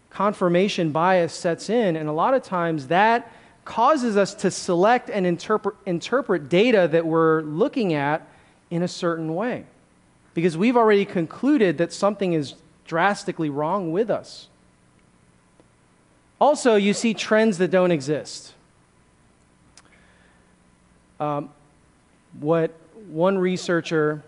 Confirmation 0.10 0.92
bias 0.92 1.34
sets 1.34 1.70
in, 1.70 1.96
and 1.96 2.10
a 2.10 2.12
lot 2.12 2.34
of 2.34 2.42
times 2.42 2.88
that 2.88 3.32
causes 3.64 4.18
us 4.18 4.34
to 4.36 4.50
select 4.50 5.10
and 5.10 5.26
interpret, 5.26 5.76
interpret 5.86 6.50
data 6.50 6.88
that 6.92 7.06
we're 7.06 7.42
looking 7.42 7.94
at 7.94 8.28
in 8.70 8.82
a 8.84 8.88
certain 8.88 9.36
way 9.36 9.66
because 10.34 10.58
we've 10.58 10.78
already 10.78 11.06
concluded 11.06 11.80
that 11.80 11.92
something 11.92 12.34
is 12.34 12.54
drastically 12.86 13.50
wrong 13.50 13.92
with 13.92 14.12
us. 14.12 14.48
Also, 16.40 16.76
you 16.76 16.94
see 16.94 17.14
trends 17.14 17.58
that 17.58 17.72
don't 17.72 17.92
exist. 17.92 18.54
Um, 21.20 21.50
what 22.40 22.72
one 23.10 23.38
researcher, 23.38 24.24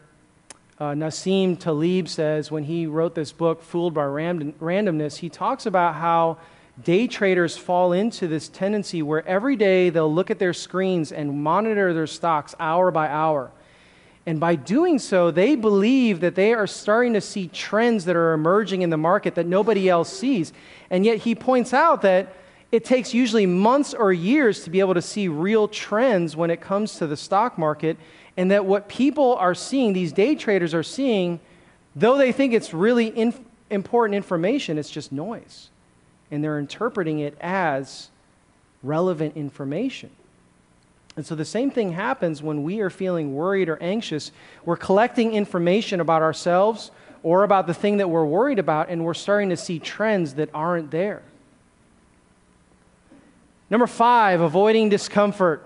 uh, 0.79 0.91
Nassim 0.91 1.57
Taleb, 1.57 2.07
says 2.07 2.51
when 2.51 2.63
he 2.63 2.85
wrote 2.85 3.15
this 3.15 3.31
book, 3.31 3.61
Fooled 3.61 3.93
by 3.93 4.05
Random- 4.05 4.53
Randomness, 4.61 5.17
he 5.17 5.29
talks 5.29 5.65
about 5.65 5.95
how 5.95 6.37
day 6.83 7.07
traders 7.07 7.57
fall 7.57 7.91
into 7.91 8.27
this 8.27 8.47
tendency 8.47 9.01
where 9.01 9.27
every 9.27 9.55
day 9.55 9.89
they'll 9.89 10.13
look 10.13 10.29
at 10.29 10.37
their 10.37 10.53
screens 10.53 11.11
and 11.11 11.41
monitor 11.41 11.93
their 11.93 12.07
stocks 12.07 12.53
hour 12.59 12.91
by 12.91 13.07
hour. 13.07 13.51
And 14.27 14.39
by 14.39 14.55
doing 14.55 14.99
so, 14.99 15.31
they 15.31 15.55
believe 15.55 16.19
that 16.19 16.35
they 16.35 16.53
are 16.53 16.67
starting 16.67 17.13
to 17.13 17.21
see 17.21 17.47
trends 17.47 18.05
that 18.05 18.15
are 18.15 18.33
emerging 18.33 18.81
in 18.81 18.89
the 18.89 18.97
market 18.97 19.35
that 19.35 19.47
nobody 19.47 19.89
else 19.89 20.11
sees. 20.11 20.51
And 20.89 21.05
yet, 21.05 21.19
he 21.19 21.33
points 21.33 21.73
out 21.73 22.01
that 22.01 22.33
it 22.69 22.83
takes 22.83 23.13
usually 23.13 23.45
months 23.45 23.93
or 23.93 24.11
years 24.11 24.65
to 24.65 24.69
be 24.69 24.81
able 24.81 24.93
to 24.95 25.01
see 25.01 25.29
real 25.29 25.69
trends 25.69 26.35
when 26.35 26.51
it 26.51 26.59
comes 26.59 26.97
to 26.97 27.07
the 27.07 27.15
stock 27.15 27.57
market. 27.57 27.97
And 28.37 28.51
that 28.51 28.65
what 28.65 28.87
people 28.87 29.35
are 29.35 29.55
seeing, 29.55 29.93
these 29.93 30.13
day 30.13 30.35
traders 30.35 30.73
are 30.73 30.83
seeing, 30.83 31.39
though 31.95 32.17
they 32.17 32.31
think 32.31 32.53
it's 32.53 32.73
really 32.73 33.07
inf- 33.17 33.39
important 33.69 34.15
information, 34.15 34.77
it's 34.77 34.91
just 34.91 35.11
noise. 35.11 35.69
And 36.29 36.43
they're 36.43 36.59
interpreting 36.59 37.19
it 37.19 37.35
as 37.41 38.09
relevant 38.83 39.35
information. 39.35 40.11
And 41.15 41.25
so 41.25 41.33
the 41.33 41.45
same 41.45 41.71
thing 41.71 41.93
happens 41.93 42.43
when 42.43 42.61
we 42.61 42.79
are 42.79 42.91
feeling 42.91 43.33
worried 43.33 43.69
or 43.69 43.81
anxious. 43.81 44.31
We're 44.63 44.77
collecting 44.77 45.33
information 45.33 45.99
about 45.99 46.21
ourselves 46.21 46.91
or 47.23 47.43
about 47.43 47.65
the 47.65 47.73
thing 47.73 47.97
that 47.97 48.09
we're 48.09 48.25
worried 48.25 48.59
about, 48.59 48.89
and 48.89 49.03
we're 49.03 49.15
starting 49.15 49.49
to 49.49 49.57
see 49.57 49.79
trends 49.79 50.35
that 50.35 50.49
aren't 50.53 50.91
there. 50.91 51.23
Number 53.69 53.87
five, 53.87 54.39
avoiding 54.41 54.89
discomfort. 54.89 55.65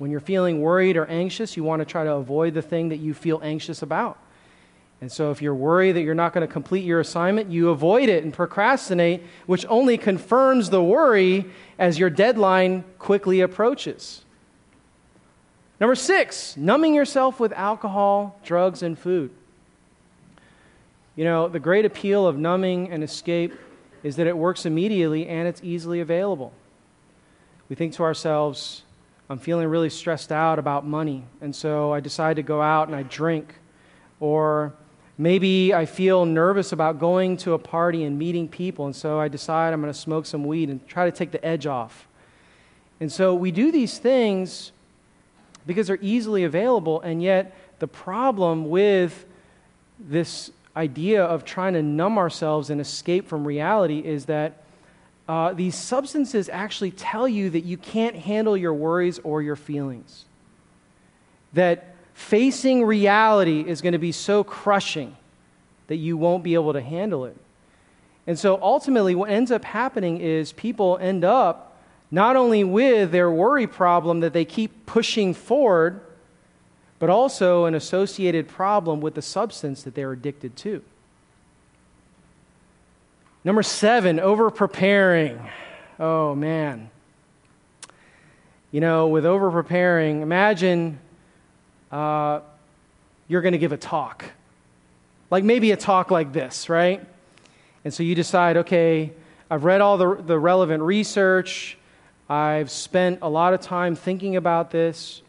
When 0.00 0.10
you're 0.10 0.20
feeling 0.20 0.62
worried 0.62 0.96
or 0.96 1.04
anxious, 1.04 1.58
you 1.58 1.62
want 1.62 1.80
to 1.80 1.84
try 1.84 2.04
to 2.04 2.14
avoid 2.14 2.54
the 2.54 2.62
thing 2.62 2.88
that 2.88 3.00
you 3.00 3.12
feel 3.12 3.38
anxious 3.42 3.82
about. 3.82 4.16
And 5.02 5.12
so, 5.12 5.30
if 5.30 5.42
you're 5.42 5.54
worried 5.54 5.92
that 5.92 6.00
you're 6.00 6.14
not 6.14 6.32
going 6.32 6.46
to 6.46 6.50
complete 6.50 6.86
your 6.86 7.00
assignment, 7.00 7.50
you 7.50 7.68
avoid 7.68 8.08
it 8.08 8.24
and 8.24 8.32
procrastinate, 8.32 9.22
which 9.44 9.66
only 9.68 9.98
confirms 9.98 10.70
the 10.70 10.82
worry 10.82 11.50
as 11.78 11.98
your 11.98 12.08
deadline 12.08 12.82
quickly 12.98 13.42
approaches. 13.42 14.24
Number 15.78 15.94
six, 15.94 16.56
numbing 16.56 16.94
yourself 16.94 17.38
with 17.38 17.52
alcohol, 17.52 18.40
drugs, 18.42 18.82
and 18.82 18.98
food. 18.98 19.30
You 21.14 21.24
know, 21.24 21.46
the 21.46 21.60
great 21.60 21.84
appeal 21.84 22.26
of 22.26 22.38
numbing 22.38 22.90
and 22.90 23.04
escape 23.04 23.52
is 24.02 24.16
that 24.16 24.26
it 24.26 24.38
works 24.38 24.64
immediately 24.64 25.28
and 25.28 25.46
it's 25.46 25.60
easily 25.62 26.00
available. 26.00 26.54
We 27.68 27.76
think 27.76 27.92
to 27.96 28.02
ourselves, 28.02 28.84
I'm 29.30 29.38
feeling 29.38 29.66
really 29.68 29.88
stressed 29.88 30.32
out 30.32 30.58
about 30.58 30.84
money, 30.84 31.24
and 31.40 31.56
so 31.56 31.92
I 31.92 32.00
decide 32.00 32.36
to 32.36 32.42
go 32.42 32.60
out 32.60 32.88
and 32.88 32.96
I 32.96 33.04
drink. 33.04 33.54
Or 34.18 34.74
Maybe 35.20 35.74
I 35.74 35.84
feel 35.84 36.24
nervous 36.24 36.72
about 36.72 36.98
going 36.98 37.36
to 37.38 37.52
a 37.52 37.58
party 37.58 38.04
and 38.04 38.18
meeting 38.18 38.48
people, 38.48 38.86
and 38.86 38.96
so 38.96 39.20
I 39.20 39.28
decide 39.28 39.74
I'm 39.74 39.82
going 39.82 39.92
to 39.92 39.98
smoke 39.98 40.24
some 40.24 40.44
weed 40.44 40.70
and 40.70 40.88
try 40.88 41.04
to 41.04 41.14
take 41.14 41.30
the 41.30 41.44
edge 41.44 41.66
off. 41.66 42.08
And 43.00 43.12
so 43.12 43.34
we 43.34 43.50
do 43.50 43.70
these 43.70 43.98
things 43.98 44.72
because 45.66 45.88
they're 45.88 45.98
easily 46.00 46.44
available, 46.44 47.02
and 47.02 47.22
yet 47.22 47.54
the 47.80 47.86
problem 47.86 48.70
with 48.70 49.26
this 49.98 50.52
idea 50.74 51.22
of 51.22 51.44
trying 51.44 51.74
to 51.74 51.82
numb 51.82 52.16
ourselves 52.16 52.70
and 52.70 52.80
escape 52.80 53.28
from 53.28 53.46
reality 53.46 53.98
is 53.98 54.24
that 54.24 54.62
uh, 55.30 55.52
these 55.52 55.76
substances 55.76 56.48
actually 56.48 56.90
tell 56.90 57.28
you 57.28 57.50
that 57.50 57.60
you 57.60 57.76
can't 57.76 58.16
handle 58.16 58.56
your 58.56 58.74
worries 58.74 59.20
or 59.20 59.40
your 59.40 59.54
feelings. 59.54 60.24
That 61.52 61.94
facing 62.14 62.84
reality 62.84 63.60
is 63.60 63.80
going 63.80 63.92
to 63.92 64.00
be 64.00 64.10
so 64.10 64.42
crushing 64.42 65.16
that 65.86 65.98
you 65.98 66.16
won't 66.16 66.42
be 66.42 66.54
able 66.54 66.72
to 66.72 66.80
handle 66.80 67.26
it. 67.26 67.36
And 68.26 68.36
so 68.36 68.58
ultimately, 68.60 69.14
what 69.14 69.30
ends 69.30 69.52
up 69.52 69.64
happening 69.64 70.20
is 70.20 70.50
people 70.50 70.98
end 71.00 71.24
up 71.24 71.78
not 72.10 72.34
only 72.34 72.64
with 72.64 73.12
their 73.12 73.30
worry 73.30 73.68
problem 73.68 74.18
that 74.20 74.32
they 74.32 74.44
keep 74.44 74.84
pushing 74.84 75.32
forward, 75.32 76.00
but 76.98 77.08
also 77.08 77.66
an 77.66 77.76
associated 77.76 78.48
problem 78.48 79.00
with 79.00 79.14
the 79.14 79.22
substance 79.22 79.84
that 79.84 79.94
they're 79.94 80.10
addicted 80.10 80.56
to. 80.56 80.82
Number 83.42 83.62
seven, 83.62 84.20
over 84.20 84.50
preparing. 84.50 85.40
Oh, 85.98 86.34
man. 86.34 86.90
You 88.70 88.80
know, 88.80 89.08
with 89.08 89.24
over 89.24 89.50
preparing, 89.50 90.20
imagine 90.20 90.98
uh, 91.90 92.40
you're 93.28 93.40
going 93.40 93.52
to 93.52 93.58
give 93.58 93.72
a 93.72 93.78
talk. 93.78 94.26
Like 95.30 95.42
maybe 95.44 95.70
a 95.70 95.76
talk 95.76 96.10
like 96.10 96.32
this, 96.32 96.68
right? 96.68 97.04
And 97.84 97.94
so 97.94 98.02
you 98.02 98.14
decide, 98.14 98.58
okay, 98.58 99.12
I've 99.50 99.64
read 99.64 99.80
all 99.80 99.96
the, 99.96 100.16
the 100.16 100.38
relevant 100.38 100.82
research, 100.82 101.78
I've 102.28 102.70
spent 102.70 103.20
a 103.22 103.28
lot 103.28 103.54
of 103.54 103.60
time 103.60 103.96
thinking 103.96 104.36
about 104.36 104.70
this. 104.70 105.22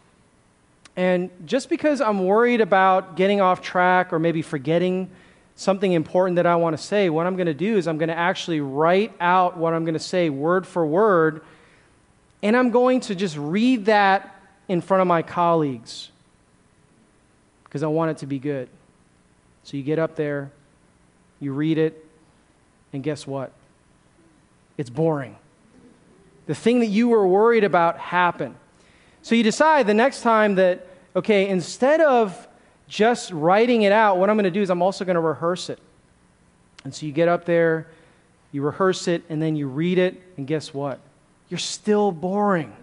And 0.97 1.29
just 1.45 1.69
because 1.69 2.01
I'm 2.01 2.25
worried 2.25 2.59
about 2.59 3.15
getting 3.15 3.39
off 3.39 3.61
track 3.61 4.11
or 4.11 4.19
maybe 4.19 4.41
forgetting 4.41 5.09
something 5.61 5.91
important 5.93 6.37
that 6.37 6.47
I 6.47 6.55
want 6.55 6.75
to 6.75 6.81
say, 6.81 7.09
what 7.09 7.27
I'm 7.27 7.35
going 7.35 7.45
to 7.45 7.53
do 7.53 7.77
is 7.77 7.87
I'm 7.87 7.99
going 7.99 8.09
to 8.09 8.17
actually 8.17 8.61
write 8.61 9.13
out 9.21 9.57
what 9.57 9.73
I'm 9.73 9.85
going 9.85 9.93
to 9.93 9.99
say 9.99 10.29
word 10.29 10.65
for 10.65 10.85
word, 10.85 11.43
and 12.41 12.57
I'm 12.57 12.71
going 12.71 13.01
to 13.01 13.15
just 13.15 13.37
read 13.37 13.85
that 13.85 14.35
in 14.67 14.81
front 14.81 15.01
of 15.01 15.07
my 15.07 15.21
colleagues 15.21 16.09
because 17.63 17.83
I 17.83 17.87
want 17.87 18.11
it 18.11 18.17
to 18.17 18.25
be 18.25 18.39
good. 18.39 18.69
So 19.63 19.77
you 19.77 19.83
get 19.83 19.99
up 19.99 20.15
there, 20.15 20.51
you 21.39 21.53
read 21.53 21.77
it, 21.77 22.05
and 22.91 23.03
guess 23.03 23.27
what? 23.27 23.51
It's 24.77 24.89
boring. 24.89 25.35
The 26.47 26.55
thing 26.55 26.79
that 26.79 26.87
you 26.87 27.09
were 27.09 27.27
worried 27.27 27.63
about 27.63 27.99
happened. 27.99 28.55
So 29.21 29.35
you 29.35 29.43
decide 29.43 29.85
the 29.85 29.93
next 29.93 30.21
time 30.21 30.55
that, 30.55 30.87
okay, 31.15 31.47
instead 31.47 32.01
of 32.01 32.47
just 32.91 33.31
writing 33.31 33.83
it 33.83 33.93
out, 33.93 34.17
what 34.17 34.29
I'm 34.29 34.35
going 34.35 34.43
to 34.43 34.51
do 34.51 34.61
is 34.61 34.69
I'm 34.69 34.81
also 34.81 35.05
going 35.05 35.15
to 35.15 35.21
rehearse 35.21 35.69
it. 35.69 35.79
And 36.83 36.93
so 36.93 37.05
you 37.05 37.13
get 37.13 37.29
up 37.29 37.45
there, 37.45 37.87
you 38.51 38.61
rehearse 38.61 39.07
it, 39.07 39.23
and 39.29 39.41
then 39.41 39.55
you 39.55 39.69
read 39.69 39.97
it, 39.97 40.21
and 40.35 40.45
guess 40.45 40.73
what? 40.73 40.99
You're 41.47 41.57
still 41.57 42.11
boring. 42.11 42.75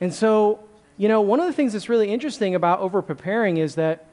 And 0.00 0.12
so, 0.12 0.58
you 0.96 1.06
know, 1.06 1.20
one 1.20 1.38
of 1.38 1.46
the 1.46 1.52
things 1.52 1.72
that's 1.72 1.88
really 1.88 2.10
interesting 2.10 2.56
about 2.56 2.80
over 2.80 3.00
preparing 3.00 3.58
is 3.58 3.76
that 3.76 4.06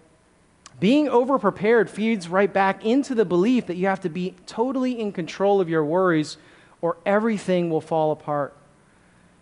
being 0.79 1.09
over 1.09 1.39
prepared 1.39 1.89
feeds 1.89 2.29
right 2.29 2.53
back 2.53 2.85
into 2.85 3.15
the 3.15 3.25
belief 3.25 3.65
that 3.65 3.77
you 3.77 3.87
have 3.87 4.01
to 4.01 4.09
be 4.09 4.35
totally 4.45 4.99
in 4.99 5.11
control 5.11 5.59
of 5.59 5.69
your 5.69 5.83
worries 5.83 6.37
or 6.81 6.97
everything 7.03 7.71
will 7.71 7.81
fall 7.81 8.11
apart. 8.11 8.55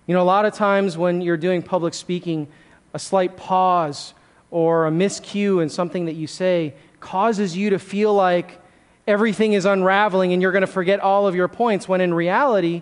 You 0.08 0.14
know, 0.14 0.22
a 0.22 0.24
lot 0.24 0.46
of 0.46 0.54
times 0.54 0.98
when 0.98 1.20
you're 1.20 1.36
doing 1.36 1.62
public 1.62 1.94
speaking, 1.94 2.48
a 2.94 3.00
slight 3.00 3.38
pause 3.38 4.14
or 4.52 4.86
a 4.86 4.92
miscue 4.92 5.62
in 5.62 5.70
something 5.70 6.06
that 6.06 6.14
you 6.14 6.28
say 6.28 6.74
causes 7.00 7.58
you 7.58 7.72
to 7.72 7.80
feel 7.80 8.14
like 8.14 8.60
everything 9.08 9.54
is 9.54 9.66
unraveling 9.66 10.32
and 10.32 10.42
you're 10.42 10.52
going 10.52 10.62
to 10.62 10.68
forget 10.68 11.00
all 11.00 11.28
of 11.28 11.36
your 11.36 11.48
points, 11.48 11.88
when 11.88 12.02
in 12.02 12.14
reality, 12.14 12.82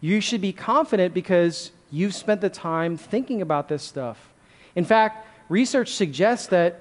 you 0.00 0.20
should 0.20 0.40
be 0.40 0.52
confident 0.52 1.14
because 1.14 1.70
you've 1.90 2.14
spent 2.14 2.40
the 2.40 2.48
time 2.48 2.96
thinking 2.96 3.42
about 3.42 3.68
this 3.68 3.82
stuff. 3.82 4.30
In 4.74 4.84
fact, 4.84 5.26
research 5.48 5.92
suggests 5.92 6.46
that 6.48 6.80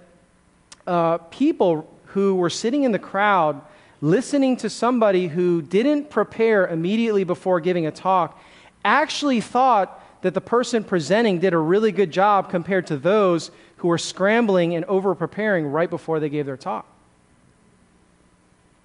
uh, 0.88 1.18
people 1.18 1.88
who 2.06 2.36
were 2.36 2.50
sitting 2.50 2.84
in 2.84 2.92
the 2.92 3.00
crowd 3.00 3.62
listening 4.02 4.56
to 4.58 4.70
somebody 4.70 5.28
who 5.28 5.62
didn't 5.62 6.10
prepare 6.10 6.68
immediately 6.68 7.24
before 7.24 7.60
giving 7.60 7.86
a 7.86 7.92
talk 7.92 8.42
actually 8.86 9.42
thought 9.42 9.99
that 10.22 10.34
the 10.34 10.42
person 10.42 10.84
presenting 10.84 11.40
did 11.40 11.54
a 11.54 11.58
really 11.58 11.92
good 11.92 12.12
job 12.12 12.50
compared 12.50 12.88
to 12.88 12.98
those 12.98 13.52
who 13.78 13.88
were 13.88 13.98
scrambling 13.98 14.76
and 14.76 14.84
over 14.86 15.16
preparing 15.16 15.68
right 15.68 15.90
before 15.90 16.20
they 16.20 16.30
gave 16.30 16.46
their 16.46 16.58
talk. 16.58 16.86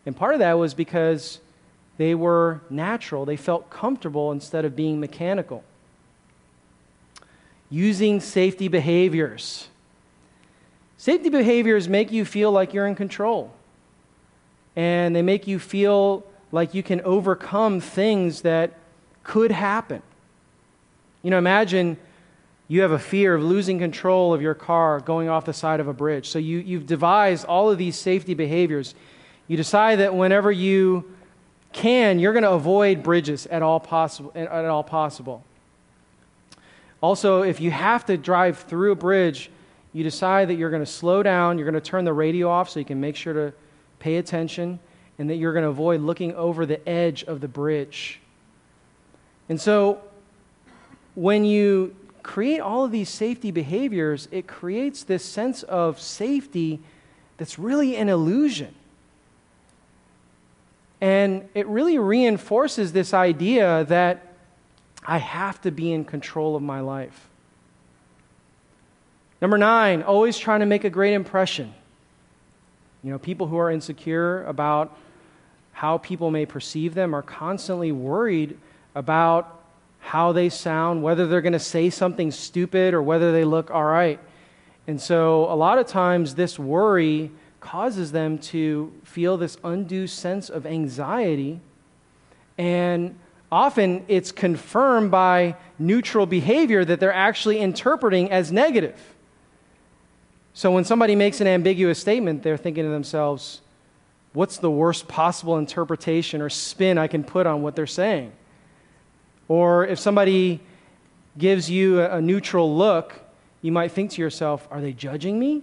And 0.07 0.17
part 0.17 0.35
of 0.35 0.41
that 0.41 0.55
was 0.55 0.75
because 0.75 1.41
they 1.97 2.15
were 2.15 2.61
natural, 2.71 3.25
they 3.25 3.37
felt 3.37 3.71
comfortable 3.71 4.33
instead 4.33 4.65
of 4.65 4.77
being 4.77 5.01
mechanical. 5.01 5.65
Using 7.71 8.21
safety 8.21 8.69
behaviors. 8.69 9.69
Safety 10.99 11.29
behaviors 11.29 11.89
make 11.89 12.13
you 12.13 12.25
feel 12.25 12.53
like 12.53 12.73
you're 12.73 12.87
in 12.87 12.95
control 12.95 13.53
and 14.77 15.15
they 15.15 15.23
make 15.23 15.47
you 15.47 15.59
feel 15.59 16.25
like 16.53 16.75
you 16.75 16.83
can 16.83 17.01
overcome 17.03 17.81
things 17.81 18.43
that 18.43 18.73
could 19.23 19.51
happen. 19.51 20.03
You 21.25 21.31
know, 21.31 21.39
imagine 21.39 21.97
you 22.69 22.83
have 22.83 22.93
a 22.93 22.99
fear 22.99 23.35
of 23.35 23.43
losing 23.43 23.79
control 23.79 24.35
of 24.35 24.43
your 24.43 24.53
car 24.53 25.01
going 25.01 25.31
off 25.31 25.47
the 25.47 25.55
side 25.55 25.81
of 25.81 25.89
a 25.89 25.93
bridge. 25.95 26.29
So 26.29 26.39
you, 26.39 26.59
you've 26.59 26.87
devised 26.87 27.47
all 27.47 27.71
of 27.71 27.79
these 27.79 27.97
safety 27.97 28.35
behaviors. 28.35 28.95
You 29.49 29.57
decide 29.57 30.01
that 30.01 30.15
whenever 30.15 30.53
you 30.53 31.17
can, 31.73 32.19
you're 32.19 32.35
going 32.35 32.45
to 32.45 32.53
avoid 32.53 33.03
bridges 33.03 33.47
at 33.47 33.63
all 33.63 33.81
possible. 33.81 34.33
At 34.35 34.49
all 34.67 34.85
possible. 34.85 35.43
Also, 37.01 37.41
if 37.41 37.59
you 37.59 37.71
have 37.71 38.05
to 38.07 38.19
drive 38.19 38.59
through 38.59 38.93
a 38.93 38.97
bridge, 38.97 39.51
you 39.95 40.05
decide 40.05 40.49
that 40.49 40.55
you're 40.55 40.71
going 40.71 40.85
to 40.85 40.91
slow 40.91 41.23
down, 41.23 41.57
you're 41.57 41.71
going 41.71 41.81
to 41.83 41.91
turn 41.91 42.05
the 42.05 42.13
radio 42.13 42.51
off 42.51 42.69
so 42.69 42.81
you 42.81 42.85
can 42.85 43.01
make 43.01 43.17
sure 43.17 43.33
to 43.33 43.53
pay 43.99 44.17
attention, 44.17 44.79
and 45.19 45.31
that 45.31 45.37
you're 45.37 45.55
going 45.55 45.65
to 45.65 45.71
avoid 45.71 46.03
looking 46.03 46.35
over 46.35 46.67
the 46.67 46.87
edge 46.87 47.25
of 47.25 47.41
the 47.41 47.49
bridge. 47.49 48.21
And 49.49 49.59
so, 49.59 50.03
when 51.15 51.45
you 51.45 51.95
create 52.23 52.61
all 52.61 52.85
of 52.85 52.91
these 52.91 53.09
safety 53.09 53.51
behaviors, 53.51 54.29
it 54.31 54.47
creates 54.47 55.05
this 55.05 55.25
sense 55.25 55.63
of 55.65 56.01
safety 56.01 56.81
that's 57.37 57.59
really 57.59 57.97
an 57.97 58.09
illusion. 58.09 58.75
And 61.01 61.49
it 61.55 61.67
really 61.67 61.99
reinforces 61.99 62.93
this 62.93 63.13
idea 63.13 63.85
that 63.85 64.27
I 65.05 65.19
have 65.19 65.61
to 65.63 65.71
be 65.71 65.93
in 65.93 66.05
control 66.05 66.57
of 66.57 66.63
my 66.63 66.81
life. 66.81 67.29
Number 69.43 69.59
nine, 69.59 70.03
always 70.03 70.39
trying 70.39 70.61
to 70.61 70.67
make 70.67 70.85
a 70.85 70.91
great 70.91 71.13
impression. 71.13 71.75
You 73.03 73.11
know, 73.11 73.19
people 73.19 73.47
who 73.49 73.59
are 73.59 73.71
insecure 73.71 74.45
about 74.45 74.97
how 75.73 75.99
people 75.99 76.31
may 76.31 76.47
perceive 76.47 76.95
them 76.95 77.15
are 77.15 77.21
constantly 77.21 77.93
worried 77.93 78.57
about 78.95 79.64
how 80.05 80.33
they 80.33 80.51
sound, 80.51 81.03
whether 81.03 81.27
they're 81.27 81.41
going 81.41 81.55
to 81.55 81.59
say 81.59 81.89
something 81.89 82.31
stupid 82.31 82.93
or 82.93 83.03
whether 83.03 83.33
they 83.33 83.43
look 83.43 83.71
all 83.71 83.85
right. 83.85 84.21
And 84.87 85.01
so, 85.01 85.51
a 85.51 85.57
lot 85.57 85.79
of 85.79 85.87
times, 85.87 86.35
this 86.35 86.59
worry 86.59 87.31
causes 87.59 88.13
them 88.13 88.37
to 88.37 88.93
feel 89.03 89.39
this 89.39 89.57
undue 89.65 90.07
sense 90.07 90.51
of 90.51 90.67
anxiety. 90.67 91.59
And 92.59 93.19
often 93.51 94.05
it's 94.07 94.31
confirmed 94.31 95.11
by 95.11 95.57
neutral 95.79 96.27
behavior 96.27 96.85
that 96.85 97.01
they're 97.01 97.11
actually 97.11 97.61
interpreting 97.61 98.31
as 98.31 98.53
negative. 98.53 99.01
So 100.53 100.71
when 100.71 100.85
somebody 100.85 101.17
makes 101.17 101.41
an 101.41 101.47
ambiguous 101.47 101.99
statement, 101.99 102.43
they're 102.43 102.59
thinking 102.59 102.85
to 102.85 102.91
themselves, 102.91 103.63
what's 104.35 104.59
the 104.59 104.71
worst 104.71 105.09
possible 105.09 105.57
interpretation 105.57 106.43
or 106.43 106.51
spin 106.51 106.99
I 106.99 107.07
can 107.07 107.25
put 107.25 107.47
on 107.47 107.63
what 107.63 107.75
they're 107.75 107.87
saying? 107.87 108.33
Or 109.49 109.87
if 109.87 109.99
somebody 109.99 110.61
gives 111.37 111.69
you 111.69 112.01
a, 112.01 112.21
neutral 112.21 112.77
look, 112.77 113.21
you 113.63 113.73
might 113.73 113.93
think 113.93 114.11
to 114.13 114.23
yourself, 114.23 114.67
are 114.71 114.81
they 114.81 114.93
judging 114.93 115.39
me? 115.39 115.63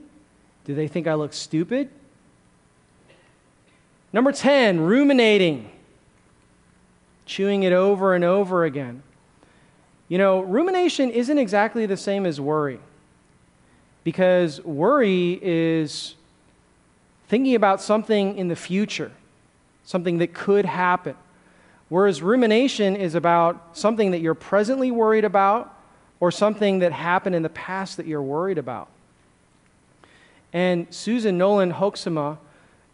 Do 0.65 0.76
they 0.76 0.88
think 0.88 1.08
I 1.08 1.13
look 1.13 1.34
stupid? 1.34 1.89
Number 4.13 4.32
10, 4.32 4.82
ruminating, 4.82 5.72
chewing 7.26 7.63
it 7.63 7.74
over 7.74 8.13
and 8.13 8.24
over 8.24 8.65
again. 8.65 9.04
You 10.10 10.17
know, 10.17 10.41
rumination 10.41 11.10
isn't 11.10 11.38
exactly 11.38 11.86
the 11.86 11.96
same 11.96 12.26
as 12.26 12.41
worry 12.41 12.80
because 14.04 14.62
worry 14.63 15.39
is 15.41 16.15
thinking 17.30 17.56
about 17.56 17.82
something 17.82 18.38
in 18.38 18.50
the 18.50 18.56
future, 18.56 19.12
something 19.86 20.17
that 20.17 20.34
could 20.34 20.65
happen. 20.65 21.15
Whereas 21.91 22.21
rumination 22.21 22.95
is 22.95 23.15
about 23.15 23.77
something 23.77 24.12
that 24.12 24.21
you're 24.21 24.34
presently 24.34 24.91
worried 24.91 25.25
about 25.25 25.77
or 26.21 26.32
something 26.32 26.80
that 26.80 26.93
happened 26.93 27.36
in 27.36 27.43
the 27.43 27.49
past 27.49 27.97
that 27.97 28.06
you're 28.06 28.21
worried 28.21 28.58
about. 28.58 28.88
And 30.54 30.88
Susan 30.89 31.38
Nolen 31.38 31.73
Hoeksema 31.73 32.38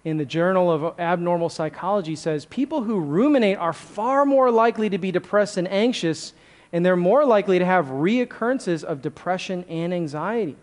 in 0.04 0.18
the 0.18 0.26
Journal 0.26 0.72
of 0.72 1.00
Abnormal 1.00 1.50
Psychology 1.50 2.16
says 2.16 2.46
people 2.46 2.82
who 2.82 3.00
ruminate 3.00 3.60
are 3.60 3.72
far 3.72 4.26
more 4.26 4.50
likely 4.50 4.90
to 4.90 4.98
be 4.98 5.12
depressed 5.12 5.58
and 5.58 5.68
anxious, 5.68 6.34
and 6.74 6.84
they're 6.84 6.96
more 6.96 7.24
likely 7.24 7.60
to 7.60 7.66
have 7.66 7.90
reoccurrences 7.90 8.84
of 8.84 9.04
depression 9.04 9.64
and 9.70 9.94
anxiety. 9.94 10.56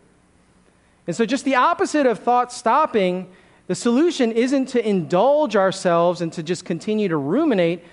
And 1.07 1.14
so, 1.14 1.25
just 1.25 1.44
the 1.44 1.55
opposite 1.55 2.05
of 2.05 2.18
thought 2.18 2.53
stopping, 2.53 3.31
the 3.68 3.77
solution 3.77 4.33
isn't 4.33 4.66
to 4.70 4.85
indulge 4.85 5.55
ourselves 5.55 6.20
and 6.20 6.33
to 6.33 6.42
just 6.42 6.64
continue 6.64 7.07
to 7.07 7.16
ruminate. 7.16 7.85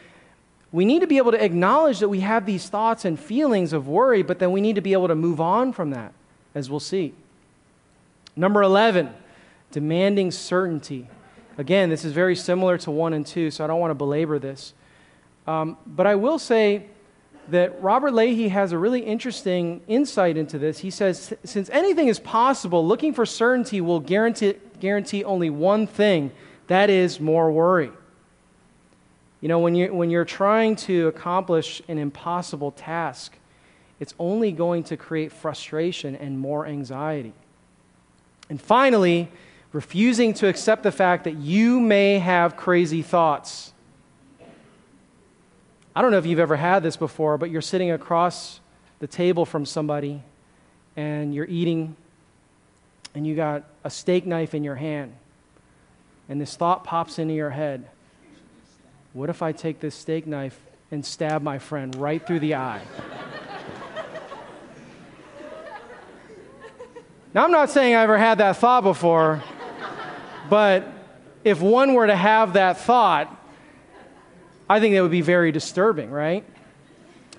We 0.71 0.85
need 0.85 0.99
to 1.01 1.07
be 1.07 1.17
able 1.17 1.31
to 1.31 1.43
acknowledge 1.43 1.99
that 1.99 2.09
we 2.09 2.21
have 2.21 2.45
these 2.45 2.69
thoughts 2.69 3.03
and 3.03 3.19
feelings 3.19 3.73
of 3.73 3.87
worry, 3.87 4.21
but 4.21 4.39
then 4.39 4.51
we 4.51 4.61
need 4.61 4.75
to 4.75 4.81
be 4.81 4.93
able 4.93 5.09
to 5.09 5.15
move 5.15 5.41
on 5.41 5.73
from 5.73 5.89
that, 5.89 6.13
as 6.55 6.69
we'll 6.69 6.79
see. 6.79 7.13
Number 8.35 8.61
11, 8.61 9.13
demanding 9.71 10.31
certainty. 10.31 11.09
Again, 11.57 11.89
this 11.89 12.05
is 12.05 12.13
very 12.13 12.35
similar 12.35 12.77
to 12.79 12.91
1 12.91 13.13
and 13.13 13.27
2, 13.27 13.51
so 13.51 13.63
I 13.63 13.67
don't 13.67 13.79
want 13.79 13.91
to 13.91 13.95
belabor 13.95 14.39
this. 14.39 14.73
Um, 15.45 15.77
but 15.85 16.07
I 16.07 16.15
will 16.15 16.39
say 16.39 16.85
that 17.49 17.81
Robert 17.81 18.13
Leahy 18.13 18.47
has 18.49 18.71
a 18.71 18.77
really 18.77 19.01
interesting 19.01 19.81
insight 19.87 20.37
into 20.37 20.57
this. 20.57 20.79
He 20.79 20.89
says, 20.89 21.33
since 21.43 21.69
anything 21.71 22.07
is 22.07 22.19
possible, 22.19 22.87
looking 22.87 23.13
for 23.13 23.25
certainty 23.25 23.81
will 23.81 23.99
guarantee, 23.99 24.55
guarantee 24.79 25.23
only 25.25 25.49
one 25.49 25.85
thing 25.87 26.31
that 26.67 26.89
is, 26.89 27.19
more 27.19 27.51
worry. 27.51 27.91
You 29.41 29.47
know, 29.47 29.59
when 29.59 29.75
you're, 29.75 29.91
when 29.91 30.09
you're 30.09 30.25
trying 30.25 30.75
to 30.77 31.07
accomplish 31.07 31.81
an 31.87 31.97
impossible 31.97 32.71
task, 32.71 33.35
it's 33.99 34.13
only 34.19 34.51
going 34.51 34.83
to 34.85 34.97
create 34.97 35.31
frustration 35.31 36.15
and 36.15 36.39
more 36.39 36.65
anxiety. 36.65 37.33
And 38.49 38.61
finally, 38.61 39.29
refusing 39.73 40.33
to 40.35 40.47
accept 40.47 40.83
the 40.83 40.91
fact 40.91 41.23
that 41.23 41.37
you 41.37 41.79
may 41.79 42.19
have 42.19 42.55
crazy 42.55 43.01
thoughts. 43.01 43.73
I 45.95 46.01
don't 46.01 46.11
know 46.11 46.17
if 46.17 46.25
you've 46.25 46.39
ever 46.39 46.55
had 46.55 46.83
this 46.83 46.95
before, 46.95 47.37
but 47.37 47.49
you're 47.49 47.61
sitting 47.61 47.91
across 47.91 48.59
the 48.99 49.07
table 49.07 49.45
from 49.45 49.65
somebody 49.65 50.21
and 50.95 51.33
you're 51.33 51.47
eating 51.47 51.95
and 53.15 53.25
you 53.25 53.35
got 53.35 53.63
a 53.83 53.89
steak 53.89 54.25
knife 54.25 54.53
in 54.53 54.63
your 54.63 54.75
hand 54.75 55.13
and 56.29 56.39
this 56.39 56.55
thought 56.55 56.83
pops 56.83 57.19
into 57.19 57.33
your 57.33 57.49
head 57.49 57.89
what 59.13 59.29
if 59.29 59.41
I 59.41 59.51
take 59.51 59.81
this 59.81 59.93
steak 59.93 60.25
knife 60.25 60.57
and 60.89 61.05
stab 61.05 61.41
my 61.41 61.59
friend 61.59 61.93
right 61.97 62.25
through 62.25 62.39
the 62.39 62.55
eye? 62.55 62.81
now, 67.33 67.43
I'm 67.43 67.51
not 67.51 67.69
saying 67.69 67.93
I 67.93 68.03
ever 68.03 68.17
had 68.17 68.37
that 68.37 68.55
thought 68.57 68.83
before, 68.83 69.43
but 70.49 70.87
if 71.43 71.59
one 71.61 71.93
were 71.93 72.07
to 72.07 72.15
have 72.15 72.53
that 72.53 72.77
thought, 72.77 73.37
I 74.69 74.79
think 74.79 74.95
that 74.95 75.01
would 75.01 75.11
be 75.11 75.19
very 75.21 75.51
disturbing, 75.51 76.09
right? 76.09 76.45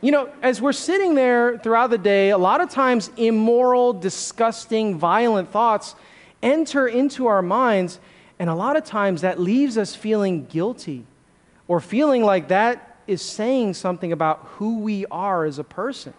You 0.03 0.11
know, 0.11 0.29
as 0.43 0.61
we're 0.61 0.73
sitting 0.73 1.15
there 1.15 1.57
throughout 1.57 1.89
the 1.89 1.97
day, 1.97 2.31
a 2.31 2.39
lot 2.39 2.61
of 2.61 2.69
times 2.69 3.11
immoral, 3.17 3.95
disgusting, 3.95 4.99
violent 4.99 5.51
thoughts 5.51 5.95
enter 6.43 6.87
into 6.87 7.29
our 7.29 7.41
minds, 7.41 7.99
and 8.39 8.51
a 8.51 8.55
lot 8.55 8.77
of 8.77 8.85
times 8.85 9.23
that 9.23 9.41
leaves 9.41 9.79
us 9.79 9.95
feeling 9.95 10.45
guilty 10.45 11.07
or 11.73 11.81
feeling 11.81 12.23
like 12.23 12.49
that 12.49 12.99
is 13.07 13.23
saying 13.23 13.73
something 13.73 14.13
about 14.13 14.41
who 14.57 14.81
we 14.81 15.07
are 15.07 15.47
as 15.47 15.59
a 15.59 15.65
person. 15.65 16.13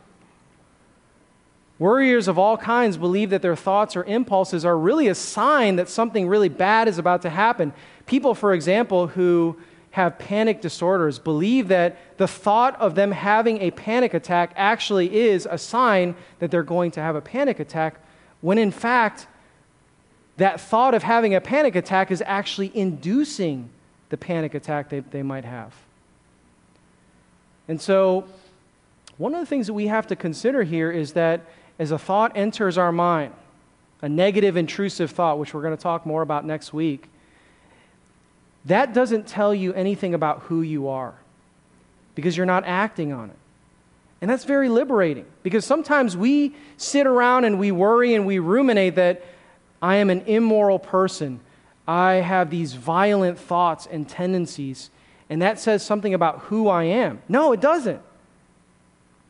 Worriers 1.78 2.28
of 2.28 2.40
all 2.40 2.58
kinds 2.58 2.98
believe 2.98 3.30
that 3.30 3.44
their 3.44 3.56
thoughts 3.56 3.96
or 3.96 4.04
impulses 4.06 4.66
are 4.66 4.76
really 4.76 5.10
a 5.10 5.14
sign 5.14 5.76
that 5.76 5.88
something 5.88 6.28
really 6.28 6.50
bad 6.50 6.88
is 6.88 6.98
about 6.98 7.22
to 7.22 7.30
happen. 7.30 7.72
People, 8.08 8.34
for 8.34 8.52
example, 8.52 9.06
who 9.06 9.56
have 9.92 10.18
panic 10.18 10.60
disorders 10.60 11.20
believe 11.20 11.68
that 11.68 12.18
the 12.18 12.28
thought 12.28 12.76
of 12.82 12.96
them 12.96 13.12
having 13.12 13.62
a 13.62 13.70
panic 13.70 14.16
attack 14.16 14.54
actually 14.56 15.16
is 15.16 15.48
a 15.52 15.60
sign 15.60 16.16
that 16.40 16.50
they're 16.50 16.64
going 16.64 16.90
to 16.90 17.00
have 17.00 17.16
a 17.16 17.22
panic 17.22 17.60
attack, 17.60 18.00
when 18.42 18.58
in 18.58 18.72
fact, 18.72 19.28
that 20.38 20.60
thought 20.60 20.96
of 20.96 21.04
having 21.04 21.36
a 21.36 21.40
panic 21.40 21.76
attack 21.76 22.10
is 22.10 22.24
actually 22.26 22.76
inducing 22.76 23.70
the 24.14 24.18
panic 24.18 24.54
attack 24.54 24.90
they, 24.90 25.00
they 25.00 25.24
might 25.24 25.44
have. 25.44 25.74
And 27.68 27.82
so, 27.82 28.26
one 29.18 29.34
of 29.34 29.40
the 29.40 29.48
things 29.48 29.66
that 29.66 29.74
we 29.74 29.88
have 29.88 30.06
to 30.06 30.16
consider 30.16 30.62
here 30.62 30.92
is 30.92 31.14
that 31.14 31.42
as 31.80 31.90
a 31.90 31.98
thought 31.98 32.32
enters 32.36 32.78
our 32.78 32.92
mind, 32.92 33.34
a 34.04 34.10
negative, 34.10 34.56
intrusive 34.56 35.10
thought, 35.10 35.40
which 35.40 35.52
we're 35.52 35.64
going 35.64 35.76
to 35.76 35.82
talk 35.82 36.06
more 36.06 36.22
about 36.22 36.46
next 36.46 36.74
week, 36.74 37.10
that 38.66 38.94
doesn't 38.94 39.26
tell 39.26 39.52
you 39.52 39.74
anything 39.74 40.14
about 40.14 40.42
who 40.42 40.62
you 40.62 40.90
are 40.90 41.16
because 42.14 42.38
you're 42.38 42.46
not 42.46 42.66
acting 42.66 43.12
on 43.14 43.32
it. 43.32 43.38
And 44.22 44.30
that's 44.30 44.46
very 44.46 44.70
liberating 44.70 45.26
because 45.42 45.66
sometimes 45.66 46.16
we 46.16 46.54
sit 46.78 47.08
around 47.08 47.46
and 47.46 47.58
we 47.58 47.72
worry 47.72 48.14
and 48.14 48.28
we 48.28 48.38
ruminate 48.38 48.94
that 48.94 49.24
I 49.82 49.96
am 49.96 50.12
an 50.12 50.22
immoral 50.28 50.78
person. 50.78 51.40
I 51.88 52.14
have 52.14 52.50
these 52.50 52.74
violent 52.74 53.40
thoughts 53.40 53.88
and 53.90 54.08
tendencies, 54.08 54.90
and 55.30 55.42
that 55.42 55.60
says 55.60 55.86
something 55.86 56.14
about 56.14 56.40
who 56.44 56.70
I 56.70 56.84
am. 56.84 57.22
No, 57.28 57.52
it 57.52 57.60
doesn't. 57.60 58.02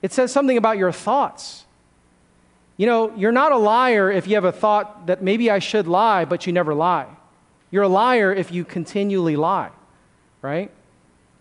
It 0.01 0.11
says 0.11 0.31
something 0.31 0.57
about 0.57 0.77
your 0.77 0.91
thoughts. 0.91 1.65
You 2.77 2.85
know, 2.85 3.15
you're 3.15 3.31
not 3.31 3.51
a 3.51 3.57
liar 3.57 4.11
if 4.11 4.27
you 4.27 4.35
have 4.35 4.45
a 4.45 4.51
thought 4.51 5.07
that 5.07 5.23
maybe 5.23 5.49
I 5.49 5.59
should 5.59 5.87
lie, 5.87 6.25
but 6.25 6.45
you 6.45 6.53
never 6.53 6.73
lie. 6.73 7.07
You're 7.71 7.83
a 7.83 7.87
liar 7.87 8.33
if 8.33 8.51
you 8.51 8.65
continually 8.65 9.35
lie, 9.35 9.71
right? 10.41 10.69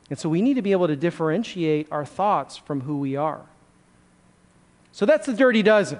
And 0.09 0.19
so 0.19 0.29
we 0.29 0.43
need 0.43 0.55
to 0.55 0.63
be 0.63 0.73
able 0.73 0.89
to 0.89 0.97
differentiate 0.97 1.89
our 1.91 2.05
thoughts 2.05 2.57
from 2.57 2.83
who 2.83 2.99
we 2.99 3.17
are. 3.17 3.41
So 4.93 5.07
that's 5.07 5.27
the 5.27 5.33
dirty 5.33 5.63
dozen. 5.63 5.99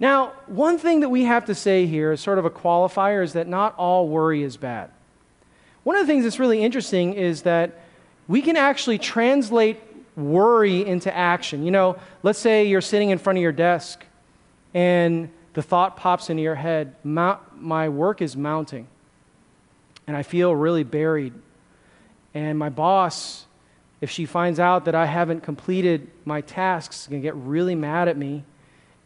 Now, 0.00 0.32
one 0.46 0.78
thing 0.78 1.00
that 1.00 1.08
we 1.08 1.24
have 1.24 1.46
to 1.46 1.54
say 1.54 1.86
here 1.86 2.12
as 2.12 2.20
sort 2.20 2.38
of 2.38 2.44
a 2.44 2.50
qualifier 2.50 3.22
is 3.22 3.32
that 3.32 3.48
not 3.48 3.74
all 3.76 4.08
worry 4.08 4.42
is 4.42 4.56
bad. 4.56 4.90
One 5.82 5.96
of 5.96 6.06
the 6.06 6.12
things 6.12 6.24
that's 6.24 6.38
really 6.38 6.62
interesting 6.62 7.14
is 7.14 7.42
that 7.42 7.80
we 8.28 8.42
can 8.42 8.56
actually 8.56 8.98
translate 8.98 9.80
worry 10.16 10.84
into 10.86 11.14
action. 11.14 11.64
You 11.64 11.70
know, 11.70 11.96
let's 12.22 12.38
say 12.38 12.66
you're 12.66 12.80
sitting 12.80 13.10
in 13.10 13.18
front 13.18 13.38
of 13.38 13.42
your 13.42 13.52
desk 13.52 14.04
and 14.74 15.30
the 15.54 15.62
thought 15.62 15.96
pops 15.96 16.30
into 16.30 16.42
your 16.42 16.54
head 16.54 16.94
my 17.02 17.88
work 17.88 18.22
is 18.22 18.36
mounting, 18.36 18.86
and 20.06 20.16
I 20.16 20.22
feel 20.22 20.54
really 20.54 20.84
buried. 20.84 21.32
And 22.34 22.56
my 22.56 22.68
boss, 22.68 23.46
if 24.00 24.10
she 24.10 24.26
finds 24.26 24.60
out 24.60 24.84
that 24.84 24.94
I 24.94 25.06
haven't 25.06 25.40
completed 25.40 26.08
my 26.24 26.42
tasks, 26.42 27.02
is 27.02 27.06
going 27.08 27.20
to 27.20 27.26
get 27.26 27.34
really 27.34 27.74
mad 27.74 28.06
at 28.06 28.16
me 28.16 28.44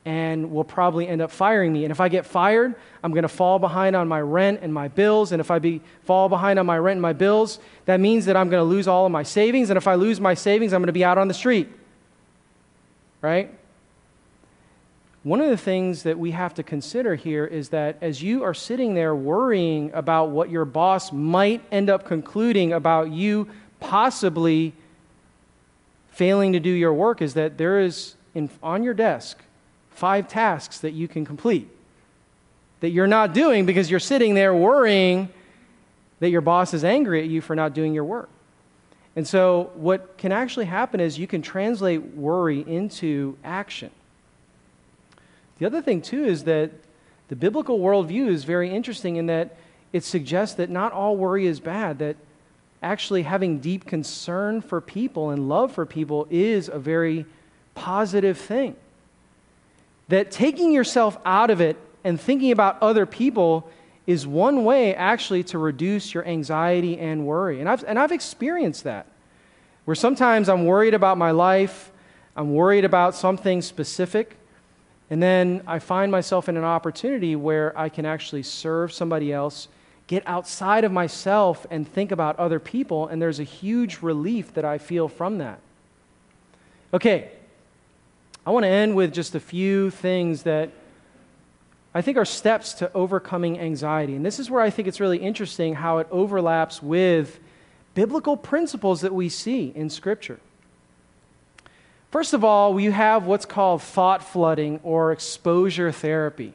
and 0.05 0.51
will 0.51 0.65
probably 0.65 1.07
end 1.07 1.23
up 1.23 1.31
firing 1.31 1.73
me. 1.73 1.85
And 1.85 1.93
if 1.93 2.01
I 2.01 2.09
get 2.09 2.27
fired, 2.27 2.75
I'm 3.05 3.13
going 3.13 3.23
to 3.23 3.29
fall 3.29 3.59
behind 3.59 3.95
on 3.95 4.09
my 4.09 4.21
rent 4.21 4.61
and 4.63 4.75
my 4.75 4.89
bills. 4.89 5.31
And 5.31 5.41
if 5.41 5.51
I 5.51 5.59
be, 5.61 5.81
fall 6.05 6.29
behind 6.29 6.59
on 6.59 6.67
my 6.67 6.77
rent 6.77 6.97
and 6.97 7.03
my 7.03 7.13
bills, 7.13 7.61
that 7.85 8.01
means 8.01 8.25
that 8.27 8.37
I'm 8.37 8.51
going 8.51 8.61
to 8.61 8.69
lose 8.69 8.89
all 8.89 9.07
of 9.07 9.13
my 9.13 9.23
savings. 9.23 9.71
And 9.71 9.77
if 9.77 9.87
I 9.87 9.95
lose 9.95 10.21
my 10.21 10.35
savings, 10.35 10.73
I'm 10.73 10.81
going 10.81 10.89
to 10.89 10.93
be 10.93 11.05
out 11.05 11.19
on 11.19 11.29
the 11.29 11.35
street. 11.35 11.69
Right? 13.21 13.55
One 15.23 15.41
of 15.41 15.51
the 15.51 15.57
things 15.57 16.03
that 16.03 16.19
we 16.19 16.33
have 16.33 16.53
to 16.55 16.65
consider 16.65 17.15
here 17.15 17.47
is 17.47 17.69
that 17.69 17.97
as 18.01 18.21
you 18.25 18.43
are 18.43 18.55
sitting 18.55 18.95
there 18.95 19.15
worrying 19.15 19.93
about 19.95 20.31
what 20.31 20.51
your 20.51 20.65
boss 20.65 21.13
might 21.13 21.63
end 21.71 21.89
up 21.89 22.05
concluding 22.05 22.73
about 22.73 23.13
you 23.13 23.49
possibly 23.79 24.73
failing 26.11 26.53
to 26.55 26.61
do 26.61 26.71
your 26.71 26.93
work, 26.93 27.23
is 27.23 27.35
that 27.35 27.57
there 27.57 27.79
is 27.79 28.17
in, 28.35 28.51
on 28.65 28.83
your 28.83 28.95
desk 28.95 29.39
five 29.95 30.29
tasks 30.29 30.81
that 30.81 30.93
you 30.93 31.09
can 31.09 31.25
complete 31.25 31.69
that 32.83 32.91
you're 32.91 33.07
not 33.07 33.33
doing 33.33 33.65
because 33.65 33.89
you're 33.89 34.01
sitting 34.01 34.35
there 34.35 34.53
worrying 34.53 35.29
that 36.19 36.31
your 36.31 36.41
boss 36.41 36.75
is 36.75 36.83
angry 36.83 37.23
at 37.23 37.29
you 37.29 37.41
for 37.41 37.55
not 37.55 37.75
doing 37.75 37.95
your 37.95 38.05
work. 38.05 38.29
And 39.15 39.27
so, 39.27 39.71
what 39.75 40.19
can 40.19 40.33
actually 40.33 40.67
happen 40.67 40.99
is 40.99 41.17
you 41.17 41.29
can 41.29 41.43
translate 41.43 42.03
worry 42.15 42.61
into 42.61 43.39
action. 43.45 43.91
The 45.59 45.67
other 45.67 45.81
thing, 45.81 46.03
too, 46.03 46.25
is 46.25 46.45
that 46.45 46.73
the 47.29 47.37
biblical 47.37 47.79
worldview 47.79 48.27
is 48.29 48.43
very 48.43 48.69
interesting 48.69 49.15
in 49.15 49.27
that 49.27 49.57
it 49.93 50.03
suggests 50.03 50.57
that 50.57 50.69
not 50.69 50.91
all 50.93 51.17
worry 51.17 51.47
is 51.47 51.61
bad, 51.61 52.01
that 52.01 52.17
actually 52.83 53.23
having 53.23 53.61
deep 53.61 53.85
concern 53.85 54.61
for 54.61 54.81
people 54.81 55.31
and 55.31 55.49
love 55.49 55.71
for 55.71 55.87
people 55.87 56.27
is 56.31 56.69
a 56.69 56.81
very 56.81 57.27
positive 57.75 58.39
thing 58.39 58.75
that 60.09 60.31
taking 60.31 60.73
yourself 60.73 61.17
out 61.25 61.51
of 61.51 61.61
it 61.61 61.77
and 62.05 62.21
thinking 62.21 62.51
about 62.51 62.83
other 62.83 63.07
people 63.07 63.71
is 64.07 64.27
one 64.27 64.65
way 64.65 64.95
actually 64.95 65.45
to 65.45 65.59
reduce 65.59 66.13
your 66.13 66.27
anxiety 66.27 66.99
and 66.99 67.25
worry. 67.25 67.61
And 67.61 67.69
I've, 67.69 67.85
and 67.85 67.99
I've 67.99 68.13
experienced 68.13 68.85
that, 68.85 69.07
where 69.85 69.95
sometimes 69.95 70.49
I'm 70.49 70.67
worried 70.67 70.95
about 70.95 71.19
my 71.19 71.31
life, 71.31 71.91
I'm 72.37 72.55
worried 72.55 72.85
about 72.85 73.15
something 73.15 73.63
specific, 73.63 74.37
and 75.11 75.23
then 75.23 75.63
I 75.67 75.79
find 75.79 76.11
myself 76.11 76.49
in 76.49 76.57
an 76.57 76.65
opportunity 76.65 77.37
where 77.37 77.79
I 77.79 77.89
can 77.89 78.07
actually 78.07 78.43
serve 78.43 78.93
somebody 78.93 79.33
else, 79.33 79.69
get 80.07 80.27
outside 80.27 80.85
of 80.85 80.91
myself, 80.93 81.67
and 81.71 81.87
think 81.87 82.11
about 82.11 82.39
other 82.39 82.59
people, 82.59 83.07
and 83.07 83.21
there's 83.21 83.39
a 83.39 83.45
huge 83.45 84.03
relief 84.03 84.55
that 84.55 84.65
I 84.65 84.79
feel 84.79 85.09
from 85.09 85.39
that. 85.39 85.61
Okay, 86.95 87.31
I 88.45 88.51
want 88.51 88.65
to 88.65 88.69
end 88.69 88.97
with 88.97 89.13
just 89.13 89.35
a 89.35 89.41
few 89.41 89.91
things 89.91 90.43
that 90.43 90.71
I 91.95 92.03
think 92.03 92.17
are 92.17 92.25
steps 92.25 92.73
to 92.75 92.93
overcoming 92.93 93.61
anxiety. 93.61 94.17
And 94.17 94.27
this 94.27 94.41
is 94.41 94.51
where 94.51 94.63
I 94.63 94.71
think 94.71 94.89
it's 94.89 94.99
really 94.99 95.19
interesting 95.19 95.75
how 95.75 95.99
it 95.99 96.09
overlaps 96.11 96.83
with 96.83 97.39
biblical 97.95 98.37
principles 98.37 99.03
that 99.03 99.15
we 99.15 99.29
see 99.29 99.73
in 99.75 99.91
Scripture. 99.91 100.41
First 102.11 102.35
of 102.35 102.43
all, 102.43 102.75
we 102.75 102.87
have 102.87 103.27
what's 103.27 103.47
called 103.47 103.81
thought 103.83 104.25
flooding 104.25 104.81
or 104.83 105.13
exposure 105.13 105.93
therapy. 105.93 106.53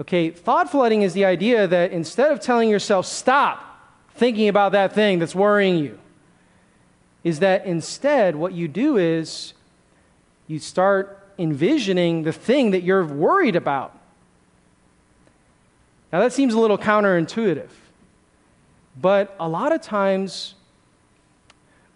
Okay, 0.00 0.30
thought 0.30 0.70
flooding 0.70 1.02
is 1.02 1.12
the 1.12 1.24
idea 1.24 1.66
that 1.66 1.90
instead 1.90 2.30
of 2.32 2.40
telling 2.40 2.68
yourself, 2.68 3.06
stop 3.06 3.66
thinking 4.14 4.48
about 4.48 4.72
that 4.72 4.94
thing 4.94 5.18
that's 5.18 5.34
worrying 5.34 5.78
you, 5.78 5.98
is 7.24 7.40
that 7.40 7.66
instead 7.66 8.36
what 8.36 8.52
you 8.52 8.68
do 8.68 8.96
is 8.96 9.52
you 10.50 10.58
start 10.58 11.16
envisioning 11.38 12.24
the 12.24 12.32
thing 12.32 12.72
that 12.72 12.82
you're 12.82 13.04
worried 13.04 13.54
about. 13.54 13.96
Now, 16.12 16.18
that 16.18 16.32
seems 16.32 16.54
a 16.54 16.58
little 16.58 16.76
counterintuitive. 16.76 17.68
But 19.00 19.36
a 19.38 19.48
lot 19.48 19.70
of 19.70 19.80
times, 19.80 20.56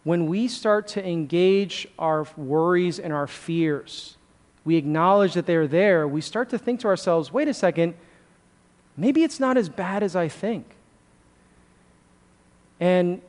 when 0.04 0.28
we 0.28 0.46
start 0.46 0.86
to 0.88 1.04
engage 1.04 1.88
our 1.98 2.28
worries 2.36 3.00
and 3.00 3.12
our 3.12 3.26
fears, 3.26 4.16
we 4.64 4.76
acknowledge 4.76 5.34
that 5.34 5.46
they're 5.46 5.66
there, 5.66 6.06
we 6.06 6.20
start 6.20 6.48
to 6.50 6.58
think 6.58 6.78
to 6.80 6.86
ourselves, 6.86 7.32
wait 7.32 7.48
a 7.48 7.54
second, 7.54 7.94
maybe 8.96 9.24
it's 9.24 9.40
not 9.40 9.56
as 9.56 9.68
bad 9.68 10.04
as 10.04 10.14
I 10.14 10.28
think. 10.28 10.64
And 12.78 13.20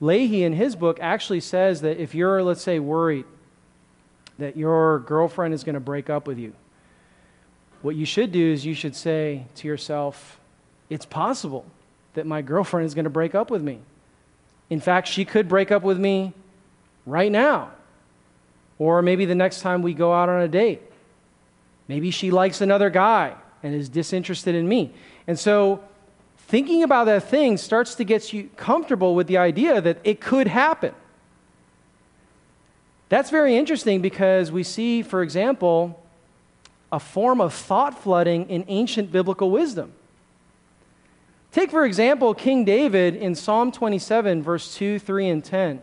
Leahy, 0.00 0.42
in 0.42 0.54
his 0.54 0.74
book, 0.74 0.98
actually 1.02 1.40
says 1.40 1.82
that 1.82 1.98
if 1.98 2.14
you're, 2.14 2.42
let's 2.42 2.62
say, 2.62 2.78
worried 2.78 3.26
that 4.42 4.56
your 4.56 5.00
girlfriend 5.00 5.54
is 5.54 5.64
going 5.64 5.74
to 5.74 5.80
break 5.80 6.10
up 6.10 6.26
with 6.26 6.38
you, 6.38 6.52
what 7.82 7.96
you 7.96 8.04
should 8.04 8.32
do 8.32 8.52
is 8.52 8.64
you 8.64 8.74
should 8.74 8.94
say 8.94 9.46
to 9.56 9.68
yourself, 9.68 10.38
It's 10.88 11.06
possible 11.06 11.64
that 12.14 12.26
my 12.26 12.42
girlfriend 12.42 12.86
is 12.86 12.94
going 12.94 13.04
to 13.04 13.10
break 13.10 13.34
up 13.34 13.50
with 13.50 13.62
me. 13.62 13.80
In 14.70 14.80
fact, 14.80 15.08
she 15.08 15.24
could 15.24 15.48
break 15.48 15.70
up 15.70 15.82
with 15.82 15.98
me 15.98 16.32
right 17.06 17.30
now. 17.30 17.70
Or 18.78 19.02
maybe 19.02 19.24
the 19.24 19.34
next 19.34 19.60
time 19.60 19.82
we 19.82 19.94
go 19.94 20.12
out 20.12 20.28
on 20.28 20.40
a 20.40 20.48
date. 20.48 20.82
Maybe 21.88 22.10
she 22.10 22.30
likes 22.30 22.60
another 22.60 22.90
guy 22.90 23.34
and 23.62 23.74
is 23.74 23.88
disinterested 23.88 24.54
in 24.54 24.68
me. 24.68 24.92
And 25.26 25.38
so, 25.38 25.82
thinking 26.36 26.82
about 26.82 27.04
that 27.04 27.24
thing 27.24 27.56
starts 27.56 27.94
to 27.96 28.04
get 28.04 28.32
you 28.32 28.50
comfortable 28.56 29.14
with 29.14 29.26
the 29.26 29.38
idea 29.38 29.80
that 29.80 29.98
it 30.04 30.20
could 30.20 30.46
happen. 30.46 30.94
That's 33.12 33.28
very 33.28 33.58
interesting 33.58 34.00
because 34.00 34.50
we 34.50 34.62
see, 34.62 35.02
for 35.02 35.22
example, 35.22 36.02
a 36.90 36.98
form 36.98 37.42
of 37.42 37.52
thought 37.52 38.02
flooding 38.02 38.48
in 38.48 38.64
ancient 38.68 39.12
biblical 39.12 39.50
wisdom. 39.50 39.92
Take, 41.52 41.70
for 41.70 41.84
example, 41.84 42.32
King 42.32 42.64
David 42.64 43.14
in 43.14 43.34
Psalm 43.34 43.70
27, 43.70 44.42
verse 44.42 44.74
2, 44.76 44.98
3, 44.98 45.28
and 45.28 45.44
10. 45.44 45.82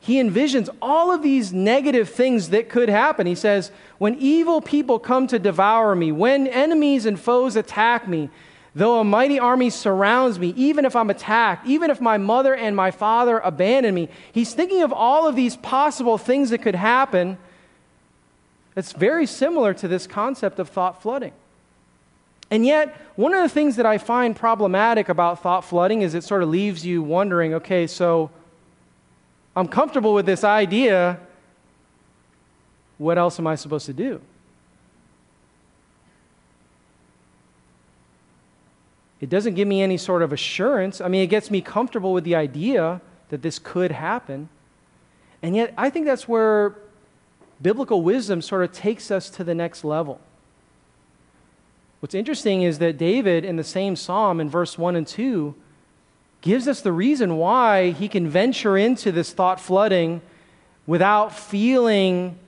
He 0.00 0.16
envisions 0.22 0.68
all 0.82 1.10
of 1.10 1.22
these 1.22 1.50
negative 1.50 2.10
things 2.10 2.50
that 2.50 2.68
could 2.68 2.90
happen. 2.90 3.26
He 3.26 3.34
says, 3.34 3.70
When 3.96 4.16
evil 4.16 4.60
people 4.60 4.98
come 4.98 5.26
to 5.28 5.38
devour 5.38 5.94
me, 5.94 6.12
when 6.12 6.46
enemies 6.46 7.06
and 7.06 7.18
foes 7.18 7.56
attack 7.56 8.06
me, 8.06 8.28
though 8.74 9.00
a 9.00 9.04
mighty 9.04 9.38
army 9.38 9.70
surrounds 9.70 10.38
me, 10.38 10.54
even 10.56 10.84
if 10.84 10.94
I'm 10.94 11.10
attacked, 11.10 11.66
even 11.66 11.90
if 11.90 12.00
my 12.00 12.18
mother 12.18 12.54
and 12.54 12.76
my 12.76 12.90
father 12.90 13.38
abandon 13.38 13.94
me, 13.94 14.08
he's 14.32 14.54
thinking 14.54 14.82
of 14.82 14.92
all 14.92 15.26
of 15.26 15.36
these 15.36 15.56
possible 15.56 16.18
things 16.18 16.50
that 16.50 16.58
could 16.58 16.74
happen 16.74 17.38
it's 18.76 18.92
very 18.92 19.26
similar 19.26 19.74
to 19.74 19.88
this 19.88 20.06
concept 20.06 20.58
of 20.58 20.68
thought 20.68 21.02
flooding. 21.02 21.32
And 22.50 22.64
yet, 22.64 22.96
one 23.16 23.34
of 23.34 23.42
the 23.42 23.48
things 23.48 23.76
that 23.76 23.86
I 23.86 23.98
find 23.98 24.34
problematic 24.34 25.08
about 25.08 25.42
thought 25.42 25.64
flooding 25.64 26.02
is 26.02 26.14
it 26.14 26.24
sort 26.24 26.42
of 26.42 26.48
leaves 26.48 26.84
you 26.84 27.02
wondering 27.02 27.54
okay, 27.54 27.86
so 27.86 28.30
I'm 29.54 29.68
comfortable 29.68 30.14
with 30.14 30.26
this 30.26 30.44
idea. 30.44 31.20
What 32.98 33.18
else 33.18 33.38
am 33.38 33.46
I 33.46 33.54
supposed 33.54 33.86
to 33.86 33.92
do? 33.92 34.20
It 39.20 39.28
doesn't 39.28 39.54
give 39.54 39.68
me 39.68 39.82
any 39.82 39.96
sort 39.96 40.22
of 40.22 40.32
assurance. 40.32 41.00
I 41.00 41.08
mean, 41.08 41.22
it 41.22 41.26
gets 41.26 41.50
me 41.50 41.60
comfortable 41.60 42.12
with 42.12 42.24
the 42.24 42.34
idea 42.34 43.00
that 43.28 43.42
this 43.42 43.58
could 43.58 43.92
happen. 43.92 44.48
And 45.42 45.54
yet, 45.54 45.74
I 45.76 45.90
think 45.90 46.06
that's 46.06 46.26
where 46.26 46.74
biblical 47.60 48.02
wisdom 48.02 48.40
sort 48.40 48.62
of 48.64 48.72
takes 48.72 49.10
us 49.10 49.28
to 49.30 49.44
the 49.44 49.54
next 49.54 49.84
level. 49.84 50.20
What's 52.00 52.14
interesting 52.14 52.62
is 52.62 52.78
that 52.78 52.96
David, 52.96 53.44
in 53.44 53.56
the 53.56 53.64
same 53.64 53.94
psalm, 53.94 54.40
in 54.40 54.48
verse 54.48 54.78
1 54.78 54.96
and 54.96 55.06
2, 55.06 55.54
gives 56.40 56.66
us 56.66 56.80
the 56.80 56.92
reason 56.92 57.36
why 57.36 57.90
he 57.90 58.08
can 58.08 58.26
venture 58.26 58.78
into 58.78 59.12
this 59.12 59.32
thought 59.32 59.60
flooding 59.60 60.22
without 60.86 61.36
feeling 61.36 62.38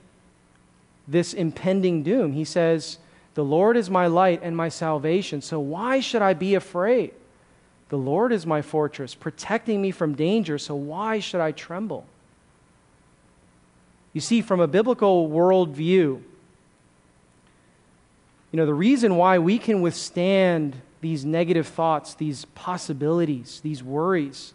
this 1.07 1.33
impending 1.33 2.01
doom. 2.01 2.33
He 2.33 2.43
says, 2.43 2.97
The 3.35 3.43
Lord 3.43 3.77
is 3.77 3.89
my 3.89 4.07
light 4.07 4.41
and 4.43 4.55
my 4.55 4.69
salvation, 4.69 5.41
so 5.41 5.59
why 5.59 5.99
should 5.99 6.21
I 6.21 6.33
be 6.33 6.55
afraid? 6.55 7.13
The 7.89 7.97
Lord 7.97 8.31
is 8.31 8.45
my 8.45 8.61
fortress, 8.61 9.15
protecting 9.15 9.81
me 9.81 9.91
from 9.91 10.13
danger, 10.13 10.57
so 10.57 10.75
why 10.75 11.19
should 11.19 11.41
I 11.41 11.51
tremble? 11.51 12.05
You 14.13 14.21
see, 14.21 14.41
from 14.41 14.59
a 14.59 14.67
biblical 14.67 15.29
worldview, 15.29 16.21
you 18.51 18.57
know, 18.57 18.67
the 18.67 18.73
reason 18.73 19.15
why 19.15 19.39
we 19.39 19.57
can 19.57 19.81
withstand 19.81 20.75
these 21.01 21.25
negative 21.25 21.67
thoughts, 21.67 22.13
these 22.13 22.45
possibilities, 22.45 23.59
these 23.61 23.83
worries, 23.83 24.53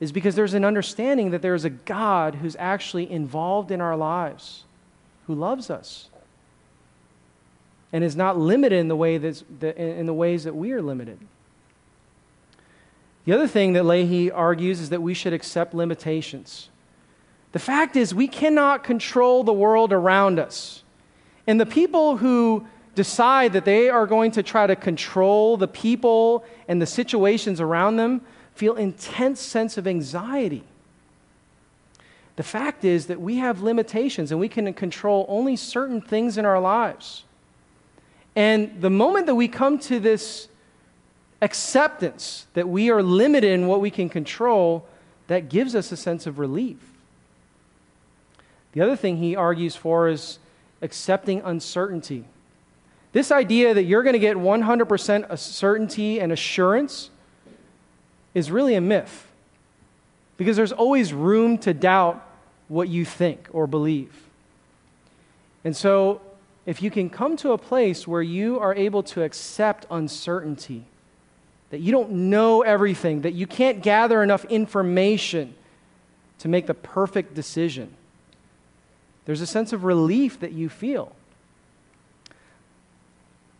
is 0.00 0.10
because 0.10 0.34
there's 0.34 0.54
an 0.54 0.64
understanding 0.64 1.30
that 1.30 1.42
there 1.42 1.54
is 1.54 1.64
a 1.64 1.70
God 1.70 2.36
who's 2.36 2.56
actually 2.58 3.10
involved 3.10 3.70
in 3.70 3.80
our 3.80 3.96
lives, 3.96 4.64
who 5.26 5.34
loves 5.34 5.70
us, 5.70 6.08
and 7.92 8.04
is 8.04 8.16
not 8.16 8.38
limited 8.38 8.78
in 8.78 8.88
the, 8.88 8.96
way 8.96 9.18
that's, 9.18 9.44
in 9.62 10.06
the 10.06 10.14
ways 10.14 10.44
that 10.44 10.54
we 10.54 10.72
are 10.72 10.82
limited. 10.82 11.18
The 13.24 13.32
other 13.32 13.48
thing 13.48 13.74
that 13.74 13.84
Leahy 13.84 14.30
argues 14.30 14.80
is 14.80 14.90
that 14.90 15.02
we 15.02 15.14
should 15.14 15.32
accept 15.32 15.74
limitations. 15.74 16.68
The 17.52 17.58
fact 17.58 17.96
is, 17.96 18.14
we 18.14 18.28
cannot 18.28 18.84
control 18.84 19.42
the 19.42 19.52
world 19.52 19.92
around 19.92 20.38
us. 20.38 20.82
And 21.46 21.60
the 21.60 21.66
people 21.66 22.18
who 22.18 22.66
decide 22.94 23.52
that 23.52 23.64
they 23.64 23.88
are 23.88 24.06
going 24.06 24.30
to 24.32 24.42
try 24.42 24.66
to 24.66 24.76
control 24.76 25.56
the 25.56 25.68
people 25.68 26.44
and 26.68 26.80
the 26.80 26.86
situations 26.86 27.60
around 27.60 27.96
them 27.96 28.20
feel 28.54 28.74
intense 28.74 29.40
sense 29.40 29.76
of 29.76 29.86
anxiety. 29.86 30.64
The 32.36 32.42
fact 32.42 32.84
is 32.84 33.06
that 33.06 33.20
we 33.20 33.36
have 33.36 33.62
limitations 33.62 34.30
and 34.30 34.40
we 34.40 34.48
can 34.48 34.72
control 34.74 35.26
only 35.28 35.56
certain 35.56 36.00
things 36.00 36.38
in 36.38 36.44
our 36.44 36.60
lives. 36.60 37.24
And 38.40 38.80
the 38.80 38.88
moment 38.88 39.26
that 39.26 39.34
we 39.34 39.48
come 39.48 39.78
to 39.80 40.00
this 40.00 40.48
acceptance 41.42 42.46
that 42.54 42.66
we 42.66 42.88
are 42.88 43.02
limited 43.02 43.52
in 43.52 43.66
what 43.66 43.82
we 43.82 43.90
can 43.90 44.08
control, 44.08 44.86
that 45.26 45.50
gives 45.50 45.74
us 45.74 45.92
a 45.92 45.96
sense 45.96 46.26
of 46.26 46.38
relief. 46.38 46.78
The 48.72 48.80
other 48.80 48.96
thing 48.96 49.18
he 49.18 49.36
argues 49.36 49.76
for 49.76 50.08
is 50.08 50.38
accepting 50.80 51.42
uncertainty. 51.44 52.24
This 53.12 53.30
idea 53.30 53.74
that 53.74 53.82
you're 53.82 54.02
going 54.02 54.14
to 54.14 54.18
get 54.18 54.38
100% 54.38 55.38
certainty 55.38 56.18
and 56.18 56.32
assurance 56.32 57.10
is 58.32 58.50
really 58.50 58.74
a 58.74 58.80
myth 58.80 59.30
because 60.38 60.56
there's 60.56 60.72
always 60.72 61.12
room 61.12 61.58
to 61.58 61.74
doubt 61.74 62.26
what 62.68 62.88
you 62.88 63.04
think 63.04 63.48
or 63.52 63.66
believe. 63.66 64.22
And 65.62 65.76
so, 65.76 66.22
if 66.66 66.82
you 66.82 66.90
can 66.90 67.08
come 67.08 67.36
to 67.38 67.52
a 67.52 67.58
place 67.58 68.06
where 68.06 68.22
you 68.22 68.58
are 68.58 68.74
able 68.74 69.02
to 69.02 69.22
accept 69.22 69.86
uncertainty, 69.90 70.84
that 71.70 71.80
you 71.80 71.92
don't 71.92 72.10
know 72.10 72.62
everything, 72.62 73.22
that 73.22 73.32
you 73.32 73.46
can't 73.46 73.82
gather 73.82 74.22
enough 74.22 74.44
information 74.46 75.54
to 76.38 76.48
make 76.48 76.66
the 76.66 76.74
perfect 76.74 77.34
decision, 77.34 77.94
there's 79.24 79.40
a 79.40 79.46
sense 79.46 79.72
of 79.72 79.84
relief 79.84 80.40
that 80.40 80.52
you 80.52 80.68
feel. 80.68 81.14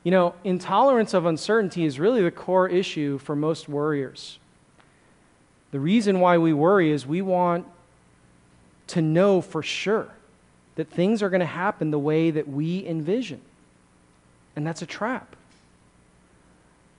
You 0.03 0.11
know, 0.11 0.35
intolerance 0.45 1.13
of 1.13 1.27
uncertainty 1.27 1.85
is 1.85 2.01
really 2.01 2.23
the 2.23 2.31
core 2.31 2.69
issue 2.69 3.19
for 3.19 3.37
most 3.37 3.69
worriers. 3.69 4.39
The 5.73 5.81
reason 5.81 6.21
why 6.21 6.39
we 6.39 6.53
worry 6.53 6.91
is 6.91 7.07
we 7.07 7.23
want 7.23 7.67
to 8.89 9.03
know 9.03 9.41
for 9.41 9.63
sure 9.63 10.09
that 10.81 10.89
things 10.89 11.23
are 11.23 11.29
going 11.29 11.41
to 11.41 11.47
happen 11.47 11.91
the 11.91 11.99
way 11.99 12.31
that 12.31 12.49
we 12.49 12.87
envision. 12.87 13.39
And 14.57 14.67
that's 14.67 14.81
a 14.81 14.87
trap. 14.87 15.37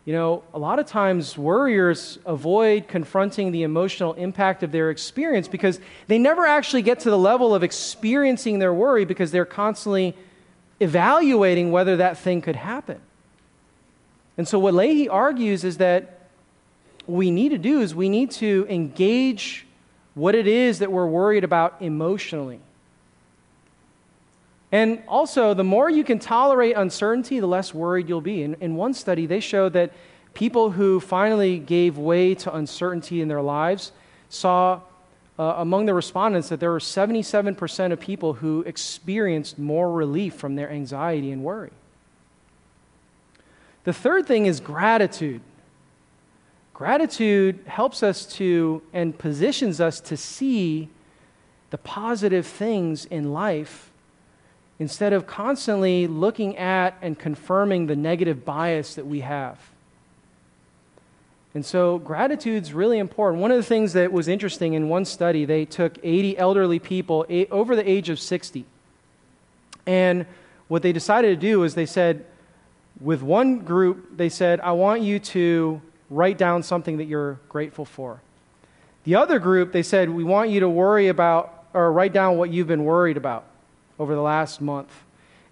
You 0.06 0.14
know, 0.14 0.44
a 0.54 0.60
lot 0.60 0.78
of 0.78 0.86
times 0.86 1.36
worriers 1.36 2.20
avoid 2.24 2.88
confronting 2.88 3.52
the 3.52 3.64
emotional 3.64 4.14
impact 4.14 4.62
of 4.62 4.72
their 4.72 4.92
experience 4.92 5.48
because 5.48 5.80
they 6.06 6.20
never 6.20 6.46
actually 6.46 6.84
get 6.84 7.00
to 7.00 7.10
the 7.10 7.18
level 7.18 7.56
of 7.56 7.64
experiencing 7.64 8.60
their 8.60 8.72
worry 8.72 9.04
because 9.04 9.32
they're 9.32 9.46
constantly 9.46 10.16
evaluating 10.80 11.72
whether 11.72 11.98
that 11.98 12.20
thing 12.20 12.40
could 12.40 12.58
happen. 12.58 13.00
And 14.38 14.48
so, 14.48 14.60
what 14.60 14.76
Leahy 14.76 15.10
argues 15.10 15.64
is 15.64 15.78
that 15.78 16.28
what 17.08 17.18
we 17.18 17.32
need 17.32 17.50
to 17.50 17.58
do 17.58 17.82
is 17.82 17.96
we 17.96 18.10
need 18.10 18.30
to 18.34 18.68
engage 18.70 19.66
what 20.14 20.36
it 20.36 20.46
is 20.46 20.78
that 20.78 20.92
we're 20.92 21.08
worried 21.08 21.44
about 21.44 21.78
emotionally. 21.80 22.60
And 24.72 25.04
also, 25.08 25.54
the 25.54 25.64
more 25.64 25.90
you 25.90 26.04
can 26.04 26.18
tolerate 26.18 26.78
uncertainty, 26.78 27.40
the 27.40 27.48
less 27.48 27.74
worried 27.74 28.08
you'll 28.08 28.22
be. 28.22 28.42
In, 28.42 28.56
in 28.62 28.76
one 28.76 28.94
study, 28.94 29.26
they 29.26 29.42
showed 29.42 29.74
that 29.74 29.92
people 30.34 30.72
who 30.72 31.00
finally 31.02 31.60
gave 31.60 31.98
way 31.98 32.36
to 32.36 32.56
uncertainty 32.56 33.22
in 33.22 33.28
their 33.28 33.42
lives 33.42 33.92
saw 34.30 34.80
uh, 35.38 35.56
among 35.58 35.88
the 35.88 35.94
respondents 35.94 36.50
that 36.50 36.60
there 36.60 36.72
were 36.72 36.80
77% 36.80 37.92
of 37.92 38.00
people 38.00 38.34
who 38.34 38.62
experienced 38.62 39.60
more 39.60 39.92
relief 39.92 40.36
from 40.36 40.56
their 40.56 40.70
anxiety 40.70 41.32
and 41.32 41.44
worry. 41.44 41.72
The 43.84 43.94
third 43.94 44.26
thing 44.26 44.46
is 44.46 44.60
gratitude. 44.60 45.42
Gratitude 46.74 47.60
helps 47.66 48.04
us 48.04 48.26
to 48.38 48.82
and 48.94 49.18
positions 49.18 49.82
us 49.82 50.00
to 50.02 50.16
see 50.16 50.90
the 51.72 51.78
positive 51.78 52.46
things 52.46 53.06
in 53.06 53.34
life 53.34 53.91
instead 54.82 55.14
of 55.14 55.28
constantly 55.28 56.08
looking 56.08 56.58
at 56.58 56.98
and 57.04 57.20
confirming 57.20 57.86
the 57.86 57.96
negative 57.96 58.44
bias 58.44 58.96
that 58.96 59.06
we 59.06 59.20
have. 59.20 59.60
And 61.54 61.64
so, 61.64 62.00
gratitude's 62.00 62.74
really 62.74 62.98
important. 62.98 63.44
One 63.44 63.52
of 63.52 63.58
the 63.58 63.64
things 63.64 63.94
that 63.94 64.12
was 64.12 64.28
interesting 64.28 64.74
in 64.74 64.90
one 64.90 65.06
study, 65.06 65.46
they 65.46 65.66
took 65.66 66.00
80 66.02 66.36
elderly 66.36 66.80
people 66.80 67.28
over 67.52 67.76
the 67.76 67.88
age 67.88 68.10
of 68.10 68.20
60. 68.20 68.66
And 69.86 70.26
what 70.68 70.82
they 70.82 70.94
decided 70.94 71.28
to 71.30 71.36
do 71.36 71.62
is 71.62 71.76
they 71.76 71.86
said, 71.86 72.26
with 73.00 73.22
one 73.22 73.60
group, 73.60 74.18
they 74.18 74.30
said, 74.30 74.60
I 74.62 74.72
want 74.72 75.04
you 75.04 75.20
to 75.20 75.80
write 76.10 76.40
down 76.40 76.64
something 76.64 76.98
that 76.98 77.06
you're 77.06 77.40
grateful 77.50 77.86
for. 77.86 78.20
The 79.04 79.14
other 79.14 79.38
group, 79.38 79.74
they 79.74 79.84
said, 79.84 80.10
we 80.10 80.24
want 80.24 80.50
you 80.50 80.62
to 80.62 80.70
worry 80.70 81.08
about 81.08 81.66
or 81.72 81.94
write 81.94 82.14
down 82.14 82.38
what 82.38 82.50
you've 82.50 82.68
been 82.68 82.84
worried 82.84 83.18
about 83.18 83.46
over 84.02 84.16
the 84.16 84.22
last 84.22 84.62
month. 84.62 84.92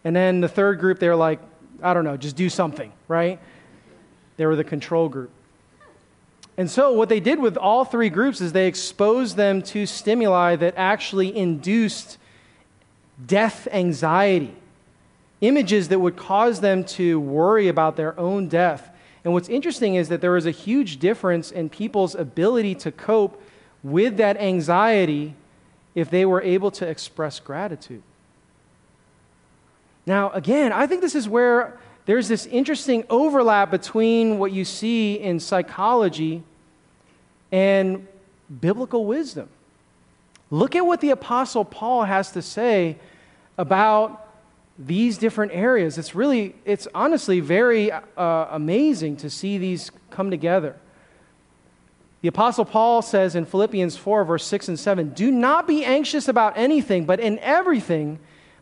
And 0.04 0.16
then 0.16 0.42
the 0.42 0.48
third 0.48 0.80
group, 0.80 0.98
they're 0.98 1.16
like, 1.16 1.40
I 1.84 1.94
don't 1.94 2.04
know, 2.04 2.18
just 2.18 2.36
do 2.36 2.50
something, 2.50 2.92
right? 3.08 3.40
They 4.38 4.46
were 4.48 4.56
the 4.56 4.64
control 4.64 5.08
group. 5.08 5.30
And 6.58 6.70
so, 6.70 6.92
what 6.92 7.10
they 7.10 7.20
did 7.20 7.40
with 7.40 7.58
all 7.58 7.86
three 7.86 8.10
groups 8.10 8.42
is 8.42 8.52
they 8.52 8.68
exposed 8.68 9.38
them 9.38 9.62
to 9.62 9.86
stimuli 9.86 10.56
that 10.56 10.74
actually 10.76 11.38
induced 11.38 12.18
death 13.24 13.68
anxiety, 13.72 14.56
images 15.42 15.90
that 15.90 16.00
would 16.00 16.18
cause 16.18 16.60
them 16.60 16.84
to 16.86 17.20
worry 17.20 17.68
about 17.68 17.98
their 17.98 18.20
own 18.20 18.48
death. 18.48 18.90
And 19.24 19.34
what's 19.34 19.48
interesting 19.48 19.94
is 19.96 20.10
that 20.10 20.22
there 20.22 20.32
was 20.32 20.48
a 20.48 20.52
huge 20.52 20.98
difference 20.98 21.52
in 21.52 21.70
people's 21.70 22.16
ability 22.16 22.76
to 22.76 22.92
cope 22.92 23.42
with 23.84 24.18
that 24.18 24.38
anxiety 24.38 25.36
if 25.94 26.10
they 26.10 26.26
were 26.26 26.42
able 26.42 26.72
to 26.72 26.88
express 26.88 27.40
gratitude. 27.40 28.02
Now, 30.06 30.32
again, 30.32 30.72
I 30.72 30.88
think 30.88 31.02
this 31.02 31.16
is 31.16 31.28
where 31.28 31.78
there's 32.06 32.28
this 32.28 32.46
interesting 32.48 33.04
overlap 33.10 33.70
between 33.70 34.40
what 34.40 34.52
you 34.52 34.66
see 34.66 35.20
in 35.20 35.40
psychology 35.40 36.44
and 37.52 38.08
biblical 38.60 39.06
wisdom. 39.06 39.50
Look 40.52 40.76
at 40.76 40.86
what 40.86 41.02
the 41.02 41.12
Apostle 41.12 41.64
Paul 41.64 42.04
has 42.04 42.32
to 42.32 42.42
say 42.42 42.98
about 43.58 44.28
these 44.80 45.18
different 45.18 45.52
areas. 45.52 45.98
It's 45.98 46.16
really, 46.16 46.56
it's 46.66 46.88
honestly 46.96 47.42
very 47.42 47.92
uh, 47.92 48.02
amazing 48.18 49.18
to 49.18 49.30
see 49.30 49.58
these 49.58 49.92
come 50.10 50.32
together. 50.32 50.76
The 52.22 52.30
Apostle 52.30 52.66
Paul 52.66 53.02
says 53.02 53.36
in 53.36 53.46
Philippians 53.46 53.96
4, 53.96 54.26
verse 54.26 54.46
6 54.46 54.70
and 54.70 54.80
7 54.80 55.10
Do 55.10 55.32
not 55.32 55.68
be 55.68 55.86
anxious 55.86 56.28
about 56.28 56.58
anything, 56.58 57.06
but 57.06 57.20
in 57.20 57.40
everything, 57.40 58.20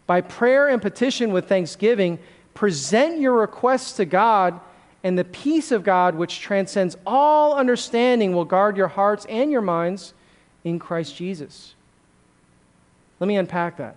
by 0.08 0.22
prayer 0.22 0.70
and 0.70 0.82
petition 0.82 1.32
with 1.32 1.48
thanksgiving, 1.48 2.18
present 2.54 3.20
your 3.20 3.34
requests 3.34 3.94
to 3.94 4.06
God, 4.06 4.60
and 5.04 5.18
the 5.18 5.24
peace 5.24 5.72
of 5.72 5.84
God, 5.84 6.16
which 6.16 6.40
transcends 6.40 6.98
all 7.06 7.56
understanding, 7.56 8.34
will 8.34 8.46
guard 8.46 8.76
your 8.76 8.88
hearts 8.88 9.26
and 9.30 9.52
your 9.52 9.62
minds 9.62 10.14
in 10.64 10.80
Christ 10.80 11.16
Jesus. 11.16 11.76
Let 13.20 13.28
me 13.28 13.36
unpack 13.36 13.78
that. 13.78 13.96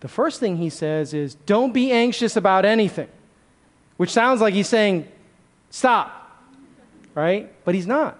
The 0.00 0.08
first 0.08 0.38
thing 0.38 0.58
he 0.58 0.70
says 0.70 1.12
is, 1.12 1.34
don't 1.34 1.72
be 1.72 1.90
anxious 1.90 2.36
about 2.36 2.64
anything, 2.64 3.08
which 3.96 4.10
sounds 4.10 4.40
like 4.40 4.54
he's 4.54 4.68
saying, 4.68 5.08
stop, 5.70 6.40
right? 7.14 7.52
But 7.64 7.74
he's 7.74 7.86
not. 7.86 8.16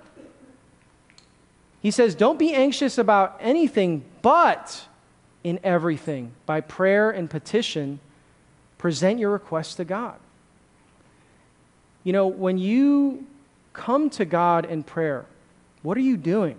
He 1.80 1.92
says, 1.92 2.16
don't 2.16 2.38
be 2.38 2.52
anxious 2.52 2.98
about 2.98 3.36
anything, 3.40 4.04
but 4.22 4.87
in 5.44 5.60
everything. 5.62 6.32
By 6.46 6.60
prayer 6.60 7.10
and 7.10 7.28
petition, 7.28 8.00
present 8.76 9.18
your 9.18 9.30
requests 9.30 9.74
to 9.76 9.84
God. 9.84 10.16
You 12.04 12.12
know, 12.12 12.26
when 12.26 12.58
you 12.58 13.26
come 13.72 14.10
to 14.10 14.24
God 14.24 14.64
in 14.64 14.82
prayer, 14.82 15.26
what 15.82 15.96
are 15.96 16.02
you 16.02 16.16
doing? 16.16 16.56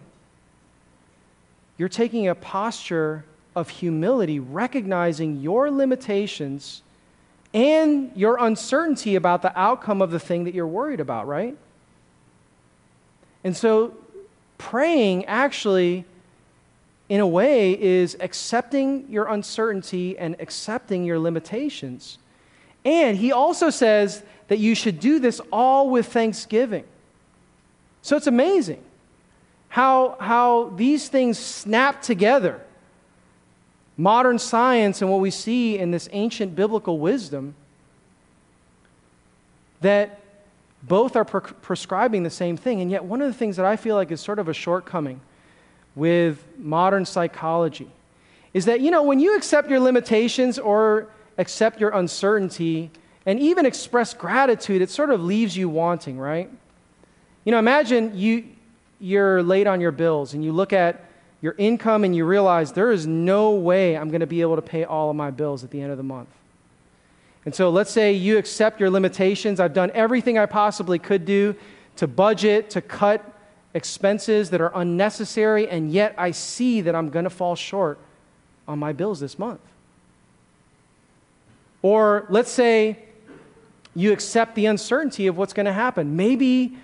You're 1.77 1.89
taking 1.89 2.27
a 2.27 2.35
posture 2.35 3.25
of 3.55 3.69
humility, 3.69 4.39
recognizing 4.39 5.41
your 5.41 5.71
limitations 5.71 6.81
and 7.53 8.11
your 8.15 8.37
uncertainty 8.37 9.15
about 9.15 9.41
the 9.41 9.57
outcome 9.59 10.01
of 10.01 10.11
the 10.11 10.19
thing 10.19 10.43
that 10.43 10.53
you're 10.53 10.67
worried 10.67 10.99
about, 10.99 11.27
right? 11.27 11.57
And 13.43 13.55
so, 13.55 13.93
praying 14.57 15.25
actually 15.25 16.05
in 17.09 17.19
a 17.19 17.27
way, 17.27 17.79
is 17.81 18.15
accepting 18.19 19.05
your 19.09 19.25
uncertainty 19.25 20.17
and 20.17 20.35
accepting 20.39 21.03
your 21.03 21.19
limitations. 21.19 22.19
And 22.85 23.17
he 23.17 23.31
also 23.31 23.71
says 23.71 24.23
that 24.47 24.59
you 24.59 24.75
should 24.75 24.99
do 24.99 25.19
this 25.19 25.41
all 25.51 25.89
with 25.89 26.05
thanksgiving. 26.07 26.85
So 28.03 28.15
it's 28.15 28.27
amazing 28.27 28.83
how, 29.69 30.17
how 30.19 30.69
these 30.75 31.09
things 31.09 31.37
snap 31.37 32.01
together. 32.01 32.61
Modern 33.97 34.39
science 34.39 35.01
and 35.01 35.11
what 35.11 35.19
we 35.19 35.31
see 35.31 35.77
in 35.77 35.91
this 35.91 36.07
ancient 36.11 36.55
biblical 36.55 36.99
wisdom 36.99 37.55
that 39.81 40.21
both 40.81 41.15
are 41.15 41.25
pre- 41.25 41.41
prescribing 41.61 42.23
the 42.23 42.29
same 42.29 42.55
thing. 42.55 42.81
And 42.81 42.89
yet, 42.89 43.03
one 43.03 43.21
of 43.21 43.27
the 43.27 43.37
things 43.37 43.57
that 43.57 43.65
I 43.65 43.75
feel 43.75 43.95
like 43.95 44.11
is 44.11 44.21
sort 44.21 44.39
of 44.39 44.47
a 44.47 44.53
shortcoming 44.53 45.19
with 45.99 46.43
modern 46.57 47.05
psychology 47.05 47.91
is 48.53 48.65
that, 48.65 48.81
you 48.81 48.89
know, 48.89 49.03
when 49.03 49.19
you 49.19 49.35
accept 49.35 49.69
your 49.69 49.79
limitations 49.79 50.57
or 50.57 51.07
accept 51.37 51.79
your 51.79 51.91
uncertainty 51.91 52.89
and 53.25 53.39
even 53.39 53.65
express 53.65 54.13
gratitude, 54.13 54.81
it 54.81 54.89
sort 54.89 55.11
of 55.11 55.21
leaves 55.21 55.55
you 55.55 55.69
wanting, 55.69 56.17
right? 56.17 56.49
You 57.43 57.51
know, 57.51 57.59
imagine 57.59 58.17
you, 58.17 58.45
you're 58.99 59.43
late 59.43 59.67
on 59.67 59.81
your 59.81 59.91
bills 59.91 60.33
and 60.33 60.43
you 60.43 60.51
look 60.51 60.73
at 60.73 61.05
your 61.41 61.53
income 61.57 62.03
and 62.03 62.15
you 62.15 62.25
realize 62.25 62.71
there 62.71 62.91
is 62.91 63.05
no 63.05 63.51
way 63.51 63.95
I'm 63.95 64.09
going 64.09 64.21
to 64.21 64.27
be 64.27 64.41
able 64.41 64.55
to 64.55 64.61
pay 64.61 64.85
all 64.85 65.09
of 65.09 65.15
my 65.15 65.31
bills 65.31 65.63
at 65.63 65.69
the 65.69 65.81
end 65.81 65.91
of 65.91 65.97
the 65.97 66.03
month. 66.03 66.29
And 67.45 67.53
so 67.53 67.69
let's 67.69 67.91
say 67.91 68.13
you 68.13 68.37
accept 68.37 68.79
your 68.79 68.89
limitations. 68.89 69.59
I've 69.59 69.73
done 69.73 69.91
everything 69.93 70.37
I 70.37 70.45
possibly 70.45 70.99
could 70.99 71.25
do 71.25 71.55
to 71.97 72.07
budget, 72.07 72.69
to 72.71 72.81
cut 72.81 73.23
expenses 73.73 74.49
that 74.49 74.61
are 74.61 74.71
unnecessary, 74.73 75.67
and 75.67 75.91
yet 75.91 76.15
I 76.17 76.31
see 76.31 76.81
that 76.81 76.95
I'm 76.95 77.09
going 77.09 77.23
to 77.23 77.29
fall 77.29 77.55
short 77.55 77.99
on 78.67 78.79
my 78.79 78.93
bills 78.93 79.19
this 79.19 79.37
month. 79.37 79.61
Or 81.81 82.25
let's 82.29 82.51
say 82.51 82.99
you 83.95 84.11
accept 84.11 84.55
the 84.55 84.65
uncertainty 84.65 85.27
of 85.27 85.37
what's 85.37 85.53
going 85.53 85.65
to 85.65 85.73
happen. 85.73 86.15
Maybe 86.15 86.77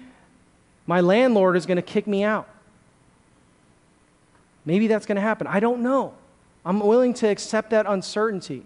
my 0.88 1.02
landlord 1.02 1.56
is 1.56 1.66
going 1.66 1.78
to 1.78 1.82
kick 1.82 2.08
me 2.08 2.24
out. 2.24 2.48
Maybe 4.66 4.88
that's 4.88 5.06
going 5.06 5.16
to 5.16 5.22
happen. 5.22 5.48
I 5.48 5.60
don't 5.60 5.82
know. 5.82 6.14
I'm 6.66 6.80
willing 6.80 7.14
to 7.16 7.28
accept 7.28 7.70
that 7.70 7.86
uncertainty. 7.88 8.66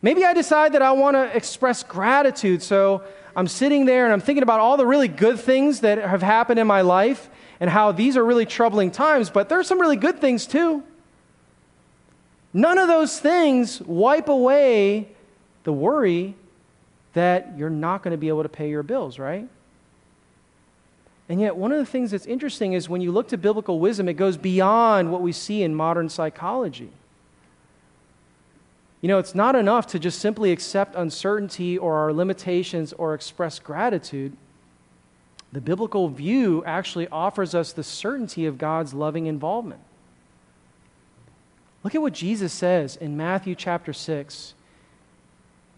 Maybe 0.00 0.24
I 0.24 0.32
decide 0.32 0.72
that 0.72 0.82
I 0.82 0.92
want 0.92 1.16
to 1.16 1.36
express 1.36 1.82
gratitude. 1.82 2.62
So 2.62 3.02
I'm 3.36 3.48
sitting 3.48 3.84
there 3.84 4.04
and 4.04 4.12
I'm 4.12 4.20
thinking 4.20 4.42
about 4.42 4.60
all 4.60 4.76
the 4.76 4.86
really 4.86 5.08
good 5.08 5.38
things 5.38 5.80
that 5.80 5.98
have 5.98 6.22
happened 6.22 6.58
in 6.58 6.66
my 6.66 6.80
life 6.80 7.28
and 7.60 7.68
how 7.68 7.92
these 7.92 8.16
are 8.16 8.24
really 8.24 8.46
troubling 8.46 8.90
times, 8.90 9.30
but 9.30 9.48
there 9.48 9.58
are 9.58 9.64
some 9.64 9.80
really 9.80 9.96
good 9.96 10.20
things 10.20 10.46
too. 10.46 10.82
None 12.52 12.78
of 12.78 12.88
those 12.88 13.18
things 13.18 13.80
wipe 13.82 14.28
away 14.28 15.08
the 15.64 15.72
worry 15.72 16.34
that 17.14 17.58
you're 17.58 17.70
not 17.70 18.02
going 18.02 18.12
to 18.12 18.18
be 18.18 18.28
able 18.28 18.42
to 18.42 18.48
pay 18.48 18.70
your 18.70 18.82
bills, 18.82 19.18
right? 19.18 19.48
And 21.28 21.40
yet, 21.40 21.56
one 21.56 21.72
of 21.72 21.78
the 21.78 21.84
things 21.84 22.12
that's 22.12 22.24
interesting 22.24 22.72
is 22.72 22.88
when 22.88 23.02
you 23.02 23.12
look 23.12 23.28
to 23.28 23.36
biblical 23.36 23.80
wisdom, 23.80 24.08
it 24.08 24.14
goes 24.14 24.36
beyond 24.38 25.12
what 25.12 25.20
we 25.20 25.32
see 25.32 25.62
in 25.62 25.74
modern 25.74 26.08
psychology. 26.08 26.90
You 29.02 29.08
know, 29.08 29.18
it's 29.18 29.34
not 29.34 29.54
enough 29.54 29.86
to 29.88 29.98
just 29.98 30.20
simply 30.20 30.52
accept 30.52 30.94
uncertainty 30.96 31.76
or 31.76 31.98
our 31.98 32.12
limitations 32.12 32.92
or 32.94 33.14
express 33.14 33.58
gratitude. 33.58 34.36
The 35.52 35.60
biblical 35.60 36.08
view 36.08 36.62
actually 36.64 37.08
offers 37.08 37.54
us 37.54 37.72
the 37.72 37.82
certainty 37.82 38.46
of 38.46 38.58
God's 38.58 38.92
loving 38.92 39.26
involvement. 39.26 39.80
Look 41.82 41.94
at 41.94 42.02
what 42.02 42.12
Jesus 42.12 42.52
says 42.52 42.96
in 42.96 43.16
Matthew 43.16 43.54
chapter 43.54 43.94
6. 43.94 44.54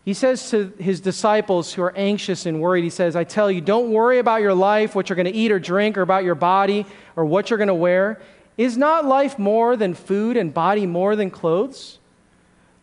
He 0.05 0.15
says 0.15 0.51
to 0.51 0.73
his 0.81 1.01
disciples 1.01 1.73
who 1.73 1.83
are 1.83 1.95
anxious 1.95 2.47
and 2.47 2.61
worried, 2.61 2.83
He 2.83 2.91
says, 2.91 3.15
I 3.15 3.23
tell 3.23 3.49
you, 3.49 3.61
don't 3.61 3.93
worry 3.93 4.19
about 4.19 4.41
your 4.41 4.55
life, 4.55 4.97
what 4.97 5.09
you're 5.09 5.15
going 5.15 5.27
to 5.27 5.33
eat 5.33 5.53
or 5.53 5.61
drink, 5.61 5.97
or 5.97 6.03
about 6.03 6.25
your 6.25 6.35
body, 6.35 6.85
or 7.15 7.25
what 7.25 7.49
you're 7.49 7.59
going 7.59 7.69
to 7.69 7.75
wear. 7.75 8.21
Is 8.57 8.77
not 8.77 9.05
life 9.05 9.39
more 9.39 9.77
than 9.77 9.95
food 9.95 10.37
and 10.37 10.53
body 10.53 10.85
more 10.85 11.15
than 11.15 11.31
clothes? 11.31 12.00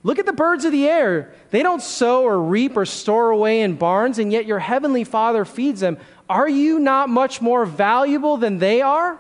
Look 0.08 0.20
at 0.20 0.26
the 0.26 0.32
birds 0.32 0.64
of 0.64 0.72
the 0.72 0.88
air. 0.88 1.34
They 1.52 1.62
don't 1.62 1.82
sow 1.82 2.24
or 2.24 2.42
reap 2.42 2.78
or 2.78 2.86
store 2.86 3.30
away 3.30 3.60
in 3.60 3.76
barns, 3.76 4.20
and 4.20 4.32
yet 4.32 4.46
your 4.46 4.60
heavenly 4.60 5.04
Father 5.04 5.44
feeds 5.44 5.82
them. 5.82 5.98
Are 6.30 6.48
you 6.48 6.80
not 6.80 7.10
much 7.10 7.42
more 7.42 7.66
valuable 7.66 8.38
than 8.38 8.60
they 8.60 8.82
are? 8.82 9.20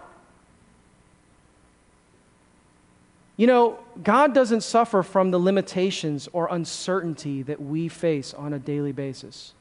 You 3.35 3.47
know, 3.47 3.79
God 4.01 4.33
doesn't 4.33 4.61
suffer 4.61 5.03
from 5.03 5.31
the 5.31 5.38
limitations 5.38 6.29
or 6.31 6.47
uncertainty 6.49 7.41
that 7.41 7.61
we 7.61 7.89
face 7.89 8.33
on 8.33 8.53
a 8.53 8.57
daily 8.57 8.93
basis. 8.93 9.51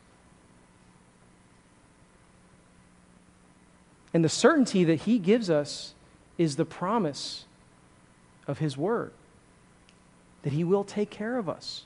And 4.14 4.24
the 4.24 4.28
certainty 4.28 4.84
that 4.84 5.00
He 5.00 5.18
gives 5.18 5.50
us 5.50 5.92
is 6.38 6.54
the 6.54 6.64
promise 6.64 7.46
of 8.46 8.60
His 8.60 8.76
Word 8.76 9.10
that 10.46 10.52
He 10.52 10.62
will 10.62 10.84
take 10.84 11.10
care 11.10 11.38
of 11.38 11.48
us. 11.48 11.82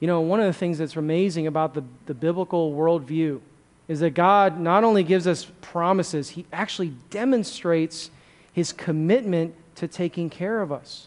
You 0.00 0.08
know, 0.08 0.20
one 0.20 0.40
of 0.40 0.46
the 0.46 0.52
things 0.52 0.78
that's 0.78 0.96
amazing 0.96 1.46
about 1.46 1.74
the, 1.74 1.84
the 2.06 2.14
biblical 2.14 2.72
worldview 2.72 3.38
is 3.86 4.00
that 4.00 4.10
God 4.10 4.58
not 4.58 4.82
only 4.82 5.04
gives 5.04 5.28
us 5.28 5.46
promises, 5.60 6.30
He 6.30 6.46
actually 6.52 6.94
demonstrates 7.10 8.10
his 8.52 8.72
commitment 8.72 9.54
to 9.76 9.86
taking 9.86 10.28
care 10.28 10.60
of 10.62 10.72
us. 10.72 11.06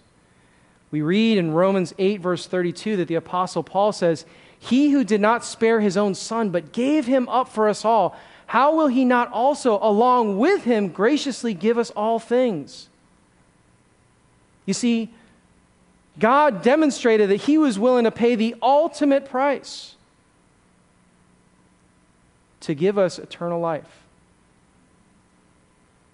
We 0.89 1.01
read 1.01 1.37
in 1.37 1.51
Romans 1.51 1.93
8, 1.97 2.21
verse 2.21 2.47
32, 2.47 2.95
that 2.95 3.09
the 3.09 3.15
Apostle 3.15 3.61
Paul 3.61 3.91
says, 3.91 4.25
He 4.57 4.91
who 4.91 5.03
did 5.03 5.19
not 5.19 5.43
spare 5.43 5.81
his 5.81 5.97
own 5.97 6.15
son, 6.15 6.49
but 6.51 6.71
gave 6.71 7.07
him 7.07 7.27
up 7.27 7.49
for 7.49 7.67
us 7.67 7.83
all, 7.83 8.17
how 8.47 8.73
will 8.73 8.87
he 8.87 9.03
not 9.03 9.29
also, 9.33 9.79
along 9.81 10.37
with 10.37 10.63
him, 10.63 10.87
graciously 10.87 11.53
give 11.53 11.77
us 11.77 11.89
all 11.91 12.19
things? 12.19 12.87
You 14.65 14.73
see, 14.73 15.11
God 16.17 16.61
demonstrated 16.61 17.29
that 17.29 17.41
he 17.41 17.57
was 17.57 17.77
willing 17.77 18.05
to 18.05 18.11
pay 18.11 18.35
the 18.35 18.55
ultimate 18.61 19.25
price 19.25 19.95
to 22.61 22.73
give 22.73 22.97
us 22.97 23.19
eternal 23.19 23.59
life. 23.59 24.03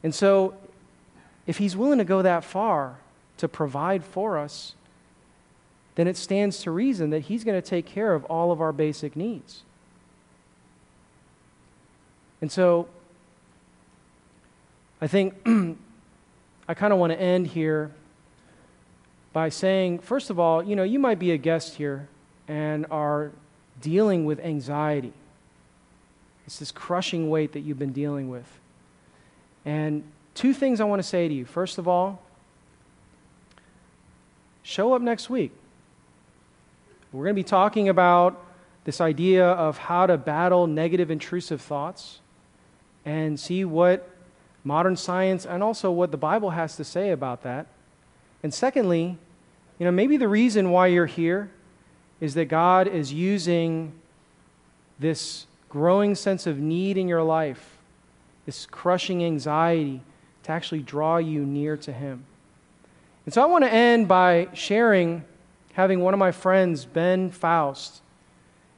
And 0.04 0.14
so 0.14 0.56
if 1.46 1.60
he's 1.60 1.76
willing 1.76 2.00
to 2.00 2.04
go 2.04 2.22
that 2.22 2.44
far 2.44 2.98
to 3.38 3.48
provide 3.48 4.04
for 4.04 4.38
us, 4.38 4.74
then 5.96 6.08
it 6.08 6.18
stands 6.18 6.64
to 6.64 6.72
reason 6.72 7.10
that 7.12 7.22
he's 7.22 7.44
going 7.44 7.60
to 7.60 7.68
take 7.68 7.86
care 7.86 8.14
of 8.14 8.26
all 8.26 8.52
of 8.52 8.60
our 8.60 8.72
basic 8.72 9.16
needs. 9.16 9.64
And 12.42 12.52
so 12.52 12.88
I 15.00 15.08
think 15.08 15.36
I 16.68 16.74
kind 16.74 16.92
of 16.92 17.00
want 17.00 17.14
to 17.14 17.22
end 17.22 17.48
here 17.48 17.92
by 19.34 19.50
saying, 19.50 20.00
first 20.00 20.30
of 20.30 20.40
all, 20.40 20.64
you 20.64 20.76
know, 20.76 20.84
you 20.84 21.00
might 21.00 21.20
be 21.20 21.32
a 21.32 21.38
guest 21.38 21.76
here 21.76 22.08
and 22.48 22.86
are 22.92 23.32
dealing 23.82 24.26
with 24.26 24.40
anxiety. 24.40 25.14
It's 26.46 26.60
this 26.60 26.72
crushing 26.72 27.30
weight 27.30 27.54
that 27.54 27.62
you've 27.62 27.80
been 27.80 27.94
dealing 27.94 28.30
with. 28.30 28.48
And 29.64 30.04
Two 30.34 30.54
things 30.54 30.80
I 30.80 30.86
want 30.86 31.02
to 31.02 31.08
say 31.08 31.28
to 31.28 31.34
you. 31.34 31.46
First 31.46 31.78
of 31.78 31.88
all, 31.88 32.22
show 34.64 34.94
up 34.94 35.02
next 35.02 35.30
week. 35.30 35.52
We're 37.12 37.26
going 37.26 37.36
to 37.36 37.40
be 37.40 37.48
talking 37.48 37.90
about 37.90 38.42
this 38.86 39.02
idea 39.02 39.46
of 39.46 39.78
how 39.78 40.08
to 40.08 40.18
battle 40.18 40.68
negative 40.68 41.12
intrusive 41.12 41.62
thoughts 41.62 42.20
and 43.06 43.40
see 43.40 43.66
what 43.66 44.10
modern 44.64 44.96
science 44.96 45.46
and 45.46 45.62
also 45.62 45.92
what 45.92 46.12
the 46.12 46.18
Bible 46.18 46.52
has 46.52 46.78
to 46.78 46.84
say 46.84 47.12
about 47.12 47.44
that. 47.44 47.68
And 48.44 48.54
secondly, 48.54 49.18
you 49.80 49.86
know, 49.86 49.92
maybe 49.92 50.18
the 50.18 50.28
reason 50.28 50.72
why 50.72 50.88
you're 50.88 51.06
here 51.06 51.50
is 52.20 52.34
that 52.36 52.46
God 52.46 52.88
is 52.88 53.12
using 53.12 53.94
this 55.00 55.48
growing 55.70 56.16
sense 56.16 56.46
of 56.46 56.60
need 56.60 56.98
in 56.98 57.08
your 57.08 57.24
life, 57.24 57.78
this 58.46 58.66
crushing 58.66 59.24
anxiety, 59.24 60.02
to 60.44 60.52
actually 60.52 60.82
draw 60.82 61.18
you 61.18 61.46
near 61.46 61.78
to 61.78 61.92
Him. 61.92 62.26
And 63.26 63.34
so 63.34 63.42
I 63.42 63.46
want 63.46 63.64
to 63.64 63.72
end 63.72 64.08
by 64.08 64.50
sharing, 64.54 65.24
having 65.74 66.02
one 66.02 66.14
of 66.14 66.20
my 66.20 66.32
friends, 66.32 66.86
Ben 66.86 67.30
Faust, 67.30 68.02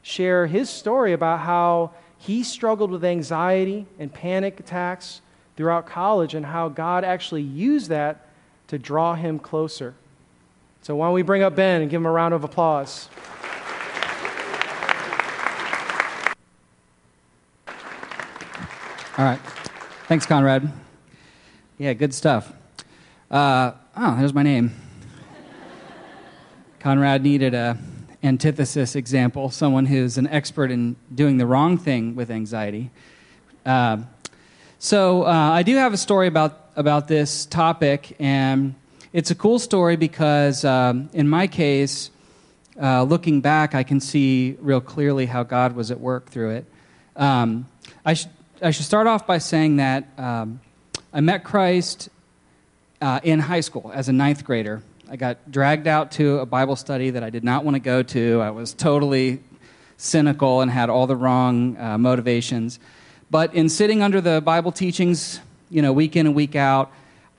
share 0.01 0.47
his 0.47 0.69
story 0.69 1.13
about 1.13 1.39
how 1.39 1.91
he 2.17 2.43
struggled 2.43 2.91
with 2.91 3.03
anxiety 3.03 3.85
and 3.97 4.13
panic 4.13 4.59
attacks 4.59 5.21
throughout 5.55 5.85
college 5.85 6.35
and 6.35 6.45
how 6.45 6.69
God 6.69 7.03
actually 7.03 7.41
used 7.41 7.89
that 7.89 8.27
to 8.67 8.77
draw 8.77 9.15
him 9.15 9.39
closer. 9.39 9.93
So 10.81 10.95
why 10.95 11.07
don't 11.07 11.13
we 11.13 11.21
bring 11.21 11.43
up 11.43 11.55
Ben 11.55 11.81
and 11.81 11.89
give 11.89 12.01
him 12.01 12.05
a 12.05 12.11
round 12.11 12.33
of 12.33 12.43
applause? 12.43 13.09
All 19.15 19.25
right. 19.25 19.39
Thanks, 20.07 20.25
Conrad. 20.25 20.71
Yeah, 21.77 21.93
good 21.93 22.13
stuff. 22.13 22.51
Uh, 23.29 23.73
oh, 23.95 24.17
there's 24.17 24.33
my 24.33 24.43
name. 24.43 24.73
Conrad 26.79 27.23
needed 27.23 27.53
a 27.53 27.77
antithesis 28.23 28.95
example, 28.95 29.49
someone 29.49 29.85
who's 29.85 30.17
an 30.17 30.27
expert 30.27 30.71
in 30.71 30.95
doing 31.13 31.37
the 31.37 31.45
wrong 31.45 31.77
thing 31.77 32.15
with 32.15 32.31
anxiety. 32.31 32.89
Uh, 33.65 33.97
so 34.79 35.23
uh, 35.23 35.29
I 35.29 35.63
do 35.63 35.75
have 35.75 35.93
a 35.93 35.97
story 35.97 36.27
about 36.27 36.62
about 36.75 37.07
this 37.07 37.45
topic, 37.45 38.15
and 38.19 38.75
it's 39.11 39.31
a 39.31 39.35
cool 39.35 39.59
story 39.59 39.95
because 39.95 40.65
um, 40.65 41.09
in 41.13 41.27
my 41.27 41.47
case, 41.47 42.09
uh, 42.81 43.03
looking 43.03 43.41
back, 43.41 43.75
I 43.75 43.83
can 43.83 43.99
see 43.99 44.57
real 44.59 44.81
clearly 44.81 45.25
how 45.25 45.43
God 45.43 45.75
was 45.75 45.91
at 45.91 45.99
work 45.99 46.29
through 46.29 46.51
it. 46.51 46.65
Um, 47.15 47.67
I, 48.03 48.15
sh- 48.15 48.27
I 48.61 48.71
should 48.71 48.85
start 48.85 49.05
off 49.05 49.27
by 49.27 49.37
saying 49.37 49.77
that. 49.77 50.07
Um, 50.17 50.61
I 51.13 51.21
met 51.21 51.43
Christ 51.43 52.09
uh, 53.01 53.19
in 53.23 53.39
high 53.39 53.61
school 53.61 53.91
as 53.93 54.09
a 54.09 54.13
ninth 54.13 54.43
grader. 54.43 54.81
I 55.09 55.15
got 55.15 55.51
dragged 55.51 55.87
out 55.87 56.13
to 56.13 56.39
a 56.39 56.45
Bible 56.45 56.75
study 56.75 57.11
that 57.11 57.23
I 57.23 57.29
did 57.29 57.43
not 57.43 57.63
want 57.63 57.75
to 57.75 57.79
go 57.79 58.01
to. 58.01 58.41
I 58.41 58.49
was 58.49 58.73
totally 58.73 59.43
cynical 59.97 60.61
and 60.61 60.71
had 60.71 60.89
all 60.89 61.05
the 61.05 61.15
wrong 61.15 61.77
uh, 61.77 61.97
motivations. 61.99 62.79
But 63.29 63.53
in 63.53 63.69
sitting 63.69 64.01
under 64.01 64.21
the 64.21 64.41
Bible 64.41 64.71
teachings, 64.71 65.39
you 65.73 65.81
know, 65.81 65.91
week 65.91 66.15
in 66.15 66.27
and 66.27 66.35
week 66.35 66.55
out, 66.55 66.91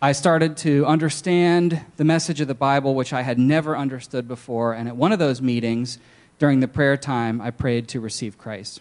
I 0.02 0.10
started 0.10 0.56
to 0.58 0.84
understand 0.86 1.80
the 1.96 2.04
message 2.04 2.40
of 2.40 2.48
the 2.48 2.54
Bible, 2.54 2.96
which 2.96 3.12
I 3.12 3.22
had 3.22 3.38
never 3.38 3.76
understood 3.76 4.26
before. 4.26 4.72
And 4.72 4.88
at 4.88 4.96
one 4.96 5.12
of 5.12 5.20
those 5.20 5.40
meetings, 5.40 5.98
during 6.40 6.58
the 6.58 6.66
prayer 6.66 6.96
time, 6.96 7.40
I 7.40 7.52
prayed 7.52 7.86
to 7.88 8.00
receive 8.00 8.36
Christ. 8.36 8.80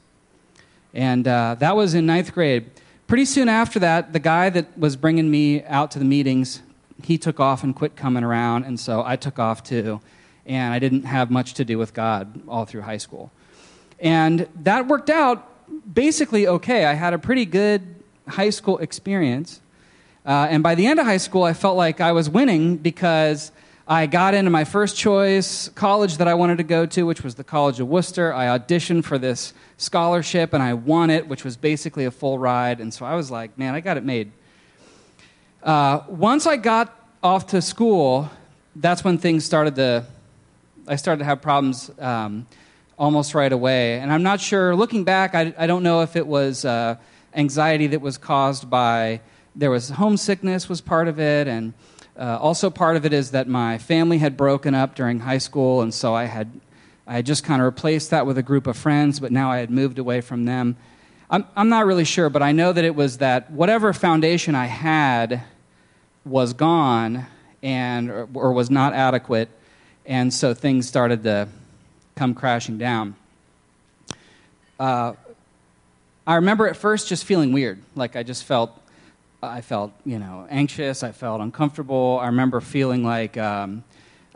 And 0.91 1.27
uh, 1.27 1.55
that 1.59 1.75
was 1.75 1.93
in 1.93 2.07
ninth 2.07 2.33
grade. 2.33 2.71
Pretty 3.05 3.25
soon 3.25 3.47
after 3.47 3.77
that, 3.77 4.11
the 4.11 4.19
guy 4.19 4.49
that 4.49 4.75
was 4.75 4.95
bringing 4.95 5.29
me 5.29 5.63
out 5.65 5.91
to 5.91 5.99
the 5.99 6.05
meetings, 6.05 6.63
he 7.03 7.19
took 7.19 7.39
off 7.39 7.63
and 7.63 7.75
quit 7.75 7.95
coming 7.95 8.23
around, 8.23 8.63
and 8.63 8.79
so 8.79 9.03
I 9.05 9.17
took 9.17 9.37
off 9.37 9.63
too. 9.63 10.01
And 10.47 10.73
I 10.73 10.79
didn't 10.79 11.03
have 11.03 11.29
much 11.29 11.53
to 11.53 11.63
do 11.63 11.77
with 11.77 11.93
God 11.93 12.41
all 12.47 12.65
through 12.65 12.81
high 12.81 12.97
school. 12.97 13.31
And 13.99 14.47
that 14.63 14.87
worked 14.87 15.11
out 15.11 15.47
basically 15.93 16.47
okay. 16.47 16.85
I 16.85 16.93
had 16.93 17.13
a 17.13 17.19
pretty 17.19 17.45
good 17.45 17.92
high 18.27 18.49
school 18.49 18.77
experience. 18.79 19.61
Uh, 20.25 20.47
and 20.49 20.63
by 20.63 20.75
the 20.75 20.85
end 20.85 20.99
of 20.99 21.05
high 21.05 21.17
school, 21.17 21.43
I 21.43 21.53
felt 21.53 21.75
like 21.75 21.99
I 21.99 22.11
was 22.13 22.29
winning 22.29 22.77
because 22.77 23.51
I 23.85 24.05
got 24.05 24.33
into 24.33 24.49
my 24.49 24.63
first 24.63 24.95
choice 24.95 25.67
college 25.69 26.17
that 26.17 26.27
I 26.27 26.33
wanted 26.35 26.57
to 26.59 26.63
go 26.63 26.85
to, 26.85 27.05
which 27.05 27.21
was 27.21 27.35
the 27.35 27.43
College 27.43 27.81
of 27.81 27.89
Wooster. 27.89 28.33
I 28.33 28.57
auditioned 28.57 29.03
for 29.03 29.17
this 29.17 29.53
scholarship 29.75 30.53
and 30.53 30.63
I 30.63 30.73
won 30.73 31.09
it, 31.09 31.27
which 31.27 31.43
was 31.43 31.57
basically 31.57 32.05
a 32.05 32.11
full 32.11 32.39
ride. 32.39 32.79
And 32.79 32.93
so 32.93 33.05
I 33.05 33.15
was 33.15 33.29
like, 33.29 33.57
man, 33.57 33.75
I 33.75 33.81
got 33.81 33.97
it 33.97 34.05
made. 34.05 34.31
Uh, 35.61 36.01
once 36.07 36.47
I 36.47 36.55
got 36.55 36.97
off 37.21 37.47
to 37.47 37.61
school, 37.61 38.29
that's 38.77 39.03
when 39.03 39.17
things 39.17 39.43
started 39.43 39.75
to, 39.75 40.05
I 40.87 40.95
started 40.95 41.19
to 41.19 41.25
have 41.25 41.41
problems 41.41 41.91
um, 41.99 42.47
almost 42.97 43.35
right 43.35 43.51
away. 43.51 43.99
And 43.99 44.13
I'm 44.13 44.23
not 44.23 44.39
sure, 44.39 44.75
looking 44.75 45.03
back, 45.03 45.35
I, 45.35 45.53
I 45.57 45.67
don't 45.67 45.83
know 45.83 46.01
if 46.01 46.15
it 46.15 46.25
was 46.25 46.63
uh, 46.63 46.95
anxiety 47.35 47.87
that 47.87 48.01
was 48.01 48.17
caused 48.17 48.69
by, 48.69 49.21
there 49.55 49.71
was 49.71 49.89
homesickness 49.89 50.69
was 50.69 50.81
part 50.81 51.07
of 51.07 51.19
it, 51.19 51.47
and 51.47 51.73
uh, 52.17 52.37
also 52.39 52.69
part 52.69 52.95
of 52.95 53.05
it 53.05 53.13
is 53.13 53.31
that 53.31 53.47
my 53.47 53.77
family 53.77 54.19
had 54.19 54.37
broken 54.37 54.75
up 54.75 54.95
during 54.95 55.19
high 55.19 55.37
school, 55.37 55.81
and 55.81 55.93
so 55.93 56.13
I 56.13 56.25
had, 56.25 56.51
I 57.07 57.15
had 57.15 57.25
just 57.25 57.43
kind 57.43 57.61
of 57.61 57.65
replaced 57.65 58.11
that 58.11 58.25
with 58.25 58.37
a 58.37 58.43
group 58.43 58.67
of 58.67 58.77
friends, 58.77 59.19
but 59.19 59.31
now 59.31 59.51
I 59.51 59.57
had 59.57 59.69
moved 59.69 59.99
away 59.99 60.21
from 60.21 60.45
them. 60.45 60.75
I'm, 61.29 61.45
I'm 61.55 61.69
not 61.69 61.85
really 61.85 62.05
sure, 62.05 62.29
but 62.29 62.43
I 62.43 62.51
know 62.51 62.71
that 62.73 62.83
it 62.83 62.95
was 62.95 63.17
that 63.17 63.51
whatever 63.51 63.93
foundation 63.93 64.53
I 64.55 64.67
had 64.67 65.43
was 66.25 66.53
gone 66.53 67.25
and 67.61 68.09
or, 68.09 68.29
or 68.33 68.53
was 68.53 68.69
not 68.69 68.93
adequate, 68.93 69.49
and 70.05 70.33
so 70.33 70.53
things 70.53 70.87
started 70.87 71.23
to 71.23 71.47
come 72.15 72.35
crashing 72.35 72.77
down. 72.77 73.15
Uh, 74.79 75.13
I 76.25 76.35
remember 76.35 76.67
at 76.67 76.77
first 76.77 77.07
just 77.07 77.25
feeling 77.25 77.51
weird, 77.51 77.79
like 77.95 78.15
I 78.15 78.23
just 78.23 78.45
felt, 78.45 78.79
I 79.41 79.61
felt 79.61 79.91
you 80.05 80.19
know 80.19 80.47
anxious, 80.49 81.03
I 81.03 81.11
felt 81.11 81.41
uncomfortable. 81.41 82.19
I 82.21 82.27
remember 82.27 82.61
feeling 82.61 83.03
like. 83.03 83.37
Um, 83.37 83.83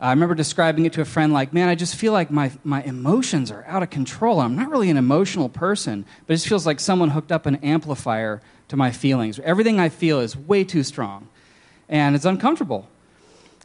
I 0.00 0.10
remember 0.10 0.36
describing 0.36 0.86
it 0.86 0.92
to 0.92 1.00
a 1.00 1.04
friend 1.04 1.32
like, 1.32 1.52
man, 1.52 1.68
I 1.68 1.74
just 1.74 1.96
feel 1.96 2.12
like 2.12 2.30
my, 2.30 2.52
my 2.62 2.84
emotions 2.84 3.50
are 3.50 3.64
out 3.66 3.82
of 3.82 3.90
control. 3.90 4.38
I'm 4.38 4.54
not 4.54 4.70
really 4.70 4.90
an 4.90 4.96
emotional 4.96 5.48
person, 5.48 6.04
but 6.24 6.34
it 6.34 6.36
just 6.36 6.48
feels 6.48 6.64
like 6.64 6.78
someone 6.78 7.08
hooked 7.10 7.32
up 7.32 7.46
an 7.46 7.56
amplifier 7.56 8.40
to 8.68 8.76
my 8.76 8.92
feelings. 8.92 9.40
Everything 9.40 9.80
I 9.80 9.88
feel 9.88 10.20
is 10.20 10.36
way 10.36 10.62
too 10.62 10.84
strong 10.84 11.26
and 11.88 12.14
it's 12.14 12.24
uncomfortable. 12.24 12.86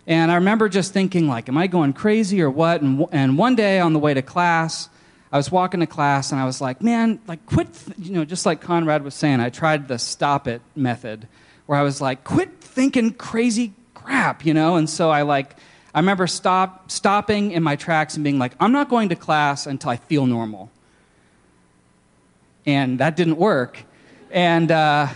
And 0.08 0.32
I 0.32 0.36
remember 0.36 0.70
just 0.70 0.92
thinking, 0.92 1.28
like, 1.28 1.48
am 1.50 1.58
I 1.58 1.68
going 1.68 1.94
crazy 1.94 2.42
or 2.42 2.50
what? 2.50 2.82
And, 2.82 3.06
and 3.12 3.38
one 3.38 3.56
day 3.56 3.80
on 3.80 3.94
the 3.94 4.00
way 4.00 4.14
to 4.14 4.22
class, 4.22 4.90
I 5.34 5.38
was 5.38 5.52
walking 5.52 5.80
to 5.80 5.88
class 5.88 6.32
and 6.32 6.40
I 6.40 6.46
was 6.46 6.62
like, 6.62 6.84
man, 6.84 7.20
like, 7.26 7.44
quit, 7.48 7.68
you 7.98 8.12
know, 8.12 8.24
just 8.24 8.46
like 8.46 8.62
Conrad 8.62 9.04
was 9.04 9.16
saying, 9.16 9.40
I 9.40 9.50
tried 9.50 9.88
the 9.88 9.98
stop 9.98 10.48
it 10.48 10.62
method 10.76 11.28
where 11.66 11.80
I 11.80 11.82
was 11.82 12.00
like, 12.00 12.24
quit 12.24 12.62
thinking 12.62 13.12
crazy 13.14 13.74
crap, 13.96 14.46
you 14.46 14.54
know? 14.54 14.76
And 14.76 14.88
so 14.88 15.10
I 15.10 15.24
like, 15.24 15.56
I 15.92 16.00
remember 16.02 16.28
stop, 16.28 16.92
stopping 16.92 17.52
in 17.52 17.64
my 17.64 17.76
tracks 17.76 18.14
and 18.14 18.24
being 18.24 18.38
like, 18.38 18.54
I'm 18.60 18.72
not 18.72 18.90
going 18.90 19.10
to 19.10 19.16
class 19.16 19.66
until 19.66 19.90
I 19.90 19.96
feel 19.96 20.28
normal. 20.28 20.70
And 22.68 23.00
that 23.00 23.16
didn't 23.16 23.38
work. 23.38 23.84
And, 24.30 24.70
uh, 24.72 25.08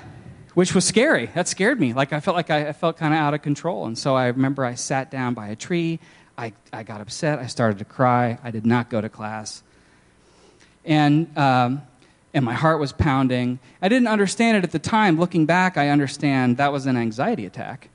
which 0.55 0.74
was 0.74 0.84
scary. 0.84 1.28
That 1.36 1.47
scared 1.47 1.80
me. 1.80 1.93
Like 1.93 2.11
I 2.11 2.22
felt 2.22 2.36
like 2.36 2.49
I, 2.49 2.70
I 2.70 2.74
felt 2.74 2.97
kind 2.97 3.13
of 3.13 3.20
out 3.20 3.36
of 3.36 3.43
control. 3.43 3.86
And 3.86 3.95
so 3.95 4.15
I 4.15 4.26
remember 4.28 4.65
I 4.65 4.74
sat 4.74 5.11
down 5.11 5.36
by 5.36 5.49
a 5.49 5.55
tree. 5.55 5.99
I, 6.36 6.53
I 6.74 6.82
got 6.82 7.01
upset. 7.01 7.38
I 7.38 7.45
started 7.45 7.78
to 7.78 7.86
cry. 7.86 8.39
I 8.43 8.49
did 8.49 8.65
not 8.65 8.89
go 8.89 8.99
to 8.99 9.09
class. 9.09 9.61
And, 10.88 11.38
um, 11.38 11.84
and 12.34 12.44
my 12.44 12.54
heart 12.54 12.80
was 12.80 12.94
pounding. 12.94 13.60
I 13.82 13.90
didn't 13.90 14.08
understand 14.08 14.58
it 14.58 14.64
at 14.64 14.72
the 14.72 14.80
time. 14.80 15.20
Looking 15.20 15.46
back, 15.46 15.78
I 15.78 15.90
understand 15.90 16.58
that 16.58 16.72
was 16.72 16.88
an 16.88 16.98
anxiety 16.98 17.46
attack. 17.46 17.90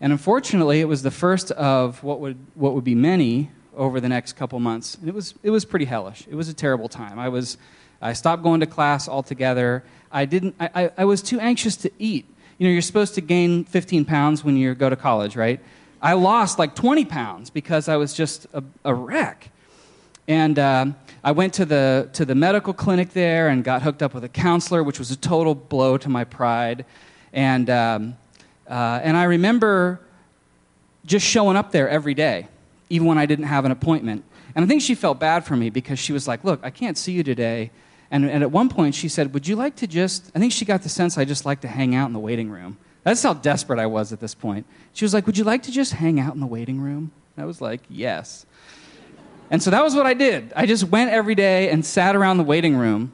And 0.00 0.12
unfortunately, 0.12 0.80
it 0.80 0.84
was 0.84 1.02
the 1.02 1.10
first 1.10 1.50
of 1.50 2.02
what 2.02 2.20
would, 2.20 2.38
what 2.54 2.74
would 2.74 2.84
be 2.84 2.94
many 2.94 3.50
over 3.76 4.00
the 4.00 4.08
next 4.08 4.34
couple 4.34 4.58
months. 4.60 4.94
And 4.94 5.08
it 5.08 5.14
was, 5.14 5.34
it 5.42 5.50
was 5.50 5.64
pretty 5.64 5.84
hellish. 5.84 6.26
It 6.28 6.34
was 6.34 6.48
a 6.48 6.54
terrible 6.54 6.88
time. 6.88 7.18
I, 7.18 7.28
was, 7.28 7.58
I 8.00 8.12
stopped 8.12 8.42
going 8.42 8.60
to 8.60 8.66
class 8.66 9.08
altogether. 9.08 9.82
I, 10.12 10.24
didn't, 10.26 10.54
I, 10.60 10.90
I 10.96 11.04
was 11.04 11.22
too 11.22 11.40
anxious 11.40 11.76
to 11.78 11.90
eat. 11.98 12.26
You 12.58 12.66
know, 12.66 12.72
you're 12.72 12.82
supposed 12.82 13.14
to 13.16 13.20
gain 13.20 13.64
15 13.64 14.04
pounds 14.04 14.44
when 14.44 14.56
you 14.56 14.74
go 14.74 14.88
to 14.88 14.96
college, 14.96 15.36
right? 15.36 15.60
I 16.00 16.12
lost 16.12 16.58
like 16.58 16.74
20 16.74 17.04
pounds 17.04 17.50
because 17.50 17.88
I 17.88 17.96
was 17.96 18.14
just 18.14 18.46
a, 18.52 18.62
a 18.84 18.94
wreck. 18.94 19.50
And 20.28 20.58
uh, 20.58 20.86
I 21.26 21.32
went 21.32 21.54
to 21.54 21.64
the, 21.64 22.08
to 22.12 22.24
the 22.24 22.36
medical 22.36 22.72
clinic 22.72 23.12
there 23.12 23.48
and 23.48 23.64
got 23.64 23.82
hooked 23.82 24.00
up 24.00 24.14
with 24.14 24.22
a 24.22 24.28
counselor, 24.28 24.84
which 24.84 25.00
was 25.00 25.10
a 25.10 25.16
total 25.16 25.56
blow 25.56 25.98
to 25.98 26.08
my 26.08 26.22
pride. 26.22 26.84
And, 27.32 27.68
um, 27.68 28.16
uh, 28.70 29.00
and 29.02 29.16
I 29.16 29.24
remember 29.24 30.00
just 31.04 31.26
showing 31.26 31.56
up 31.56 31.72
there 31.72 31.88
every 31.88 32.14
day, 32.14 32.46
even 32.90 33.08
when 33.08 33.18
I 33.18 33.26
didn't 33.26 33.46
have 33.46 33.64
an 33.64 33.72
appointment. 33.72 34.22
And 34.54 34.64
I 34.64 34.68
think 34.68 34.82
she 34.82 34.94
felt 34.94 35.18
bad 35.18 35.44
for 35.44 35.56
me 35.56 35.68
because 35.68 35.98
she 35.98 36.12
was 36.12 36.28
like, 36.28 36.44
Look, 36.44 36.60
I 36.62 36.70
can't 36.70 36.96
see 36.96 37.10
you 37.10 37.24
today. 37.24 37.72
And, 38.08 38.24
and 38.30 38.44
at 38.44 38.52
one 38.52 38.68
point, 38.68 38.94
she 38.94 39.08
said, 39.08 39.34
Would 39.34 39.48
you 39.48 39.56
like 39.56 39.74
to 39.76 39.88
just, 39.88 40.30
I 40.32 40.38
think 40.38 40.52
she 40.52 40.64
got 40.64 40.82
the 40.82 40.88
sense 40.88 41.18
I 41.18 41.24
just 41.24 41.44
like 41.44 41.60
to 41.62 41.68
hang 41.68 41.96
out 41.96 42.06
in 42.06 42.12
the 42.12 42.20
waiting 42.20 42.50
room. 42.50 42.78
That's 43.02 43.24
how 43.24 43.34
desperate 43.34 43.80
I 43.80 43.86
was 43.86 44.12
at 44.12 44.20
this 44.20 44.36
point. 44.36 44.64
She 44.92 45.04
was 45.04 45.12
like, 45.12 45.26
Would 45.26 45.36
you 45.36 45.42
like 45.44 45.64
to 45.64 45.72
just 45.72 45.94
hang 45.94 46.20
out 46.20 46.34
in 46.34 46.40
the 46.40 46.46
waiting 46.46 46.80
room? 46.80 47.10
I 47.36 47.46
was 47.46 47.60
like, 47.60 47.80
Yes. 47.88 48.46
And 49.50 49.62
so 49.62 49.70
that 49.70 49.82
was 49.82 49.94
what 49.94 50.06
I 50.06 50.14
did. 50.14 50.52
I 50.56 50.66
just 50.66 50.84
went 50.84 51.10
every 51.10 51.34
day 51.34 51.70
and 51.70 51.84
sat 51.84 52.16
around 52.16 52.38
the 52.38 52.44
waiting 52.44 52.76
room, 52.76 53.12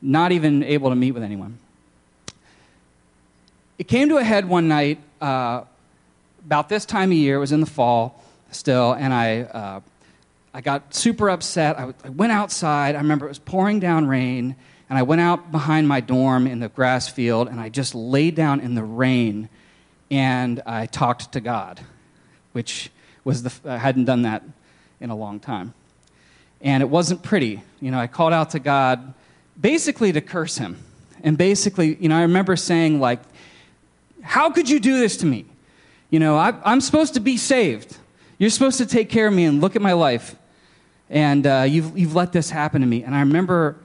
not 0.00 0.32
even 0.32 0.62
able 0.62 0.90
to 0.90 0.96
meet 0.96 1.12
with 1.12 1.22
anyone. 1.22 1.58
It 3.78 3.88
came 3.88 4.08
to 4.10 4.18
a 4.18 4.24
head 4.24 4.48
one 4.48 4.68
night, 4.68 5.00
uh, 5.20 5.64
about 6.44 6.68
this 6.68 6.84
time 6.84 7.10
of 7.10 7.16
year, 7.16 7.36
it 7.36 7.40
was 7.40 7.52
in 7.52 7.60
the 7.60 7.66
fall 7.66 8.22
still, 8.50 8.92
and 8.92 9.12
I 9.12 9.42
uh, 9.42 9.80
I 10.54 10.60
got 10.60 10.94
super 10.94 11.30
upset. 11.30 11.78
I, 11.78 11.94
I 12.04 12.08
went 12.10 12.32
outside. 12.32 12.94
I 12.94 12.98
remember 12.98 13.26
it 13.26 13.30
was 13.30 13.38
pouring 13.38 13.80
down 13.80 14.06
rain, 14.06 14.56
and 14.90 14.98
I 14.98 15.02
went 15.02 15.20
out 15.20 15.50
behind 15.50 15.88
my 15.88 16.00
dorm 16.00 16.46
in 16.46 16.60
the 16.60 16.68
grass 16.68 17.08
field, 17.08 17.48
and 17.48 17.60
I 17.60 17.68
just 17.68 17.94
laid 17.94 18.34
down 18.34 18.60
in 18.60 18.74
the 18.74 18.82
rain, 18.82 19.48
and 20.10 20.60
I 20.66 20.86
talked 20.86 21.32
to 21.32 21.40
God, 21.40 21.80
which 22.52 22.90
was 23.24 23.44
the 23.44 23.52
I 23.64 23.78
hadn't 23.78 24.04
done 24.04 24.22
that 24.22 24.42
in 25.02 25.10
a 25.10 25.16
long 25.16 25.38
time, 25.40 25.74
and 26.62 26.82
it 26.82 26.88
wasn't 26.88 27.22
pretty. 27.22 27.62
You 27.80 27.90
know, 27.90 27.98
I 27.98 28.06
called 28.06 28.32
out 28.32 28.50
to 28.50 28.58
God, 28.58 29.12
basically 29.60 30.12
to 30.12 30.22
curse 30.22 30.56
Him, 30.56 30.78
and 31.22 31.36
basically, 31.36 31.96
you 31.96 32.08
know, 32.08 32.16
I 32.16 32.22
remember 32.22 32.56
saying 32.56 33.00
like, 33.00 33.20
"How 34.22 34.50
could 34.50 34.70
you 34.70 34.80
do 34.80 34.98
this 34.98 35.18
to 35.18 35.26
me? 35.26 35.44
You 36.08 36.20
know, 36.20 36.36
I, 36.36 36.54
I'm 36.64 36.80
supposed 36.80 37.14
to 37.14 37.20
be 37.20 37.36
saved." 37.36 37.98
You're 38.38 38.50
supposed 38.50 38.78
to 38.78 38.86
take 38.86 39.08
care 39.08 39.28
of 39.28 39.32
me 39.32 39.44
and 39.44 39.60
look 39.60 39.76
at 39.76 39.82
my 39.82 39.92
life 39.92 40.34
and 41.12 41.46
uh, 41.46 41.66
you've, 41.68 41.96
you've 41.96 42.14
let 42.14 42.32
this 42.32 42.48
happen 42.50 42.80
to 42.80 42.86
me. 42.86 43.04
And 43.04 43.14
I 43.14 43.20
remember 43.20 43.76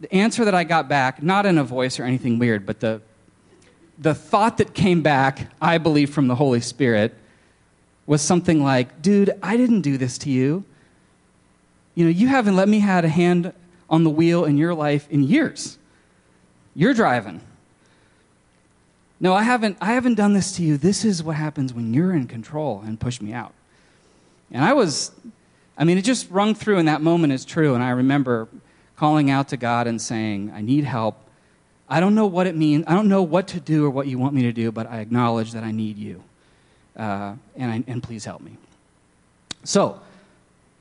the 0.00 0.14
answer 0.14 0.44
that 0.44 0.54
I 0.54 0.62
got 0.62 0.88
back, 0.88 1.22
not 1.22 1.44
in 1.44 1.58
a 1.58 1.64
voice 1.64 1.98
or 1.98 2.04
anything 2.04 2.38
weird, 2.38 2.64
but 2.64 2.78
the, 2.78 3.02
the 3.98 4.14
thought 4.14 4.58
that 4.58 4.74
came 4.74 5.02
back, 5.02 5.50
I 5.60 5.78
believe 5.78 6.10
from 6.10 6.28
the 6.28 6.36
Holy 6.36 6.60
Spirit, 6.60 7.14
was 8.08 8.20
something 8.20 8.64
like, 8.64 9.00
dude, 9.00 9.30
I 9.40 9.56
didn't 9.56 9.82
do 9.82 9.96
this 9.96 10.18
to 10.18 10.30
you. 10.30 10.64
You 11.94 12.06
know, 12.06 12.10
you 12.10 12.26
haven't 12.26 12.56
let 12.56 12.68
me 12.68 12.80
had 12.80 13.04
a 13.04 13.08
hand 13.08 13.52
on 13.88 14.02
the 14.02 14.10
wheel 14.10 14.44
in 14.44 14.58
your 14.58 14.74
life 14.74 15.08
in 15.08 15.22
years. 15.22 15.78
You're 16.74 16.94
driving. 16.94 17.40
No, 19.20 19.32
I 19.32 19.44
haven't, 19.44 19.78
I 19.80 19.92
haven't 19.92 20.16
done 20.16 20.32
this 20.32 20.56
to 20.56 20.64
you. 20.64 20.76
This 20.76 21.04
is 21.04 21.22
what 21.22 21.36
happens 21.36 21.72
when 21.72 21.94
you're 21.94 22.12
in 22.12 22.26
control 22.26 22.82
and 22.84 22.98
push 22.98 23.20
me 23.20 23.32
out. 23.32 23.52
And 24.50 24.64
I 24.64 24.72
was 24.72 25.12
I 25.78 25.84
mean, 25.84 25.96
it 25.96 26.02
just 26.02 26.28
rung 26.28 26.56
through 26.56 26.78
in 26.78 26.86
that 26.86 27.00
moment 27.00 27.32
as 27.32 27.44
true. 27.44 27.74
And 27.74 27.84
I 27.84 27.90
remember 27.90 28.48
calling 28.96 29.30
out 29.30 29.48
to 29.50 29.56
God 29.56 29.86
and 29.86 30.02
saying, 30.02 30.50
I 30.52 30.60
need 30.60 30.82
help. 30.82 31.16
I 31.88 32.00
don't 32.00 32.16
know 32.16 32.26
what 32.26 32.48
it 32.48 32.56
means. 32.56 32.84
I 32.88 32.94
don't 32.94 33.08
know 33.08 33.22
what 33.22 33.46
to 33.48 33.60
do 33.60 33.86
or 33.86 33.90
what 33.90 34.08
you 34.08 34.18
want 34.18 34.34
me 34.34 34.42
to 34.42 34.52
do, 34.52 34.72
but 34.72 34.88
I 34.88 34.98
acknowledge 34.98 35.52
that 35.52 35.62
I 35.62 35.70
need 35.70 35.96
you. 35.96 36.24
Uh, 36.98 37.34
and, 37.56 37.84
and 37.86 38.02
please 38.02 38.24
help 38.24 38.40
me. 38.40 38.56
So, 39.64 40.00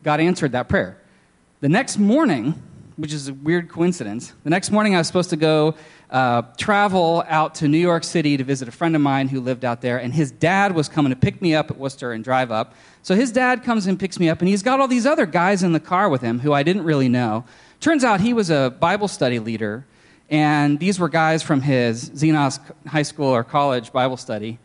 God 0.04 0.20
answered 0.20 0.54
that 0.54 0.68
prayer. 0.68 0.98
The 1.62 1.70
next 1.70 1.98
morning, 1.98 2.62
which 2.96 3.14
is 3.14 3.28
a 3.28 3.34
weird 3.34 3.70
coincidence, 3.70 4.34
the 4.44 4.50
next 4.50 4.72
morning 4.72 4.96
I 4.96 4.98
was 4.98 5.08
supposed 5.08 5.30
to 5.30 5.38
go 5.38 5.76
uh, 6.10 6.44
travel 6.58 7.24
out 7.28 7.56
to 7.56 7.68
New 7.68 7.78
York 7.78 8.04
City 8.04 8.38
to 8.38 8.44
visit 8.44 8.68
a 8.68 8.72
friend 8.72 8.96
of 8.96 9.02
mine 9.02 9.28
who 9.28 9.42
lived 9.42 9.66
out 9.66 9.82
there, 9.82 9.98
and 9.98 10.14
his 10.14 10.32
dad 10.32 10.74
was 10.74 10.88
coming 10.88 11.12
to 11.12 11.16
pick 11.16 11.42
me 11.42 11.54
up 11.54 11.70
at 11.70 11.78
Wooster 11.78 12.14
and 12.14 12.24
drive 12.24 12.52
up. 12.52 12.74
So 13.04 13.16
his 13.16 13.32
dad 13.32 13.64
comes 13.64 13.88
and 13.88 14.00
picks 14.00 14.20
me 14.20 14.30
up, 14.30 14.40
and 14.40 14.48
he's 14.48 14.64
got 14.64 14.80
all 14.80 14.88
these 14.88 15.06
other 15.06 15.26
guys 15.26 15.64
in 15.64 15.74
the 15.74 15.80
car 15.80 16.10
with 16.10 16.22
him 16.22 16.40
who 16.40 16.54
I 16.54 16.64
didn't 16.64 16.84
really 16.84 17.10
know. 17.10 17.44
Turns 17.80 18.04
out 18.04 18.22
he 18.22 18.34
was 18.34 18.50
a 18.50 18.76
Bible 18.80 19.08
study 19.08 19.40
leader, 19.40 19.86
and 20.30 20.80
these 20.80 21.00
were 21.00 21.10
guys 21.10 21.44
from 21.44 21.62
his 21.62 22.10
Xenos 22.10 22.60
high 22.88 23.04
school 23.04 23.28
or 23.28 23.44
college 23.44 23.92
Bible 23.92 24.18
study. 24.18 24.60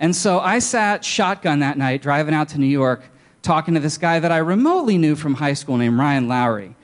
And 0.00 0.16
so 0.16 0.40
I 0.40 0.58
sat 0.58 1.04
shotgun 1.04 1.60
that 1.60 1.76
night 1.76 2.00
driving 2.00 2.34
out 2.34 2.48
to 2.48 2.58
New 2.58 2.66
York 2.66 3.02
talking 3.42 3.74
to 3.74 3.80
this 3.80 3.98
guy 3.98 4.18
that 4.18 4.32
I 4.32 4.38
remotely 4.38 4.98
knew 4.98 5.14
from 5.14 5.34
high 5.34 5.52
school 5.52 5.76
named 5.76 5.98
Ryan 5.98 6.26
Lowry. 6.26 6.74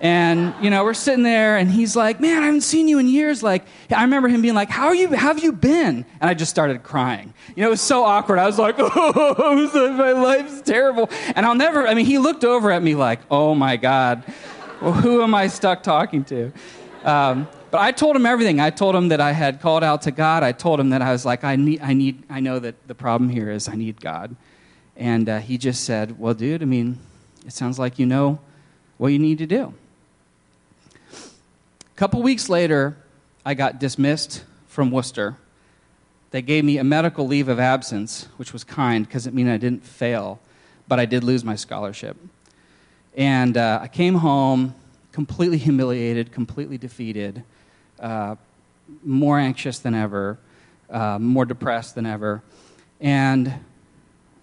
And, 0.00 0.54
you 0.62 0.70
know, 0.70 0.82
we're 0.82 0.94
sitting 0.94 1.22
there 1.22 1.58
and 1.58 1.70
he's 1.70 1.94
like, 1.94 2.20
man, 2.20 2.42
I 2.42 2.46
haven't 2.46 2.62
seen 2.62 2.88
you 2.88 2.98
in 2.98 3.06
years. 3.06 3.42
Like, 3.42 3.66
I 3.94 4.02
remember 4.02 4.28
him 4.28 4.40
being 4.40 4.54
like, 4.54 4.70
how 4.70 4.86
are 4.86 4.94
you, 4.94 5.08
have 5.08 5.38
you 5.38 5.52
been? 5.52 6.06
And 6.20 6.30
I 6.30 6.34
just 6.34 6.50
started 6.50 6.82
crying. 6.82 7.34
You 7.54 7.62
know, 7.62 7.68
it 7.68 7.70
was 7.70 7.82
so 7.82 8.04
awkward. 8.04 8.38
I 8.38 8.46
was 8.46 8.58
like, 8.58 8.76
oh, 8.78 9.94
my 9.96 10.12
life's 10.12 10.62
terrible. 10.62 11.10
And 11.36 11.44
I'll 11.44 11.54
never, 11.54 11.86
I 11.86 11.94
mean, 11.94 12.06
he 12.06 12.18
looked 12.18 12.44
over 12.44 12.70
at 12.72 12.82
me 12.82 12.94
like, 12.94 13.20
oh 13.30 13.54
my 13.54 13.76
God, 13.76 14.24
well, 14.80 14.94
who 14.94 15.22
am 15.22 15.34
I 15.34 15.48
stuck 15.48 15.82
talking 15.82 16.24
to? 16.24 16.50
Um, 17.04 17.46
but 17.70 17.80
I 17.80 17.92
told 17.92 18.16
him 18.16 18.26
everything. 18.26 18.60
I 18.60 18.70
told 18.70 18.94
him 18.94 19.08
that 19.08 19.20
I 19.20 19.32
had 19.32 19.60
called 19.60 19.84
out 19.84 20.02
to 20.02 20.10
God. 20.10 20.42
I 20.42 20.52
told 20.52 20.80
him 20.80 20.90
that 20.90 21.02
I 21.02 21.12
was 21.12 21.24
like, 21.24 21.44
I 21.44 21.56
need, 21.56 21.80
I 21.80 21.92
need, 21.92 22.22
I 22.28 22.40
know 22.40 22.58
that 22.58 22.86
the 22.88 22.94
problem 22.94 23.30
here 23.30 23.50
is 23.50 23.68
I 23.68 23.74
need 23.74 24.00
God. 24.00 24.34
And 24.96 25.28
uh, 25.28 25.38
he 25.38 25.56
just 25.56 25.84
said, 25.84 26.18
well, 26.18 26.34
dude, 26.34 26.62
I 26.62 26.66
mean, 26.66 26.98
it 27.46 27.52
sounds 27.52 27.78
like 27.78 27.98
you 27.98 28.06
know 28.06 28.38
what 28.98 29.08
you 29.08 29.18
need 29.18 29.38
to 29.38 29.46
do 29.46 29.72
A 31.12 31.96
couple 31.96 32.22
weeks 32.22 32.48
later, 32.48 32.96
I 33.46 33.54
got 33.54 33.80
dismissed 33.80 34.44
from 34.68 34.90
Wooster. 34.90 35.36
They 36.32 36.42
gave 36.42 36.64
me 36.64 36.78
a 36.78 36.84
medical 36.84 37.26
leave 37.26 37.48
of 37.48 37.58
absence, 37.58 38.28
which 38.36 38.52
was 38.52 38.62
kind 38.62 39.06
because 39.06 39.26
it 39.26 39.34
meant 39.34 39.48
I 39.48 39.56
didn't 39.56 39.84
fail, 39.84 40.38
but 40.86 41.00
I 41.00 41.06
did 41.06 41.24
lose 41.24 41.44
my 41.44 41.56
scholarship. 41.56 42.16
And 43.16 43.56
uh, 43.56 43.80
I 43.82 43.88
came 43.88 44.16
home 44.16 44.74
completely 45.12 45.58
humiliated, 45.58 46.30
completely 46.30 46.78
defeated, 46.78 47.42
uh, 48.00 48.36
more 49.04 49.38
anxious 49.38 49.78
than 49.78 49.94
ever, 49.94 50.38
uh, 50.88 51.18
more 51.18 51.44
depressed 51.44 51.94
than 51.94 52.06
ever. 52.06 52.42
And 53.00 53.54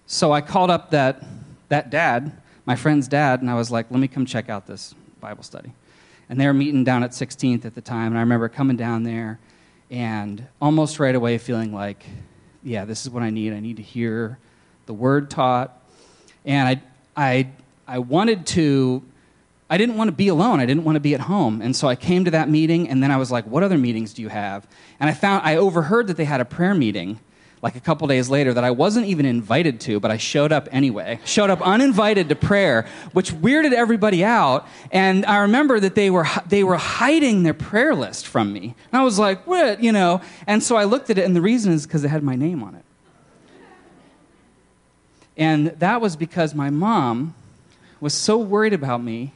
so 0.06 0.32
I 0.32 0.40
called 0.40 0.70
up 0.70 0.90
that, 0.90 1.22
that 1.68 1.90
dad, 1.90 2.40
my 2.64 2.76
friend's 2.76 3.08
dad, 3.08 3.40
and 3.40 3.50
I 3.50 3.54
was 3.54 3.70
like, 3.70 3.90
let 3.90 4.00
me 4.00 4.08
come 4.08 4.24
check 4.24 4.48
out 4.48 4.66
this 4.66 4.94
Bible 5.20 5.42
study. 5.42 5.72
And 6.28 6.40
they 6.40 6.46
were 6.46 6.54
meeting 6.54 6.84
down 6.84 7.02
at 7.02 7.10
16th 7.12 7.64
at 7.64 7.74
the 7.74 7.80
time. 7.80 8.08
And 8.08 8.18
I 8.18 8.20
remember 8.20 8.48
coming 8.48 8.76
down 8.76 9.02
there 9.02 9.38
and 9.90 10.46
almost 10.60 10.98
right 10.98 11.14
away 11.14 11.38
feeling 11.38 11.72
like, 11.72 12.04
yeah, 12.62 12.84
this 12.84 13.04
is 13.04 13.10
what 13.10 13.22
I 13.22 13.30
need. 13.30 13.52
I 13.52 13.60
need 13.60 13.76
to 13.76 13.82
hear 13.82 14.38
the 14.86 14.92
word 14.92 15.30
taught. 15.30 15.82
And 16.44 16.68
I, 16.68 16.82
I, 17.16 17.50
I 17.86 17.98
wanted 18.00 18.46
to, 18.48 19.02
I 19.70 19.76
didn't 19.76 19.96
want 19.96 20.08
to 20.08 20.12
be 20.12 20.28
alone. 20.28 20.60
I 20.60 20.66
didn't 20.66 20.84
want 20.84 20.96
to 20.96 21.00
be 21.00 21.14
at 21.14 21.20
home. 21.20 21.60
And 21.60 21.76
so 21.76 21.88
I 21.88 21.96
came 21.96 22.24
to 22.24 22.30
that 22.30 22.48
meeting, 22.48 22.88
and 22.88 23.02
then 23.02 23.10
I 23.10 23.16
was 23.16 23.30
like, 23.30 23.46
what 23.46 23.62
other 23.62 23.76
meetings 23.76 24.14
do 24.14 24.22
you 24.22 24.28
have? 24.28 24.66
And 24.98 25.10
I 25.10 25.12
found, 25.12 25.46
I 25.46 25.56
overheard 25.56 26.06
that 26.06 26.16
they 26.16 26.24
had 26.24 26.40
a 26.40 26.44
prayer 26.44 26.74
meeting 26.74 27.20
like 27.60 27.76
a 27.76 27.80
couple 27.80 28.06
days 28.06 28.28
later 28.28 28.54
that 28.54 28.64
I 28.64 28.70
wasn't 28.70 29.06
even 29.06 29.26
invited 29.26 29.80
to, 29.82 30.00
but 30.00 30.10
I 30.10 30.16
showed 30.16 30.52
up 30.52 30.68
anyway. 30.70 31.20
Showed 31.24 31.50
up 31.50 31.60
uninvited 31.60 32.28
to 32.28 32.36
prayer, 32.36 32.86
which 33.12 33.32
weirded 33.32 33.72
everybody 33.72 34.24
out. 34.24 34.66
And 34.92 35.26
I 35.26 35.38
remember 35.38 35.80
that 35.80 35.94
they 35.94 36.10
were 36.10 36.26
they 36.46 36.62
were 36.62 36.76
hiding 36.76 37.42
their 37.42 37.54
prayer 37.54 37.94
list 37.94 38.26
from 38.26 38.52
me. 38.52 38.76
And 38.92 39.00
I 39.00 39.04
was 39.04 39.18
like, 39.18 39.46
"What?" 39.46 39.82
You 39.82 39.92
know. 39.92 40.20
And 40.46 40.62
so 40.62 40.76
I 40.76 40.84
looked 40.84 41.10
at 41.10 41.18
it, 41.18 41.24
and 41.24 41.34
the 41.34 41.40
reason 41.40 41.72
is 41.72 41.86
because 41.86 42.04
it 42.04 42.08
had 42.08 42.22
my 42.22 42.36
name 42.36 42.62
on 42.62 42.74
it. 42.74 42.84
And 45.36 45.68
that 45.78 46.00
was 46.00 46.16
because 46.16 46.54
my 46.54 46.70
mom 46.70 47.34
was 48.00 48.14
so 48.14 48.38
worried 48.38 48.72
about 48.72 49.02
me 49.02 49.32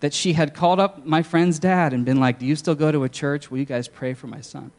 that 0.00 0.14
she 0.14 0.32
had 0.32 0.54
called 0.54 0.80
up 0.80 1.04
my 1.06 1.22
friend's 1.22 1.58
dad 1.58 1.92
and 1.92 2.04
been 2.04 2.20
like, 2.20 2.38
"Do 2.38 2.46
you 2.46 2.56
still 2.56 2.74
go 2.74 2.90
to 2.90 3.04
a 3.04 3.08
church? 3.08 3.50
Will 3.50 3.58
you 3.58 3.64
guys 3.64 3.88
pray 3.88 4.14
for 4.14 4.26
my 4.26 4.40
son?" 4.40 4.70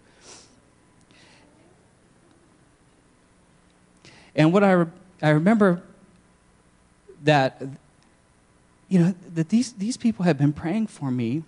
And 4.35 4.53
what 4.53 4.63
I, 4.63 4.71
re- 4.71 4.91
I 5.21 5.29
remember 5.29 5.81
that, 7.23 7.61
you 8.87 8.99
know, 8.99 9.15
that 9.33 9.49
these, 9.49 9.73
these 9.73 9.97
people 9.97 10.25
had 10.25 10.37
been 10.37 10.53
praying 10.53 10.87
for 10.87 11.11
me 11.11 11.43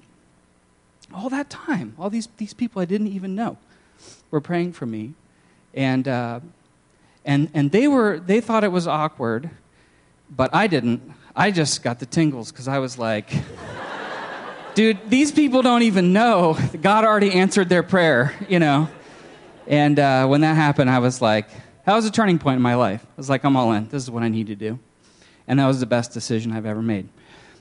all 1.14 1.30
that 1.30 1.50
time. 1.50 1.96
All 1.98 2.10
these, 2.10 2.28
these 2.38 2.54
people 2.54 2.82
I 2.82 2.86
didn't 2.86 3.08
even 3.08 3.36
know 3.36 3.58
were 4.32 4.42
praying 4.42 4.74
for 4.74 4.86
me. 4.86 5.14
And, 5.74 6.08
uh, 6.08 6.42
and, 7.26 7.50
and 7.54 7.72
they, 7.72 7.88
were, 7.88 8.20
they 8.20 8.42
thought 8.42 8.64
it 8.64 8.72
was 8.72 8.88
awkward, 8.88 9.50
but 10.30 10.54
I 10.54 10.68
didn't. 10.68 11.14
I 11.36 11.50
just 11.50 11.82
got 11.82 11.98
the 11.98 12.06
tingles 12.06 12.52
because 12.52 12.68
I 12.68 12.78
was 12.78 13.00
like, 13.00 13.34
dude, 14.76 15.00
these 15.10 15.32
people 15.32 15.64
don't 15.64 15.82
even 15.82 16.14
know. 16.14 16.56
God 16.80 17.06
already 17.06 17.32
answered 17.32 17.70
their 17.70 17.82
prayer, 17.82 18.36
you 18.48 18.60
know. 18.60 18.88
And 19.66 19.98
uh, 19.98 20.28
when 20.28 20.42
that 20.42 20.56
happened, 20.56 20.92
I 20.92 21.00
was 21.00 21.24
like, 21.24 21.50
that 21.86 21.96
was 21.96 22.06
a 22.06 22.12
turning 22.12 22.38
point 22.38 22.58
in 22.58 22.62
my 22.62 22.76
life. 22.76 23.04
I 23.04 23.14
was 23.18 23.32
like, 23.32 23.44
I'm 23.46 23.56
all 23.56 23.72
in. 23.74 23.88
This 23.88 24.04
is 24.04 24.12
what 24.12 24.22
I 24.22 24.30
need 24.30 24.46
to 24.48 24.56
do. 24.56 24.78
And 25.48 25.60
that 25.60 25.66
was 25.66 25.80
the 25.80 25.88
best 25.88 26.14
decision 26.14 26.52
I've 26.52 26.68
ever 26.68 26.84
made. 26.84 27.10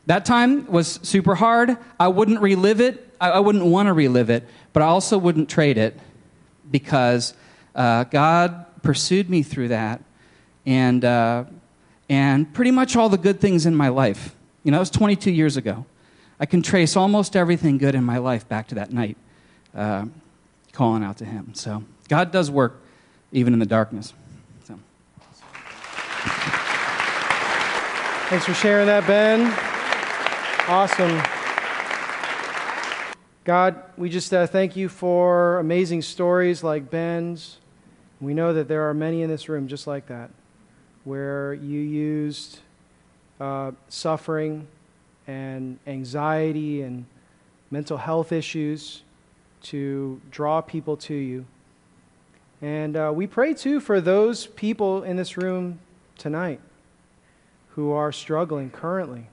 That 0.05 0.27
time 0.27 0.67
was 0.67 1.01
super 1.03 1.35
hard. 1.35 1.79
I 1.99 2.09
wouldn't 2.09 2.41
relive 2.41 2.79
it. 2.83 3.15
I, 3.23 3.31
I 3.31 3.39
wouldn't 3.39 3.65
want 3.65 3.87
to 3.87 3.95
relive 3.95 4.29
it, 4.29 4.47
but 4.75 4.83
I 4.83 4.87
also 4.87 5.17
wouldn't 5.17 5.49
trade 5.49 5.79
it 5.79 5.99
because 6.71 7.33
uh, 7.75 8.05
God 8.05 8.67
pursued 8.83 9.31
me 9.31 9.43
through 9.43 9.69
that 9.69 10.03
and, 10.67 11.03
uh, 11.07 11.45
and 12.13 12.53
pretty 12.53 12.71
much 12.71 12.95
all 12.95 13.09
the 13.09 13.17
good 13.17 13.41
things 13.41 13.65
in 13.65 13.75
my 13.75 13.89
life. 13.89 14.37
You 14.65 14.71
know, 14.71 14.77
that 14.77 14.81
was 14.81 14.91
22 14.91 15.31
years 15.31 15.57
ago. 15.57 15.87
I 16.39 16.45
can 16.45 16.61
trace 16.61 16.95
almost 16.95 17.35
everything 17.35 17.79
good 17.79 17.95
in 17.95 18.05
my 18.05 18.19
life 18.19 18.47
back 18.47 18.69
to 18.69 18.75
that 18.75 18.93
night, 18.93 19.17
uh, 19.75 20.05
calling 20.73 21.03
out 21.03 21.17
to 21.19 21.25
Him. 21.25 21.55
So 21.55 21.85
God 22.11 22.31
does 22.31 22.51
work 22.51 22.83
even 23.33 23.55
in 23.55 23.61
the 23.61 23.67
darkness. 23.67 24.13
So. 24.65 24.79
Thanks 28.29 28.45
for 28.45 28.53
sharing 28.53 28.89
that, 28.89 29.07
Ben. 29.07 29.51
Awesome. 30.69 31.19
God, 33.45 33.83
we 33.97 34.11
just 34.11 34.35
uh, 34.35 34.47
thank 34.47 34.77
you 34.77 34.91
for 34.91 35.59
amazing 35.61 36.03
stories 36.03 36.63
like 36.63 36.91
Ben's. 36.91 37.57
We 38.21 38.35
know 38.35 38.53
that 38.53 38.69
there 38.69 38.87
are 38.91 38.93
many 38.93 39.23
in 39.23 39.31
this 39.31 39.49
room 39.49 39.67
just 39.67 39.87
like 39.87 40.09
that, 40.09 40.31
where 41.05 41.55
you 41.55 41.81
used 41.81 42.61
uh, 43.41 43.73
suffering 43.89 44.67
and 45.27 45.79
anxiety 45.87 46.83
and 46.83 47.05
mental 47.71 47.97
health 47.97 48.33
issues 48.33 49.03
to 49.63 50.21
draw 50.31 50.61
people 50.61 50.97
to 50.97 51.15
you. 51.15 51.45
And 52.61 52.97
uh, 52.97 53.13
we 53.15 53.27
pray 53.27 53.55
too 53.55 53.81
for 53.81 54.01
those 54.01 54.47
people 54.47 55.03
in 55.03 55.17
this 55.17 55.37
room 55.37 55.81
tonight 56.17 56.61
who 57.71 57.91
are 57.93 58.13
struggling 58.13 58.71
currently, 58.71 59.27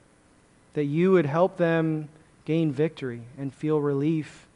that 0.74 0.86
you 0.86 1.11
would 1.11 1.26
help 1.26 1.57
them 1.57 2.09
gain 2.45 2.72
victory 2.72 3.22
and 3.38 3.53
feel 3.53 3.80
relief. 3.80 4.47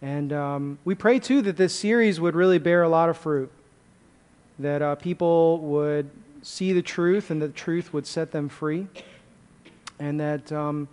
And 0.00 0.32
um, 0.32 0.78
we 0.84 0.94
pray 0.94 1.18
too 1.18 1.42
that 1.42 1.56
this 1.56 1.74
series 1.74 2.20
would 2.20 2.34
really 2.34 2.58
bear 2.58 2.82
a 2.82 2.88
lot 2.88 3.08
of 3.08 3.18
fruit, 3.18 3.50
that 4.58 4.80
uh, 4.80 4.94
people 4.94 5.58
would 5.58 6.08
see 6.42 6.72
the 6.72 6.82
truth 6.82 7.30
and 7.30 7.40
the 7.40 7.48
truth 7.48 7.92
would 7.92 8.06
set 8.06 8.32
them 8.32 8.48
free, 8.48 8.88
and 9.98 10.18
that 10.20 10.50
um, 10.52 10.88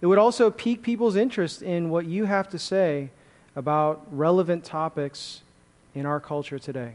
it 0.00 0.06
would 0.06 0.18
also 0.18 0.50
pique 0.50 0.82
people's 0.82 1.16
interest 1.16 1.62
in 1.62 1.90
what 1.90 2.06
you 2.06 2.24
have 2.24 2.48
to 2.50 2.58
say 2.58 3.10
about 3.56 4.06
relevant 4.10 4.64
topics 4.64 5.42
in 5.94 6.06
our 6.06 6.20
culture 6.20 6.58
today. 6.58 6.94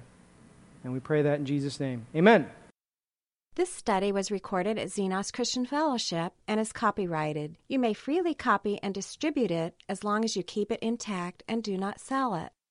And 0.83 0.93
we 0.93 0.99
pray 0.99 1.21
that 1.21 1.39
in 1.39 1.45
Jesus' 1.45 1.79
name. 1.79 2.05
Amen. 2.15 2.49
This 3.55 3.73
study 3.73 4.11
was 4.11 4.31
recorded 4.31 4.77
at 4.77 4.87
Xenos 4.87 5.33
Christian 5.33 5.65
Fellowship 5.65 6.33
and 6.47 6.59
is 6.59 6.71
copyrighted. 6.71 7.57
You 7.67 7.79
may 7.79 7.93
freely 7.93 8.33
copy 8.33 8.79
and 8.81 8.93
distribute 8.93 9.51
it 9.51 9.75
as 9.89 10.03
long 10.03 10.23
as 10.23 10.37
you 10.37 10.43
keep 10.43 10.71
it 10.71 10.79
intact 10.81 11.43
and 11.47 11.61
do 11.61 11.77
not 11.77 11.99
sell 11.99 12.35
it. 12.35 12.51